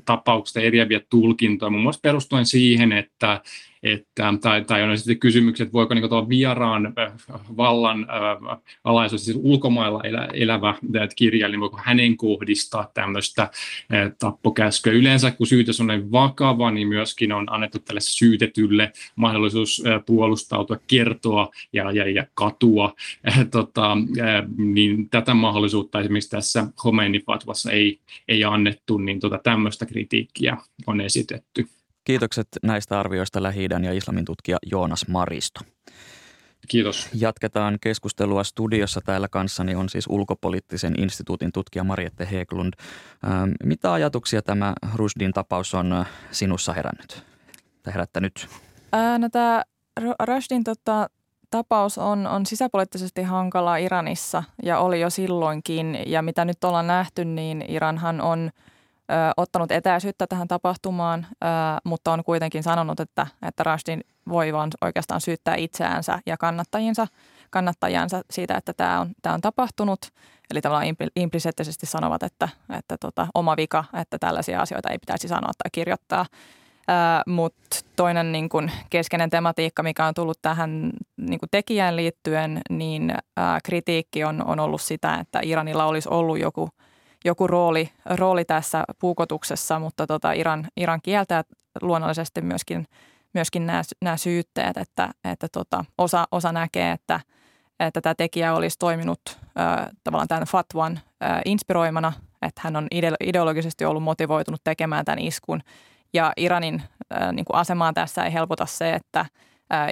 tapauksesta 0.05 0.61
eriäviä 0.61 1.01
tulkintoja, 1.11 1.70
muun 1.70 1.83
muassa 1.83 2.01
perustuen 2.03 2.47
siihen, 2.47 2.93
että 2.93 3.41
että, 3.83 4.35
tai, 4.41 4.64
tai 4.64 4.83
on 4.83 4.99
sitten 4.99 5.18
kysymykset, 5.18 5.64
että 5.64 5.72
voiko 5.72 5.95
niin 5.95 6.09
tuolla 6.09 6.29
vieraan 6.29 6.87
äh, 6.87 7.12
vallan 7.57 8.07
äh, 8.11 8.59
alaisuus, 8.85 9.24
siis 9.24 9.39
ulkomailla 9.43 10.01
elä, 10.05 10.29
elävä 10.33 10.68
äh, 10.68 11.09
kirjailija, 11.16 11.49
niin 11.49 11.61
voiko 11.61 11.81
hänen 11.85 12.16
kohdistaa 12.16 12.91
tämmöistä 12.95 13.43
äh, 13.43 13.51
tappokäskyä. 14.18 14.93
Yleensä 14.93 15.31
kun 15.31 15.47
syytös 15.47 15.81
on 15.81 15.87
näin 15.87 16.12
vakava, 16.12 16.70
niin 16.70 16.89
myöskin 16.89 17.33
on 17.33 17.53
annettu 17.53 17.79
tälle 17.79 18.01
syytetylle 18.01 18.93
mahdollisuus 19.16 19.83
äh, 19.87 20.03
puolustautua, 20.07 20.76
kertoa 20.87 21.49
ja, 21.72 21.93
ja, 21.93 22.11
ja 22.11 22.26
katua. 22.35 22.95
Äh, 23.29 23.47
tota, 23.51 23.93
äh, 23.93 24.45
niin 24.57 25.09
tätä 25.11 25.35
mahdollisuutta 25.35 26.01
esimerkiksi 26.01 26.31
tässä 26.31 26.66
Khomeini 26.81 27.20
Fatvassa 27.20 27.70
ei, 27.70 27.99
ei 28.29 28.45
annettu, 28.45 28.99
niin 28.99 29.20
tota, 29.20 29.41
tämmöistä 29.43 29.87
kritiikkiä 29.87 30.57
on 30.87 31.01
esitetty. 31.01 31.68
Kiitokset 32.09 32.49
näistä 32.63 33.01
arvioista 33.01 33.43
lähi 33.43 33.69
ja 33.83 33.93
islamin 33.93 34.25
tutkija 34.25 34.59
Joonas 34.71 35.09
Maristo. 35.09 35.61
Kiitos. 36.69 37.09
Jatketaan 37.15 37.79
keskustelua 37.81 38.45
studiossa 38.45 39.01
täällä 39.01 39.29
kanssani 39.29 39.75
on 39.75 39.89
siis 39.89 40.07
ulkopoliittisen 40.09 40.95
instituutin 41.01 41.53
tutkija 41.53 41.85
Mariette 41.85 42.29
Heglund. 42.31 42.73
Ähm, 43.25 43.51
mitä 43.65 43.93
ajatuksia 43.93 44.43
tämä 44.43 44.75
Rushdin 44.95 45.33
tapaus 45.33 45.75
on 45.75 45.93
äh, 45.93 46.09
sinussa 46.31 46.73
herännyt 46.73 47.23
tai 47.83 47.95
herättänyt? 47.95 48.49
Ää, 48.93 49.19
no 49.19 49.29
tämä 49.29 49.63
Rushdin 50.27 50.65
tota, 50.65 51.11
tapaus 51.51 51.99
on, 51.99 52.27
on 52.27 52.47
sisäpoliittisesti 52.47 53.23
hankala 53.23 53.77
Iranissa 53.77 54.45
ja 54.63 54.79
oli 54.79 55.01
jo 55.01 55.11
silloinkin. 55.11 55.99
Ja 56.07 56.23
mitä 56.23 56.45
nyt 56.45 56.65
ollaan 56.65 56.87
nähty, 56.87 57.25
niin 57.25 57.65
Iranhan 57.69 58.21
on– 58.21 58.51
ottanut 59.37 59.73
etäisyyttä 59.73 60.27
tähän 60.27 60.49
tapahtumaan, 60.49 61.27
ö, 61.31 61.47
mutta 61.85 62.13
on 62.13 62.25
kuitenkin 62.25 62.63
sanonut, 62.63 63.01
että, 63.01 63.27
että 63.43 63.63
Rashdin 63.63 64.01
voi 64.29 64.53
vaan 64.53 64.71
oikeastaan 64.81 65.21
syyttää 65.21 65.55
itseänsä 65.55 66.19
ja 66.27 66.37
kannattajinsa, 66.37 67.07
kannattajansa 67.51 68.23
siitä, 68.31 68.55
että 68.57 68.73
tämä 68.73 69.01
on, 69.01 69.11
tämä 69.23 69.35
on 69.35 69.41
tapahtunut. 69.41 70.01
Eli 70.51 70.61
tavallaan 70.61 70.97
implisiittisesti 71.17 71.87
sanovat, 71.87 72.23
että, 72.23 72.49
että 72.79 72.97
tota, 73.01 73.27
oma 73.35 73.57
vika, 73.57 73.85
että 74.01 74.19
tällaisia 74.19 74.61
asioita 74.61 74.91
ei 74.91 74.99
pitäisi 74.99 75.29
sanoa 75.29 75.53
tai 75.63 75.71
kirjoittaa. 75.73 76.27
Mutta 77.27 77.81
toinen 77.97 78.33
niin 78.33 78.49
kun 78.49 78.71
keskeinen 78.91 79.31
tematiikka, 79.31 79.83
mikä 79.83 80.07
on 80.07 80.15
tullut 80.15 80.39
tähän 80.43 80.91
niin 81.17 81.41
kun 81.41 81.49
tekijään 81.51 81.97
liittyen, 81.97 82.61
niin 82.71 83.15
ää, 83.37 83.59
kritiikki 83.65 84.25
on, 84.25 84.45
on 84.47 84.61
ollut 84.61 84.81
sitä, 84.81 85.15
että 85.15 85.41
Iranilla 85.43 85.85
olisi 85.85 86.09
ollut 86.09 86.39
joku– 86.39 86.69
joku 87.25 87.47
rooli, 87.47 87.91
rooli 88.05 88.45
tässä 88.45 88.85
puukotuksessa, 89.01 89.79
mutta 89.79 90.07
tota 90.07 90.33
Iran, 90.33 90.66
Iran 90.77 91.01
kieltää 91.03 91.43
luonnollisesti 91.83 92.41
myöskin, 92.41 92.87
myöskin 93.35 93.66
nämä, 93.66 93.83
nämä 94.03 94.16
syytteet, 94.16 94.77
että, 94.77 95.11
että 95.25 95.47
tota, 95.53 95.85
osa, 95.99 96.25
osa 96.33 96.53
näkee, 96.53 96.93
että, 96.93 97.21
että 97.81 98.01
tämä 98.01 98.14
tekijä 98.14 98.55
olisi 98.55 98.79
toiminut 98.79 99.21
äh, 99.29 99.87
tavallaan 100.05 100.29
tämän 100.29 100.45
fatwan 100.45 101.01
äh, 101.25 101.41
inspiroimana, 101.45 102.12
että 102.43 102.61
hän 102.64 102.77
on 102.77 102.87
ideologisesti 103.21 103.85
ollut 103.85 104.03
motivoitunut 104.03 104.61
tekemään 104.64 105.05
tämän 105.05 105.19
iskun. 105.19 105.61
Ja 106.12 106.33
Iranin 106.37 106.83
äh, 107.14 107.33
niin 107.33 107.45
kuin 107.45 107.57
asemaan 107.57 107.95
tässä 107.95 108.25
ei 108.25 108.33
helpota 108.33 108.66
se, 108.66 108.93
että 108.93 109.27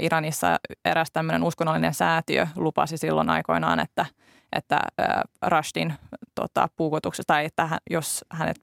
Iranissa 0.00 0.58
eräs 0.84 1.08
tämmöinen 1.12 1.42
uskonnollinen 1.42 1.94
säätiö 1.94 2.46
lupasi 2.56 2.96
silloin 2.96 3.30
aikoinaan, 3.30 3.80
että– 3.80 4.06
että 4.52 4.80
Rushdin 5.46 5.94
tota, 6.34 6.68
puukotuksesta 6.76 7.34
tai 7.34 7.44
että 7.44 7.66
hän, 7.66 7.78
jos 7.90 8.24
hänet 8.30 8.56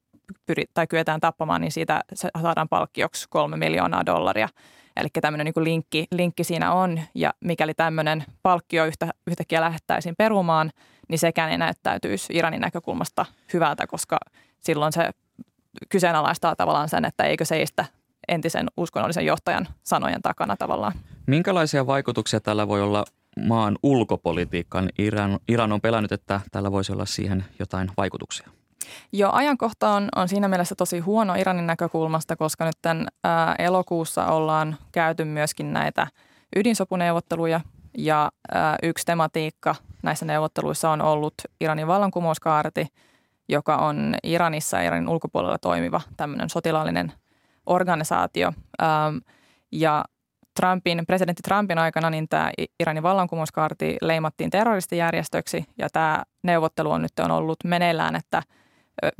pyrit, 0.46 0.70
tai 0.74 0.88
kyetään 0.88 1.20
tappamaan, 1.20 1.62
niin 1.62 1.72
siitä 1.72 2.02
saadaan 2.42 2.70
palkkioksi 2.70 3.28
kolme 3.30 3.58
miljoonaa 3.58 4.06
dollaria. 4.06 4.50
Eli 4.96 5.08
tämmöinen 5.22 5.46
niin 5.46 5.64
linkki, 5.64 6.08
linkki 6.12 6.44
siinä 6.44 6.74
on, 6.74 7.02
ja 7.16 7.34
mikäli 7.40 7.74
tämmöinen 7.74 8.24
palkkio 8.44 8.86
yhtä, 8.86 9.08
yhtäkkiä 9.28 9.62
lähettäisiin 9.62 10.16
perumaan, 10.18 10.72
niin 11.10 11.20
sekään 11.20 11.52
ei 11.52 11.58
näyttäytyisi 11.58 12.34
Iranin 12.34 12.62
näkökulmasta 12.62 13.26
hyvältä, 13.54 13.88
koska 13.88 14.20
silloin 14.60 14.94
se 14.94 15.10
kyseenalaistaa 15.90 16.56
tavallaan 16.56 16.90
sen, 16.90 17.06
että 17.06 17.24
eikö 17.24 17.46
seistä 17.46 17.86
entisen 18.28 18.68
uskonnollisen 18.78 19.26
johtajan 19.26 19.68
sanojen 19.84 20.22
takana 20.22 20.56
tavallaan. 20.58 20.94
Minkälaisia 21.28 21.88
vaikutuksia 21.88 22.40
tällä 22.40 22.68
voi 22.68 22.82
olla 22.82 23.06
maan 23.38 23.78
ulkopolitiikkaan. 23.84 24.90
Iran, 24.98 25.40
Iran 25.48 25.72
on 25.72 25.82
pelännyt, 25.82 26.12
että 26.12 26.42
tällä 26.52 26.72
voisi 26.72 26.92
olla 26.94 27.06
siihen 27.06 27.46
jotain 27.60 27.92
vaikutuksia. 27.98 28.50
Joo, 29.12 29.32
ajankohta 29.32 29.90
on, 29.90 30.10
on 30.16 30.30
siinä 30.30 30.48
mielessä 30.48 30.76
tosi 30.76 31.00
huono 31.00 31.36
Iranin 31.36 31.68
näkökulmasta, 31.68 32.36
koska 32.36 32.66
nyt 32.66 32.78
tämän, 32.82 33.08
ää, 33.24 33.56
elokuussa 33.60 34.26
ollaan 34.26 34.78
käyty 34.92 35.26
myöskin 35.26 35.74
näitä 35.74 36.08
ydinsopuneuvotteluja 36.56 37.62
ja 37.98 38.32
ää, 38.54 38.76
yksi 38.84 39.06
tematiikka 39.06 39.76
näissä 40.04 40.26
neuvotteluissa 40.26 40.90
on 40.90 41.02
ollut 41.02 41.34
Iranin 41.62 41.88
vallankumouskaarti, 41.88 42.88
joka 43.50 43.78
on 43.78 44.16
Iranissa 44.24 44.82
Iranin 44.82 45.10
ulkopuolella 45.10 45.58
toimiva 45.58 46.02
tämmöinen 46.18 46.50
sotilaallinen 46.50 47.12
organisaatio. 47.66 48.54
Ää, 48.80 49.14
ja 49.72 50.06
Trumpin, 50.60 51.04
presidentti 51.08 51.42
Trumpin 51.44 51.78
aikana 51.78 52.10
niin 52.10 52.30
tämä 52.30 52.52
Iranin 52.80 53.04
vallankumouskaarti 53.04 53.98
leimattiin 54.02 54.50
terroristijärjestöksi 54.50 55.66
ja 55.78 55.88
tämä 55.90 56.24
neuvottelu 56.44 56.92
on 56.92 57.02
nyt 57.02 57.20
on 57.20 57.32
ollut 57.32 57.58
meneillään, 57.64 58.16
että 58.16 58.44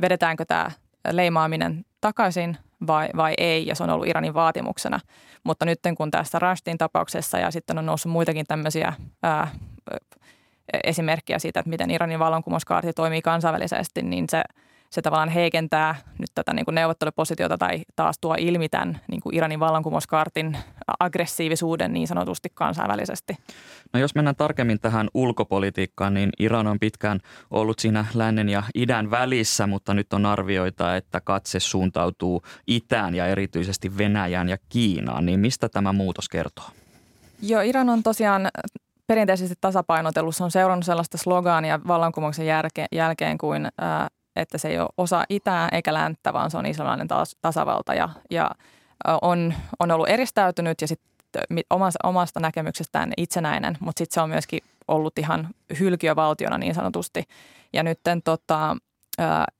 vedetäänkö 0.00 0.44
tämä 0.44 0.70
leimaaminen 1.10 1.84
takaisin 2.00 2.56
vai, 2.86 3.08
vai 3.16 3.34
ei, 3.38 3.66
ja 3.66 3.74
se 3.74 3.84
on 3.84 3.90
ollut 3.90 4.06
Iranin 4.06 4.34
vaatimuksena. 4.34 5.00
Mutta 5.44 5.64
nyt 5.64 5.78
kun 5.96 6.10
tässä 6.10 6.38
Rashtin 6.38 6.78
tapauksessa 6.78 7.38
ja 7.38 7.50
sitten 7.50 7.78
on 7.78 7.86
noussut 7.86 8.12
muitakin 8.12 8.46
tämmöisiä 8.46 8.92
ää, 9.22 9.48
esimerkkejä 10.84 11.38
siitä, 11.38 11.60
että 11.60 11.70
miten 11.70 11.90
Iranin 11.90 12.18
vallankumouskaarti 12.18 12.92
toimii 12.92 13.22
kansainvälisesti, 13.22 14.02
niin 14.02 14.24
se– 14.28 14.42
se 14.94 15.02
tavallaan 15.02 15.28
heikentää 15.28 15.94
nyt 16.18 16.30
tätä 16.34 16.52
niin 16.52 16.64
kuin 16.64 16.74
neuvottelupositiota 16.74 17.58
tai 17.58 17.82
taas 17.96 18.18
tuo 18.20 18.36
ilmi 18.38 18.68
tämän 18.68 19.00
niin 19.10 19.20
kuin 19.20 19.34
Iranin 19.34 19.60
vallankumouskaartin 19.60 20.56
aggressiivisuuden 21.00 21.92
niin 21.92 22.06
sanotusti 22.06 22.48
kansainvälisesti. 22.54 23.36
No 23.92 24.00
jos 24.00 24.14
mennään 24.14 24.36
tarkemmin 24.36 24.80
tähän 24.80 25.08
ulkopolitiikkaan, 25.14 26.14
niin 26.14 26.30
Iran 26.38 26.66
on 26.66 26.78
pitkään 26.80 27.20
ollut 27.50 27.78
siinä 27.78 28.04
lännen 28.14 28.48
ja 28.48 28.62
idän 28.74 29.10
välissä, 29.10 29.66
mutta 29.66 29.94
nyt 29.94 30.12
on 30.12 30.26
arvioita, 30.26 30.96
että 30.96 31.20
katse 31.20 31.60
suuntautuu 31.60 32.42
itään 32.66 33.14
ja 33.14 33.26
erityisesti 33.26 33.98
Venäjään 33.98 34.48
ja 34.48 34.56
Kiinaan. 34.68 35.26
Niin 35.26 35.40
mistä 35.40 35.68
tämä 35.68 35.92
muutos 35.92 36.28
kertoo? 36.28 36.64
Joo, 37.42 37.60
Iran 37.60 37.88
on 37.88 38.02
tosiaan 38.02 38.48
perinteisesti 39.06 39.54
tasapainotellut. 39.60 40.36
Se 40.36 40.44
on 40.44 40.50
seurannut 40.50 40.84
sellaista 40.84 41.18
slogaania 41.18 41.80
vallankumouksen 41.86 42.46
jälkeen 42.92 43.38
kuin 43.38 43.68
että 44.36 44.58
se 44.58 44.68
ei 44.68 44.78
ole 44.78 44.88
osa 44.98 45.24
itää 45.28 45.68
eikä 45.72 45.94
länttä, 45.94 46.32
vaan 46.32 46.50
se 46.50 46.58
on 46.58 46.66
islamilainen 46.66 47.08
tasavalta 47.42 47.94
ja, 47.94 48.08
ja 48.30 48.50
on, 49.22 49.54
on 49.80 49.90
ollut 49.90 50.08
eristäytynyt 50.08 50.80
ja 50.80 50.88
sitten 50.88 51.14
omasta, 51.70 52.08
omasta 52.08 52.40
näkemyksestään 52.40 53.12
itsenäinen, 53.16 53.76
mutta 53.80 53.98
sitten 53.98 54.14
se 54.14 54.20
on 54.20 54.30
myöskin 54.30 54.60
ollut 54.88 55.18
ihan 55.18 55.48
hylkiövaltiona 55.80 56.58
niin 56.58 56.74
sanotusti. 56.74 57.24
Ja 57.72 57.82
nyt 57.82 58.00
tota, 58.24 58.76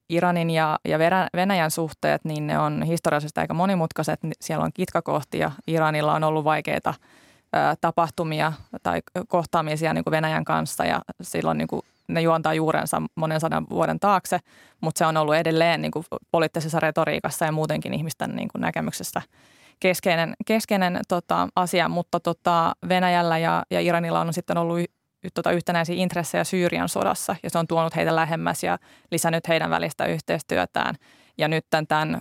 Iranin 0.09 0.51
ja, 0.51 0.79
ja 0.85 0.99
Venäjän 1.37 1.71
suhteet, 1.71 2.25
niin 2.25 2.47
ne 2.47 2.59
on 2.59 2.83
historiallisesti 2.83 3.41
aika 3.41 3.55
monimutkaiset. 3.55 4.21
Siellä 4.41 4.65
on 4.65 4.73
kitkakohtia. 4.75 5.51
Iranilla 5.67 6.15
on 6.15 6.25
ollut 6.25 6.45
vaikeita 6.45 6.95
tapahtumia 7.81 8.53
tai 8.83 9.03
kohtaamisia 9.29 9.95
niin 9.95 10.05
kuin 10.05 10.13
Venäjän 10.13 10.45
kanssa 10.45 10.85
ja 10.85 11.01
silloin 11.23 11.59
niin 11.59 11.69
kuin 11.69 11.83
ne 12.09 12.21
juontaa 12.21 12.55
juurensa 12.55 13.03
monen 13.15 13.41
sadan 13.41 13.67
vuoden 13.71 14.01
taakse, 14.01 14.39
mutta 14.81 14.99
se 14.99 15.07
on 15.07 15.17
ollut 15.17 15.35
edelleen 15.35 15.83
niin 15.83 15.93
kuin 15.93 16.05
poliittisessa 16.31 16.81
retoriikassa 16.81 17.45
ja 17.45 17.53
muutenkin 17.53 17.95
ihmisten 17.95 18.37
niin 18.37 18.49
kuin 18.49 18.61
näkemyksessä 18.61 19.23
keskeinen, 19.81 20.35
keskeinen 20.47 21.01
tota, 21.09 21.49
asia, 21.57 21.89
mutta 21.89 22.21
tota, 22.21 22.73
Venäjällä 22.89 23.39
ja, 23.39 23.63
ja 23.71 23.81
Iranilla 23.81 24.21
on 24.21 24.33
sitten 24.33 24.59
ollut 24.59 24.79
tota, 25.35 25.51
yhtenäisiä 25.51 25.97
intressejä 25.97 26.45
Syyrian 26.45 26.89
sodassa 26.89 27.37
ja 27.43 27.51
se 27.51 27.59
on 27.59 27.67
tuonut 27.67 27.97
heitä 27.97 28.17
lähemmäs 28.17 28.65
ja 28.65 28.79
lisännyt 29.11 29.49
heidän 29.49 29.71
välistä 29.71 30.07
yhteistyötään. 30.07 30.95
Ja 31.39 31.49
nyt 31.49 31.67
tämän 31.71 32.21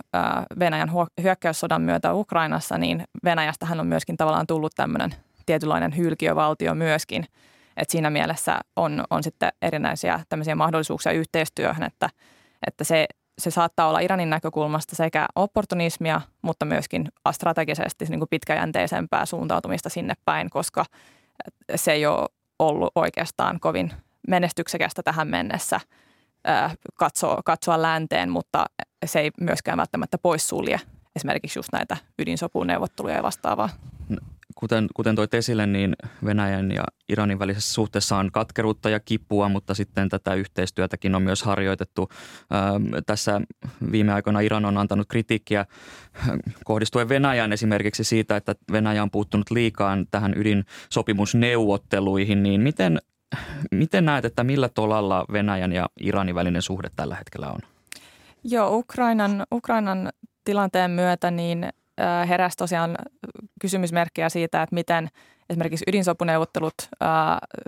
Venäjän 0.58 0.90
hyökkäyssodan 1.22 1.82
myötä 1.82 2.14
Ukrainassa, 2.14 2.78
niin 2.78 3.04
Venäjästähän 3.24 3.80
on 3.80 3.86
myöskin 3.86 4.16
tavallaan 4.16 4.46
tullut 4.46 4.72
tämmöinen 4.76 5.14
tietynlainen 5.46 5.96
hylkiövaltio 5.96 6.74
myöskin. 6.74 7.26
Et 7.76 7.90
siinä 7.90 8.10
mielessä 8.10 8.58
on, 8.76 9.04
on 9.10 9.22
sitten 9.22 9.52
erinäisiä 9.62 10.20
tämmöisiä 10.28 10.54
mahdollisuuksia 10.54 11.12
yhteistyöhön, 11.12 11.82
että, 11.82 12.10
että 12.66 12.84
se, 12.84 13.06
se 13.38 13.50
saattaa 13.50 13.88
olla 13.88 14.00
Iranin 14.00 14.30
näkökulmasta 14.30 14.96
sekä 14.96 15.26
opportunismia, 15.36 16.20
mutta 16.42 16.64
myöskin 16.64 17.08
strategisesti 17.32 18.04
niin 18.08 18.20
kuin 18.20 18.28
pitkäjänteisempää 18.30 19.26
suuntautumista 19.26 19.88
sinne 19.88 20.14
päin, 20.24 20.50
koska 20.50 20.84
se 21.74 21.92
ei 21.92 22.06
ole 22.06 22.28
ollut 22.58 22.92
oikeastaan 22.94 23.60
kovin 23.60 23.92
menestyksekästä 24.28 25.02
tähän 25.02 25.28
mennessä 25.28 25.80
katsoa, 26.94 27.40
katsoa 27.44 27.82
länteen, 27.82 28.30
mutta 28.30 28.64
se 29.04 29.20
ei 29.20 29.30
myöskään 29.40 29.78
välttämättä 29.78 30.18
poissulje 30.18 30.80
esimerkiksi 31.16 31.58
just 31.58 31.68
näitä 31.72 31.96
ydinsopuneuvotteluja 32.18 33.16
ja 33.16 33.22
vastaavaa. 33.22 33.68
Kuten, 34.54 34.86
kuten 34.94 35.16
toit 35.16 35.34
esille, 35.34 35.66
niin 35.66 35.94
Venäjän 36.24 36.70
ja 36.70 36.84
Iranin 37.08 37.38
välisessä 37.38 37.74
suhteessa 37.74 38.16
on 38.16 38.32
katkeruutta 38.32 38.90
ja 38.90 39.00
kipua, 39.00 39.48
mutta 39.48 39.74
sitten 39.74 40.08
tätä 40.08 40.34
yhteistyötäkin 40.34 41.14
on 41.14 41.22
myös 41.22 41.42
harjoitettu. 41.42 42.08
Tässä 43.06 43.40
viime 43.92 44.12
aikoina 44.12 44.40
Iran 44.40 44.64
on 44.64 44.78
antanut 44.78 45.08
kritiikkiä 45.08 45.66
kohdistuen 46.64 47.08
Venäjän 47.08 47.52
esimerkiksi 47.52 48.04
siitä, 48.04 48.36
että 48.36 48.54
Venäjä 48.72 49.02
on 49.02 49.10
puuttunut 49.10 49.50
liikaa 49.50 49.96
tähän 50.10 50.34
ydinsopimusneuvotteluihin, 50.36 52.42
niin 52.42 52.60
miten, 52.60 52.98
miten 53.70 54.04
näet, 54.04 54.24
että 54.24 54.44
millä 54.44 54.68
tolalla 54.68 55.24
Venäjän 55.32 55.72
ja 55.72 55.88
Iranin 56.00 56.34
välinen 56.34 56.62
suhde 56.62 56.90
tällä 56.96 57.16
hetkellä 57.16 57.50
on? 57.50 57.60
Joo, 58.44 58.76
Ukrainan, 58.76 59.44
Ukrainan 59.52 60.08
tilanteen 60.44 60.90
myötä 60.90 61.30
niin 61.30 61.68
heräsi 62.28 62.56
tosiaan 62.56 62.96
kysymysmerkkejä 63.60 64.28
siitä, 64.28 64.62
että 64.62 64.74
miten 64.74 65.08
esimerkiksi 65.50 65.84
ydinsopuneuvottelut 65.88 66.74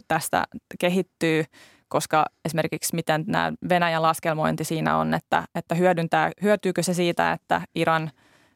tästä 0.08 0.44
kehittyy, 0.78 1.44
koska 1.88 2.24
esimerkiksi 2.44 2.94
miten 2.94 3.24
nämä 3.26 3.52
Venäjän 3.68 4.02
laskelmointi 4.02 4.64
siinä 4.64 4.96
on, 4.96 5.14
että, 5.14 5.44
että 5.54 5.74
hyödyntää, 5.74 6.30
hyötyykö 6.42 6.82
se 6.82 6.94
siitä, 6.94 7.32
että 7.32 7.60
Iran 7.74 8.10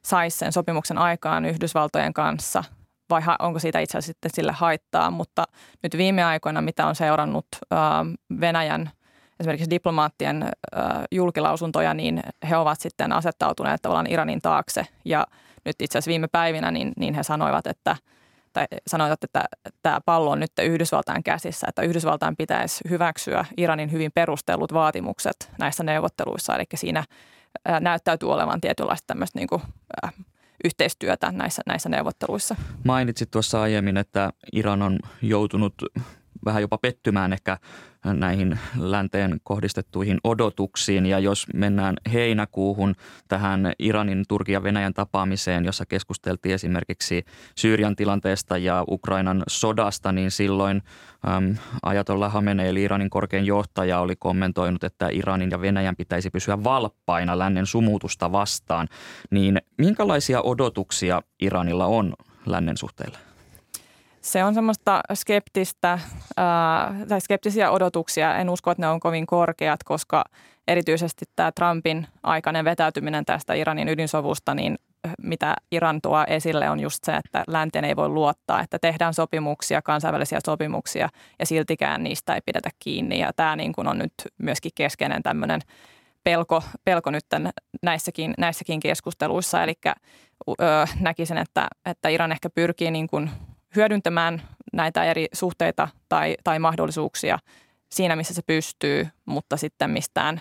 saisi 0.04 0.38
sen 0.38 0.52
sopimuksen 0.52 0.98
aikaan 0.98 1.44
Yhdysvaltojen 1.44 2.12
kanssa 2.14 2.64
vai 3.10 3.22
onko 3.38 3.58
siitä 3.58 3.80
itse 3.80 3.98
asiassa 3.98 4.10
sitten 4.10 4.30
sille 4.34 4.52
haittaa. 4.52 5.10
Mutta 5.10 5.44
nyt 5.82 5.96
viime 5.96 6.24
aikoina, 6.24 6.60
mitä 6.60 6.86
on 6.86 6.94
seurannut 6.94 7.46
Venäjän 8.40 8.90
esimerkiksi 9.40 9.70
diplomaattien 9.70 10.48
julkilausuntoja, 11.10 11.94
niin 11.94 12.22
he 12.48 12.56
ovat 12.56 12.80
sitten 12.80 13.12
asettautuneet 13.12 13.82
tavallaan 13.82 14.10
Iranin 14.10 14.40
taakse 14.40 14.86
ja– 15.04 15.26
nyt 15.64 15.76
itse 15.82 15.98
asiassa 15.98 16.08
viime 16.08 16.28
päivinä, 16.28 16.70
niin, 16.70 16.92
niin 16.96 17.14
he 17.14 17.22
sanoivat, 17.22 17.66
että 17.66 17.96
tai 18.52 18.66
sanoivat, 18.86 19.24
että 19.24 19.44
tämä 19.82 20.00
pallo 20.06 20.30
on 20.30 20.40
nyt 20.40 20.52
Yhdysvaltain 20.62 21.22
käsissä, 21.22 21.66
että 21.68 21.82
Yhdysvaltain 21.82 22.36
pitäisi 22.36 22.84
hyväksyä 22.90 23.44
Iranin 23.56 23.92
hyvin 23.92 24.10
perustellut 24.14 24.72
vaatimukset 24.72 25.50
näissä 25.58 25.84
neuvotteluissa. 25.84 26.54
Eli 26.56 26.64
siinä 26.74 27.04
näyttäytyy 27.80 28.32
olevan 28.32 28.60
tietynlaista 28.60 29.06
tämmöistä 29.06 29.38
niin 29.38 29.48
kuin, 29.48 29.62
yhteistyötä 30.64 31.32
näissä, 31.32 31.62
näissä 31.66 31.88
neuvotteluissa. 31.88 32.56
Mainitsit 32.84 33.30
tuossa 33.30 33.62
aiemmin, 33.62 33.96
että 33.96 34.30
Iran 34.52 34.82
on 34.82 34.98
joutunut 35.22 35.74
vähän 36.44 36.62
jopa 36.62 36.78
pettymään 36.78 37.32
ehkä 37.32 37.58
näihin 38.04 38.58
länteen 38.78 39.40
kohdistettuihin 39.42 40.18
odotuksiin. 40.24 41.06
Ja 41.06 41.18
jos 41.18 41.46
mennään 41.54 41.96
heinäkuuhun 42.12 42.94
tähän 43.28 43.72
Iranin, 43.78 44.24
Turkin 44.28 44.52
ja 44.52 44.62
Venäjän 44.62 44.94
tapaamiseen, 44.94 45.64
jossa 45.64 45.86
keskusteltiin 45.86 46.54
esimerkiksi 46.54 47.24
Syyrian 47.58 47.96
tilanteesta 47.96 48.58
ja 48.58 48.84
Ukrainan 48.88 49.42
sodasta, 49.48 50.12
niin 50.12 50.30
silloin 50.30 50.82
äm, 51.36 51.56
Ajatollah 51.82 52.32
Hamenei 52.32 52.68
eli 52.68 52.82
Iranin 52.82 53.10
korkein 53.10 53.46
johtaja 53.46 54.00
oli 54.00 54.16
kommentoinut, 54.16 54.84
että 54.84 55.08
Iranin 55.12 55.50
ja 55.50 55.60
Venäjän 55.60 55.96
pitäisi 55.96 56.30
pysyä 56.30 56.64
valppaina 56.64 57.38
lännen 57.38 57.66
sumutusta 57.66 58.32
vastaan. 58.32 58.88
Niin 59.30 59.58
minkälaisia 59.78 60.42
odotuksia 60.42 61.22
Iranilla 61.40 61.86
on 61.86 62.14
lännen 62.46 62.76
suhteille? 62.76 63.29
Se 64.20 64.44
on 64.44 64.54
semmoista 64.54 65.00
skeptistä, 65.14 65.98
ää, 66.36 66.94
tai 67.08 67.20
skeptisiä 67.20 67.70
odotuksia. 67.70 68.36
En 68.36 68.50
usko, 68.50 68.70
että 68.70 68.82
ne 68.82 68.88
on 68.88 69.00
kovin 69.00 69.26
korkeat, 69.26 69.84
koska 69.84 70.24
erityisesti 70.68 71.24
tämä 71.36 71.52
Trumpin 71.52 72.06
aikainen 72.22 72.64
vetäytyminen 72.64 73.24
tästä 73.24 73.54
Iranin 73.54 73.88
ydinsovusta, 73.88 74.54
niin 74.54 74.78
mitä 75.22 75.56
Iran 75.72 76.00
tuo 76.02 76.24
esille 76.26 76.70
on 76.70 76.80
just 76.80 77.04
se, 77.04 77.16
että 77.16 77.44
länteen 77.48 77.84
ei 77.84 77.96
voi 77.96 78.08
luottaa, 78.08 78.60
että 78.60 78.78
tehdään 78.78 79.14
sopimuksia, 79.14 79.82
kansainvälisiä 79.82 80.38
sopimuksia 80.46 81.08
ja 81.38 81.46
siltikään 81.46 82.02
niistä 82.02 82.34
ei 82.34 82.40
pidetä 82.46 82.70
kiinni. 82.78 83.18
Ja 83.18 83.32
tämä 83.36 83.56
niin 83.56 83.72
kuin 83.72 83.88
on 83.88 83.98
nyt 83.98 84.12
myöskin 84.38 84.72
keskeinen 84.74 85.22
tämmöinen 85.22 85.60
pelko, 86.24 86.62
pelko 86.84 87.10
nyt 87.10 87.24
näissäkin, 87.82 88.34
näissäkin 88.38 88.80
keskusteluissa. 88.80 89.62
Eli 89.62 89.74
näkisin, 91.00 91.38
että, 91.38 91.68
että 91.84 92.08
Iran 92.08 92.32
ehkä 92.32 92.50
pyrkii 92.50 92.90
niin 92.90 93.06
kuin 93.06 93.30
hyödyntämään 93.76 94.42
näitä 94.72 95.04
eri 95.04 95.26
suhteita 95.32 95.88
tai, 96.08 96.36
tai 96.44 96.58
mahdollisuuksia 96.58 97.38
siinä, 97.88 98.16
missä 98.16 98.34
se 98.34 98.42
pystyy, 98.46 99.08
mutta 99.24 99.56
sitten 99.56 99.90
mistään 99.90 100.40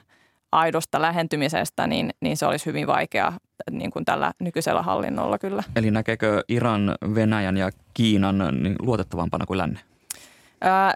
aidosta 0.51 1.01
lähentymisestä, 1.01 1.87
niin, 1.87 2.09
niin 2.21 2.37
se 2.37 2.45
olisi 2.45 2.65
hyvin 2.65 2.87
vaikea 2.87 3.33
niin 3.71 3.91
kuin 3.91 4.05
tällä 4.05 4.33
nykyisellä 4.39 4.81
hallinnolla 4.81 5.37
kyllä. 5.37 5.63
Eli 5.75 5.91
näkeekö 5.91 6.43
Iran, 6.47 6.95
Venäjän 7.15 7.57
ja 7.57 7.69
Kiinan 7.93 8.37
niin 8.37 8.75
luotettavampana 8.79 9.45
kuin 9.45 9.57
länne? 9.57 9.79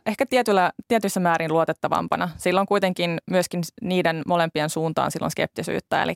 Ehkä 0.06 0.26
tietyllä, 0.26 0.72
tietyissä 0.88 1.20
määrin 1.20 1.54
luotettavampana. 1.54 2.30
Silloin 2.38 2.68
kuitenkin 2.68 3.18
myöskin 3.30 3.62
niiden 3.82 4.22
molempien 4.28 4.70
suuntaan 4.70 5.12
silloin 5.12 5.32
skeptisyyttä, 5.32 6.04
eli 6.04 6.14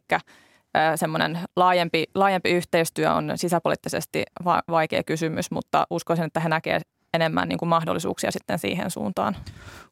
semmoinen 0.96 1.40
laajempi, 1.56 2.04
laajempi 2.16 2.50
yhteistyö 2.50 3.14
on 3.14 3.32
sisäpoliittisesti 3.36 4.24
va- 4.46 4.64
vaikea 4.68 5.04
kysymys, 5.04 5.52
mutta 5.52 5.88
uskoisin, 5.90 6.26
että 6.26 6.40
he 6.40 6.50
näkevät 6.50 6.84
enemmän 7.14 7.50
niin 7.50 7.58
kuin 7.58 7.70
mahdollisuuksia 7.70 8.32
sitten 8.32 8.60
siihen 8.60 8.92
suuntaan. 8.92 9.36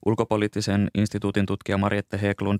Ulkopoliittisen 0.05 0.87
instituutin 0.97 1.45
tutkija 1.45 1.77
Mariette 1.77 2.21
Heklund, 2.21 2.59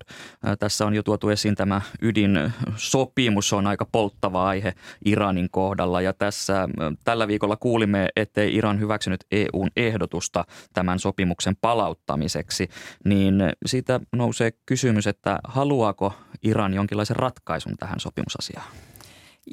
tässä 0.58 0.86
on 0.86 0.94
jo 0.94 1.02
tuotu 1.02 1.28
esiin 1.28 1.54
tämä 1.54 1.80
ydinsopimus, 2.02 3.52
on 3.52 3.66
aika 3.66 3.86
polttava 3.92 4.46
aihe 4.46 4.72
Iranin 5.04 5.48
kohdalla. 5.50 6.00
Ja 6.00 6.12
tässä 6.12 6.68
tällä 7.04 7.28
viikolla 7.28 7.56
kuulimme, 7.56 8.08
ettei 8.16 8.54
Iran 8.54 8.80
hyväksynyt 8.80 9.24
EUn 9.30 9.70
ehdotusta 9.76 10.44
tämän 10.72 10.98
sopimuksen 10.98 11.56
palauttamiseksi, 11.60 12.68
niin 13.04 13.34
siitä 13.66 14.00
nousee 14.12 14.50
kysymys, 14.66 15.06
että 15.06 15.38
haluaako 15.44 16.14
Iran 16.42 16.74
jonkinlaisen 16.74 17.16
ratkaisun 17.16 17.76
tähän 17.76 18.00
sopimusasiaan? 18.00 18.66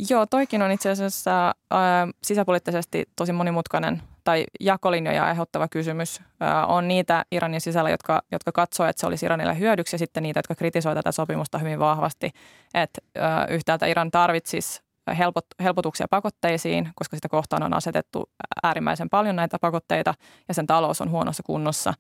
Joo, 0.10 0.26
toikin 0.26 0.62
on 0.62 0.72
itse 0.72 0.90
asiassa 0.90 1.48
äh, 1.48 1.80
sisäpoliittisesti 2.24 3.06
tosi 3.16 3.32
monimutkainen 3.32 4.02
tai 4.24 4.46
jakolinjoja 4.60 5.26
aiheuttava 5.26 5.68
kysymys. 5.68 6.20
Äh, 6.20 6.70
on 6.70 6.88
niitä 6.88 7.26
Iranin 7.32 7.62
sisällä, 7.62 7.90
jotka, 7.90 8.22
jotka 8.32 8.52
katsoo, 8.52 8.86
että 8.86 9.00
se 9.00 9.08
olisi 9.08 9.26
Iranille 9.26 9.60
hyödyksi 9.60 9.96
ja 9.96 10.00
sitten 10.00 10.24
niitä, 10.24 10.38
jotka 10.38 10.56
kritisoivat 10.56 10.98
tätä 10.98 11.12
sopimusta 11.12 11.58
hyvin 11.58 11.80
vahvasti. 11.80 12.32
Että 12.74 13.02
äh, 13.18 13.46
yhtäältä 13.50 13.86
Iran 13.86 14.12
tarvitsisi 14.12 14.82
helpot, 15.18 15.46
helpotuksia 15.64 16.08
pakotteisiin, 16.10 16.90
koska 16.96 17.18
sitä 17.18 17.30
kohtaan 17.30 17.64
on 17.64 17.74
asetettu 17.74 18.30
äärimmäisen 18.64 19.10
paljon 19.10 19.36
näitä 19.36 19.60
pakotteita 19.60 20.14
ja 20.48 20.54
sen 20.54 20.68
talous 20.68 21.02
on 21.02 21.10
huonossa 21.10 21.44
kunnossa. 21.44 21.94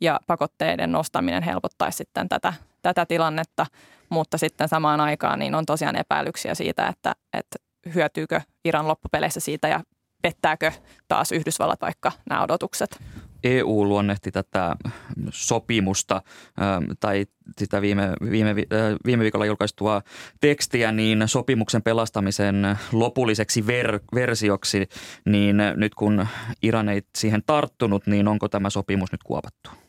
Ja 0.00 0.20
pakotteiden 0.26 0.92
nostaminen 0.92 1.42
helpottaisi 1.42 1.96
sitten 1.96 2.28
tätä, 2.28 2.52
tätä 2.82 3.06
tilannetta– 3.06 3.66
mutta 4.08 4.38
sitten 4.38 4.68
samaan 4.68 5.00
aikaan 5.00 5.38
niin 5.38 5.54
on 5.54 5.66
tosiaan 5.66 5.96
epäilyksiä 5.96 6.54
siitä, 6.54 6.86
että, 6.86 7.14
että 7.32 7.56
hyötyykö 7.94 8.40
Iran 8.64 8.88
loppupeleissä 8.88 9.40
siitä 9.40 9.68
ja 9.68 9.80
pettääkö 10.22 10.72
taas 11.08 11.32
Yhdysvallat 11.32 11.80
vaikka 11.80 12.12
nämä 12.30 12.42
odotukset. 12.42 12.98
EU 13.44 13.88
luonnehti 13.88 14.30
tätä 14.30 14.76
sopimusta 15.30 16.22
tai 17.00 17.26
sitä 17.58 17.80
viime, 17.80 18.12
viime, 18.30 18.54
viime 19.06 19.22
viikolla 19.22 19.46
julkaistua 19.46 20.02
tekstiä 20.40 20.92
niin 20.92 21.22
sopimuksen 21.26 21.82
pelastamisen 21.82 22.78
lopulliseksi 22.92 23.66
ver, 23.66 24.00
versioksi, 24.14 24.88
niin 25.24 25.56
nyt 25.76 25.94
kun 25.94 26.26
Iran 26.62 26.88
ei 26.88 27.02
siihen 27.18 27.42
tarttunut, 27.46 28.06
niin 28.06 28.28
onko 28.28 28.48
tämä 28.48 28.70
sopimus 28.70 29.12
nyt 29.12 29.22
kuopattu? 29.22 29.87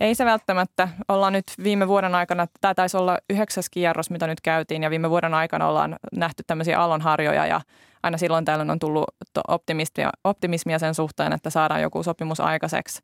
Ei 0.00 0.14
se 0.14 0.24
välttämättä. 0.24 0.88
Ollaan 1.08 1.32
nyt 1.32 1.44
viime 1.62 1.88
vuoden 1.88 2.14
aikana, 2.14 2.46
tämä 2.60 2.74
taisi 2.74 2.96
olla 2.96 3.18
yhdeksäs 3.30 3.70
kierros, 3.70 4.10
mitä 4.10 4.26
nyt 4.26 4.40
käytiin, 4.40 4.82
ja 4.82 4.90
viime 4.90 5.10
vuoden 5.10 5.34
aikana 5.34 5.68
ollaan 5.68 5.96
nähty 6.16 6.42
tämmöisiä 6.46 6.80
aallonharjoja 6.80 7.46
ja 7.46 7.60
aina 8.02 8.18
silloin 8.18 8.44
tällöin 8.44 8.70
on 8.70 8.78
tullut 8.78 9.04
optimismia, 9.48 10.10
optimismia 10.24 10.78
sen 10.78 10.94
suhteen, 10.94 11.32
että 11.32 11.50
saadaan 11.50 11.82
joku 11.82 12.02
sopimus 12.02 12.40
aikaiseksi. 12.40 13.02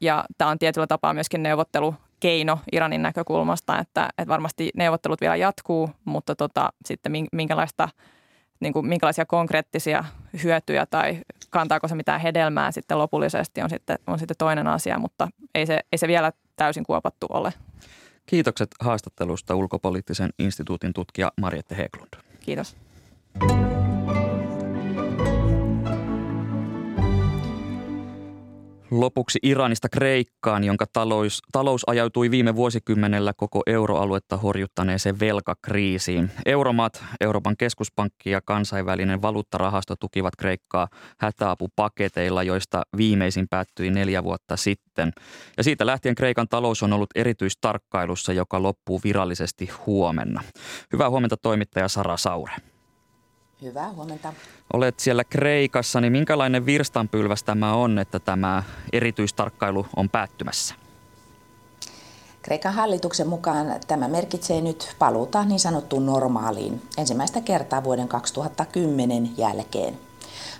Ja 0.00 0.24
tämä 0.38 0.50
on 0.50 0.58
tietyllä 0.58 0.86
tapaa 0.86 1.14
myöskin 1.14 1.42
neuvottelukeino 1.42 2.58
Iranin 2.72 3.02
näkökulmasta, 3.02 3.78
että, 3.78 4.08
että 4.18 4.28
varmasti 4.28 4.70
neuvottelut 4.74 5.20
vielä 5.20 5.36
jatkuu, 5.36 5.90
mutta 6.04 6.36
tota, 6.36 6.72
sitten 6.84 7.12
minkälaista, 7.32 7.88
niin 8.60 8.72
kuin, 8.72 8.86
minkälaisia 8.86 9.26
konkreettisia 9.26 10.04
hyötyjä 10.42 10.86
tai 10.86 11.18
kantaako 11.56 11.88
se 11.88 11.94
mitään 11.94 12.20
hedelmää 12.20 12.72
sitten 12.72 12.98
lopullisesti 12.98 13.62
on 13.62 13.70
sitten, 13.70 13.98
on 14.06 14.18
sitten 14.18 14.36
toinen 14.38 14.66
asia, 14.66 14.98
mutta 14.98 15.28
ei 15.54 15.66
se, 15.66 15.80
ei 15.92 15.98
se 15.98 16.08
vielä 16.08 16.32
täysin 16.56 16.84
kuopattu 16.84 17.26
ole. 17.30 17.52
Kiitokset 18.26 18.68
haastattelusta 18.80 19.54
ulkopoliittisen 19.54 20.30
instituutin 20.38 20.92
tutkija 20.92 21.32
Mariette 21.40 21.76
Heglund. 21.76 22.08
Kiitos. 22.40 22.76
Lopuksi 28.90 29.38
Iranista 29.42 29.88
Kreikkaan, 29.88 30.64
jonka 30.64 30.84
talous, 30.92 31.42
talous 31.52 31.82
ajautui 31.86 32.30
viime 32.30 32.56
vuosikymmenellä 32.56 33.32
koko 33.36 33.62
euroaluetta 33.66 34.36
horjuttaneeseen 34.36 35.20
velkakriisiin. 35.20 36.30
Euromaat, 36.46 37.04
Euroopan 37.20 37.56
keskuspankki 37.56 38.30
ja 38.30 38.40
kansainvälinen 38.44 39.22
valuuttarahasto 39.22 39.96
tukivat 39.96 40.36
Kreikkaa 40.36 40.88
hätäapupaketeilla, 41.20 42.42
joista 42.42 42.82
viimeisin 42.96 43.46
päättyi 43.50 43.90
neljä 43.90 44.24
vuotta 44.24 44.56
sitten. 44.56 45.12
Ja 45.56 45.64
siitä 45.64 45.86
lähtien 45.86 46.14
Kreikan 46.14 46.48
talous 46.48 46.82
on 46.82 46.92
ollut 46.92 47.10
erityistarkkailussa, 47.14 48.32
joka 48.32 48.62
loppuu 48.62 49.00
virallisesti 49.04 49.68
huomenna. 49.86 50.42
Hyvää 50.92 51.10
huomenta 51.10 51.36
toimittaja 51.36 51.88
Sara 51.88 52.16
Saure. 52.16 52.52
Hyvää 53.62 53.92
huomenta. 53.92 54.32
Olet 54.72 55.00
siellä 55.00 55.24
Kreikassa, 55.24 56.00
niin 56.00 56.12
minkälainen 56.12 56.66
virstanpylväs 56.66 57.42
tämä 57.42 57.74
on, 57.74 57.98
että 57.98 58.18
tämä 58.18 58.62
erityistarkkailu 58.92 59.86
on 59.96 60.08
päättymässä? 60.08 60.74
Kreikan 62.42 62.74
hallituksen 62.74 63.28
mukaan 63.28 63.66
tämä 63.86 64.08
merkitsee 64.08 64.60
nyt 64.60 64.96
paluuta 64.98 65.44
niin 65.44 65.60
sanottuun 65.60 66.06
normaaliin 66.06 66.82
ensimmäistä 66.98 67.40
kertaa 67.40 67.84
vuoden 67.84 68.08
2010 68.08 69.30
jälkeen. 69.36 69.98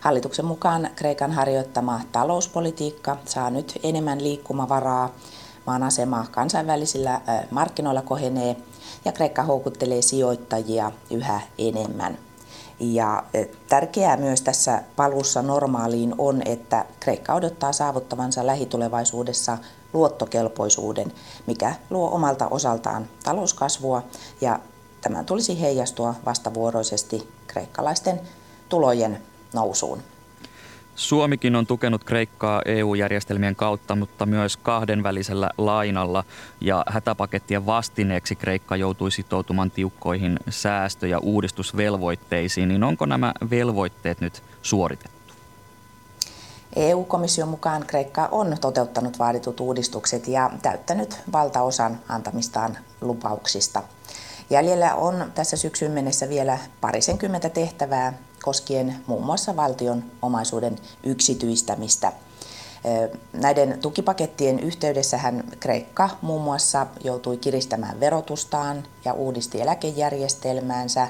Hallituksen 0.00 0.44
mukaan 0.44 0.90
Kreikan 0.96 1.32
harjoittama 1.32 2.00
talouspolitiikka 2.12 3.16
saa 3.24 3.50
nyt 3.50 3.78
enemmän 3.82 4.22
liikkumavaraa, 4.22 5.14
maan 5.66 5.82
asema 5.82 6.26
kansainvälisillä 6.30 7.20
markkinoilla 7.50 8.02
kohenee 8.02 8.56
ja 9.04 9.12
Kreikka 9.12 9.42
houkuttelee 9.42 10.02
sijoittajia 10.02 10.92
yhä 11.10 11.40
enemmän. 11.58 12.25
Ja 12.80 13.24
tärkeää 13.68 14.16
myös 14.16 14.42
tässä 14.42 14.82
paluussa 14.96 15.42
normaaliin 15.42 16.14
on, 16.18 16.42
että 16.44 16.84
Kreikka 17.00 17.34
odottaa 17.34 17.72
saavuttavansa 17.72 18.46
lähitulevaisuudessa 18.46 19.58
luottokelpoisuuden, 19.92 21.12
mikä 21.46 21.74
luo 21.90 22.10
omalta 22.10 22.48
osaltaan 22.48 23.08
talouskasvua 23.24 24.02
ja 24.40 24.58
tämän 25.00 25.26
tulisi 25.26 25.60
heijastua 25.60 26.14
vastavuoroisesti 26.26 27.28
kreikkalaisten 27.46 28.20
tulojen 28.68 29.22
nousuun. 29.52 30.02
Suomikin 30.96 31.56
on 31.56 31.66
tukenut 31.66 32.04
Kreikkaa 32.04 32.62
EU-järjestelmien 32.64 33.56
kautta, 33.56 33.96
mutta 33.96 34.26
myös 34.26 34.56
kahdenvälisellä 34.56 35.50
lainalla 35.58 36.24
ja 36.60 36.84
hätäpakettien 36.88 37.66
vastineeksi 37.66 38.36
Kreikka 38.36 38.76
joutui 38.76 39.10
sitoutumaan 39.10 39.70
tiukkoihin 39.70 40.38
säästö- 40.48 41.06
ja 41.06 41.18
uudistusvelvoitteisiin. 41.18 42.68
Niin 42.68 42.84
onko 42.84 43.06
nämä 43.06 43.32
velvoitteet 43.50 44.20
nyt 44.20 44.42
suoritettu? 44.62 45.34
EU-komission 46.76 47.48
mukaan 47.48 47.84
Kreikka 47.86 48.28
on 48.32 48.56
toteuttanut 48.60 49.18
vaaditut 49.18 49.60
uudistukset 49.60 50.28
ja 50.28 50.50
täyttänyt 50.62 51.18
valtaosan 51.32 51.98
antamistaan 52.08 52.78
lupauksista. 53.00 53.82
Jäljellä 54.50 54.94
on 54.94 55.32
tässä 55.34 55.56
syksyn 55.56 55.92
mennessä 55.92 56.28
vielä 56.28 56.58
parisenkymmentä 56.80 57.48
tehtävää, 57.48 58.12
koskien 58.46 58.96
muun 59.06 59.26
muassa 59.26 59.56
valtion 59.56 60.04
omaisuuden 60.22 60.78
yksityistämistä. 61.02 62.12
Näiden 63.32 63.78
tukipakettien 63.82 64.60
yhteydessähän 64.60 65.44
Kreikka 65.60 66.10
muun 66.22 66.42
muassa 66.42 66.86
joutui 67.04 67.36
kiristämään 67.36 68.00
verotustaan 68.00 68.84
ja 69.04 69.12
uudisti 69.12 69.60
eläkejärjestelmäänsä, 69.60 71.08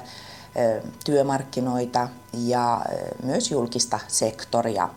työmarkkinoita 1.05 2.07
ja 2.33 2.85
myös 3.23 3.51
julkista 3.51 3.99
sektoria. 4.07 4.89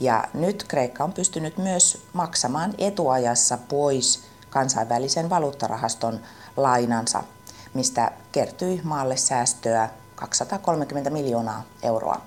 Ja 0.00 0.24
nyt 0.34 0.64
Kreikka 0.68 1.04
on 1.04 1.12
pystynyt 1.12 1.58
myös 1.58 2.02
maksamaan 2.12 2.74
etuajassa 2.78 3.58
pois 3.68 4.22
kansainvälisen 4.50 5.30
valuuttarahaston 5.30 6.20
lainansa, 6.56 7.22
mistä 7.74 8.12
kertyi 8.32 8.80
maalle 8.84 9.16
säästöä 9.16 9.88
230 10.20 11.10
miljoonaa 11.10 11.62
euroa. 11.82 12.20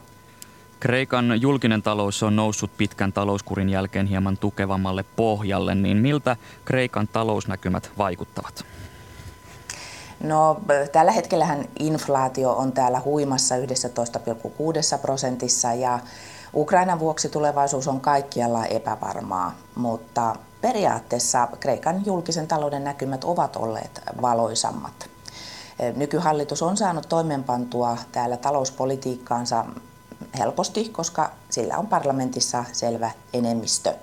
Kreikan 0.80 1.42
julkinen 1.42 1.82
talous 1.82 2.24
on 2.24 2.36
noussut 2.36 2.72
pitkän 2.78 3.14
talouskurin 3.14 3.70
jälkeen 3.70 4.06
hieman 4.06 4.38
tukevammalle 4.38 5.06
pohjalle, 5.16 5.76
niin 5.76 5.98
miltä 5.98 6.38
Kreikan 6.66 7.08
talousnäkymät 7.08 7.92
vaikuttavat? 7.98 8.66
No, 10.24 10.62
tällä 10.92 11.12
hetkellähän 11.12 11.66
inflaatio 11.80 12.54
on 12.54 12.72
täällä 12.72 13.02
huimassa 13.06 13.56
11,6 13.56 13.62
prosentissa 15.02 15.74
ja 15.74 16.00
Ukrainan 16.54 17.00
vuoksi 17.00 17.30
tulevaisuus 17.30 17.88
on 17.88 18.02
kaikkialla 18.02 18.66
epävarmaa, 18.66 19.56
mutta 19.76 20.36
periaatteessa 20.62 21.48
Kreikan 21.60 22.06
julkisen 22.06 22.48
talouden 22.48 22.84
näkymät 22.84 23.24
ovat 23.24 23.56
olleet 23.56 24.02
valoisammat. 24.22 25.13
Nykyhallitus 25.96 26.62
on 26.62 26.78
saanut 26.78 27.10
toimeenpantua 27.10 27.98
täällä 28.12 28.38
talouspolitiikkaansa 28.38 29.66
helposti, 30.38 30.90
koska 30.90 31.32
sillä 31.50 31.78
on 31.78 31.88
parlamentissa 31.88 32.66
selvä 32.72 33.12
enemmistö. 33.34 33.94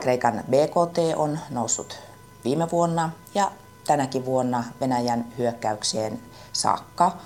Kreikan 0.00 0.44
BKT 0.50 0.98
on 1.16 1.38
noussut 1.50 1.98
viime 2.44 2.70
vuonna 2.70 3.10
ja 3.34 3.52
tänäkin 3.86 4.24
vuonna 4.24 4.64
Venäjän 4.80 5.26
hyökkäykseen 5.38 6.20
saakka. 6.52 7.16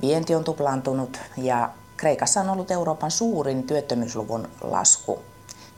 Vienti 0.00 0.34
on 0.34 0.44
tuplaantunut 0.44 1.20
ja 1.36 1.70
Kreikassa 1.96 2.40
on 2.40 2.50
ollut 2.50 2.70
Euroopan 2.70 3.10
suurin 3.10 3.62
työttömyysluvun 3.62 4.48
lasku. 4.60 5.18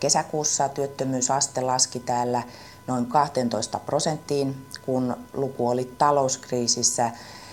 Kesäkuussa 0.00 0.68
työttömyysaste 0.68 1.60
laski 1.60 2.00
täällä 2.00 2.42
noin 2.86 3.06
12 3.06 3.78
prosenttiin, 3.78 4.66
kun 4.82 5.16
luku 5.32 5.68
oli 5.68 5.94
talouskriisissä 5.98 7.10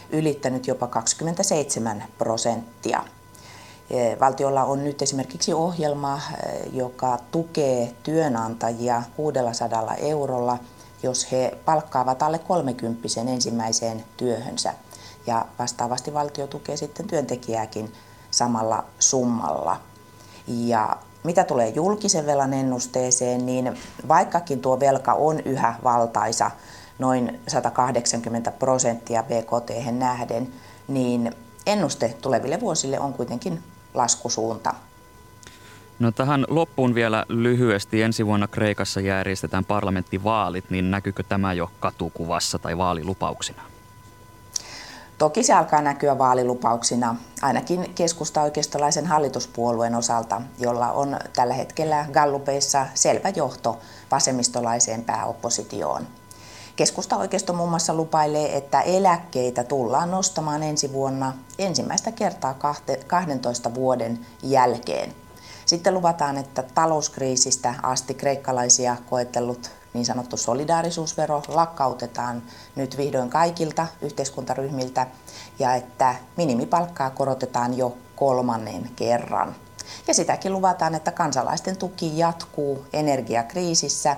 ylittänyt 0.10 0.68
jopa 0.68 0.88
27 0.88 2.04
prosenttia. 2.18 3.04
E, 3.90 4.20
valtiolla 4.20 4.64
on 4.64 4.84
nyt 4.84 5.02
esimerkiksi 5.02 5.54
ohjelma, 5.54 6.16
e, 6.16 6.70
joka 6.74 7.20
tukee 7.32 7.96
työnantajia 8.04 9.04
600 9.16 9.96
eurolla, 9.96 10.58
jos 11.04 11.32
he 11.32 11.58
palkkaavat 11.66 12.24
alle 12.24 12.40
30 12.40 13.08
ensimmäiseen 13.32 14.06
työhönsä. 14.18 14.74
Ja 15.28 15.46
vastaavasti 15.60 16.14
valtio 16.14 16.48
tukee 16.48 16.78
sitten 16.78 17.08
työntekijääkin 17.08 17.94
samalla 18.32 18.84
summalla. 19.00 19.80
Ja 20.48 20.98
mitä 21.24 21.44
tulee 21.44 21.70
julkisen 21.70 22.26
velan 22.26 22.54
ennusteeseen, 22.54 23.46
niin 23.46 23.78
vaikkakin 24.08 24.62
tuo 24.62 24.80
velka 24.80 25.14
on 25.14 25.40
yhä 25.40 25.76
valtaisa, 25.84 26.52
noin 27.00 27.40
180 27.48 28.52
prosenttia 28.52 29.24
BKT 29.24 29.98
nähden, 30.00 30.48
niin 30.88 31.32
ennuste 31.66 32.16
tuleville 32.22 32.60
vuosille 32.60 33.00
on 33.00 33.14
kuitenkin 33.14 33.64
laskusuunta. 33.94 34.74
No 36.00 36.12
tähän 36.12 36.46
loppuun 36.48 36.96
vielä 36.96 37.26
lyhyesti. 37.30 38.02
Ensi 38.02 38.26
vuonna 38.26 38.48
Kreikassa 38.48 39.02
järjestetään 39.02 39.66
parlamenttivaalit, 39.66 40.70
niin 40.70 40.92
näkyykö 40.92 41.24
tämä 41.24 41.54
jo 41.54 41.72
katukuvassa 41.80 42.60
tai 42.60 42.78
vaalilupauksina? 42.78 43.73
Toki 45.24 45.44
se 45.44 45.54
alkaa 45.54 45.82
näkyä 45.82 46.18
vaalilupauksina 46.18 47.16
ainakin 47.42 47.94
keskusta-oikeistolaisen 47.96 49.06
hallituspuolueen 49.06 49.96
osalta, 49.96 50.42
jolla 50.60 50.92
on 50.92 51.20
tällä 51.36 51.54
hetkellä 51.54 52.06
gallupeissa 52.12 52.88
selvä 52.94 53.30
johto 53.30 53.80
vasemmistolaiseen 54.12 55.04
pääoppositioon. 55.04 56.08
Keskusta-oikeisto 56.76 57.54
muun 57.54 57.70
muassa 57.70 57.94
lupailee, 57.94 58.58
että 58.58 58.82
eläkkeitä 58.82 59.64
tullaan 59.64 60.12
nostamaan 60.12 60.64
ensi 60.64 60.94
vuonna 60.94 61.34
ensimmäistä 61.60 62.12
kertaa 62.12 62.56
12 63.08 63.74
vuoden 63.74 64.20
jälkeen. 64.42 65.14
Sitten 65.66 65.94
luvataan, 65.94 66.38
että 66.38 66.64
talouskriisistä 66.64 67.76
asti 67.84 68.14
kreikkalaisia 68.14 68.98
koetellut 69.10 69.72
niin 69.94 70.06
sanottu 70.06 70.38
solidaarisuusvero 70.38 71.44
lakkautetaan 71.48 72.44
nyt 72.76 72.98
vihdoin 72.98 73.30
kaikilta 73.30 73.88
yhteiskuntaryhmiltä 74.02 75.08
ja 75.60 75.76
että 75.76 76.16
minimipalkkaa 76.38 77.10
korotetaan 77.10 77.78
jo 77.78 77.98
kolmannen 78.16 78.90
kerran. 78.96 79.56
Ja 80.08 80.14
sitäkin 80.14 80.54
luvataan, 80.54 80.96
että 80.96 81.12
kansalaisten 81.12 81.78
tuki 81.78 82.18
jatkuu 82.18 82.86
energiakriisissä. 82.94 84.18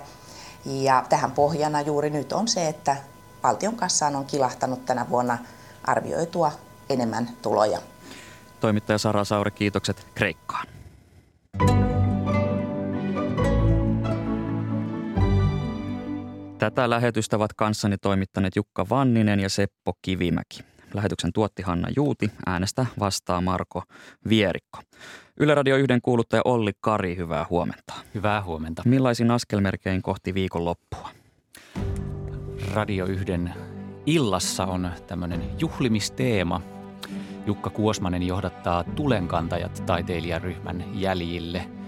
Ja 0.66 1.06
tähän 1.10 1.32
pohjana 1.32 1.82
juuri 1.82 2.10
nyt 2.10 2.34
on 2.34 2.48
se, 2.48 2.68
että 2.68 2.96
valtion 3.44 3.76
kassaan 3.76 4.16
on 4.16 4.26
kilahtanut 4.26 4.86
tänä 4.86 5.10
vuonna 5.10 5.38
arvioitua 5.84 6.52
enemmän 6.90 7.30
tuloja. 7.42 7.80
Toimittaja 8.60 8.98
Sara 8.98 9.24
Sauri, 9.26 9.52
kiitokset 9.52 10.08
Kreikkaan. 10.16 10.75
Tätä 16.60 16.90
lähetystä 16.90 17.36
ovat 17.36 17.54
kanssani 17.54 17.98
toimittaneet 17.98 18.56
Jukka 18.56 18.86
Vanninen 18.90 19.40
ja 19.40 19.50
Seppo 19.50 19.94
Kivimäki. 20.02 20.60
Lähetyksen 20.94 21.34
tuotti 21.34 21.62
Hanna 21.62 21.88
Juuti, 21.96 22.32
äänestä 22.46 22.86
vastaa 23.00 23.42
Marko 23.42 23.84
Vierikko. 24.30 24.80
Yle 25.40 25.56
Radio 25.56 25.76
1 25.78 25.88
kuuluttaja 26.04 26.42
Olli 26.46 26.72
Kari, 26.82 27.18
hyvää 27.18 27.46
huomenta. 27.50 27.94
Hyvää 28.16 28.44
huomenta. 28.44 28.84
Millaisin 28.86 29.32
askelmerkein 29.32 30.02
kohti 30.02 30.34
viikonloppua? 30.34 31.10
Radio 32.74 33.06
1 33.06 33.26
illassa 34.06 34.66
on 34.66 34.92
tämmöinen 35.08 35.44
juhlimisteema. 35.60 36.62
Jukka 37.46 37.70
Kuosmanen 37.70 38.24
johdattaa 38.24 38.84
Tulenkantajat 38.84 39.84
taiteilijaryhmän 39.86 40.84
jäljille– 40.94 41.68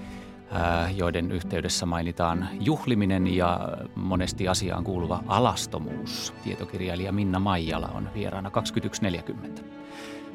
joiden 0.95 1.31
yhteydessä 1.31 1.85
mainitaan 1.85 2.49
juhliminen 2.59 3.35
ja 3.35 3.59
monesti 3.95 4.47
asiaan 4.47 4.83
kuuluva 4.83 5.23
alastomuus. 5.27 6.33
Tietokirjailija 6.43 7.11
Minna 7.11 7.39
Maijala 7.39 7.87
on 7.87 8.09
vieraana 8.13 8.49
2140. 8.49 9.61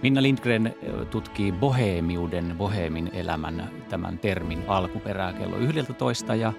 Minna 0.03 0.23
Lindgren 0.23 0.75
tutkii 1.11 1.53
boheemiuden, 1.53 2.55
boheemin 2.59 3.11
elämän, 3.13 3.71
tämän 3.89 4.19
termin 4.19 4.65
alkuperää 4.69 5.33
kello 5.33 5.57
11 5.57 6.35
ja 6.35 6.53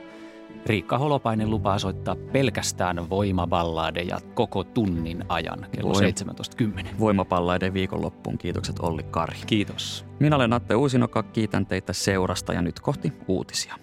Riikka 0.66 0.98
Holopainen 0.98 1.50
lupaa 1.50 1.80
soittaa 1.80 2.16
pelkästään 2.16 3.10
voimaballadeja 3.10 4.18
koko 4.34 4.64
tunnin 4.64 5.26
ajan 5.30 5.66
kello 5.72 5.94
Voim- 5.94 6.84
17.10. 6.84 7.00
Voimaballadeiden 7.00 7.74
viikonloppuun. 7.74 8.38
Kiitokset 8.38 8.80
Olli 8.80 9.04
Kari. 9.04 9.38
Kiitos. 9.48 10.06
Minä 10.20 10.36
olen 10.36 10.54
Atte 10.54 10.76
Uusinoka, 10.76 11.24
kiitän 11.24 11.66
teitä 11.66 11.94
seurasta 11.94 12.54
ja 12.54 12.62
nyt 12.62 12.80
kohti 12.80 13.14
uutisia. 13.28 13.76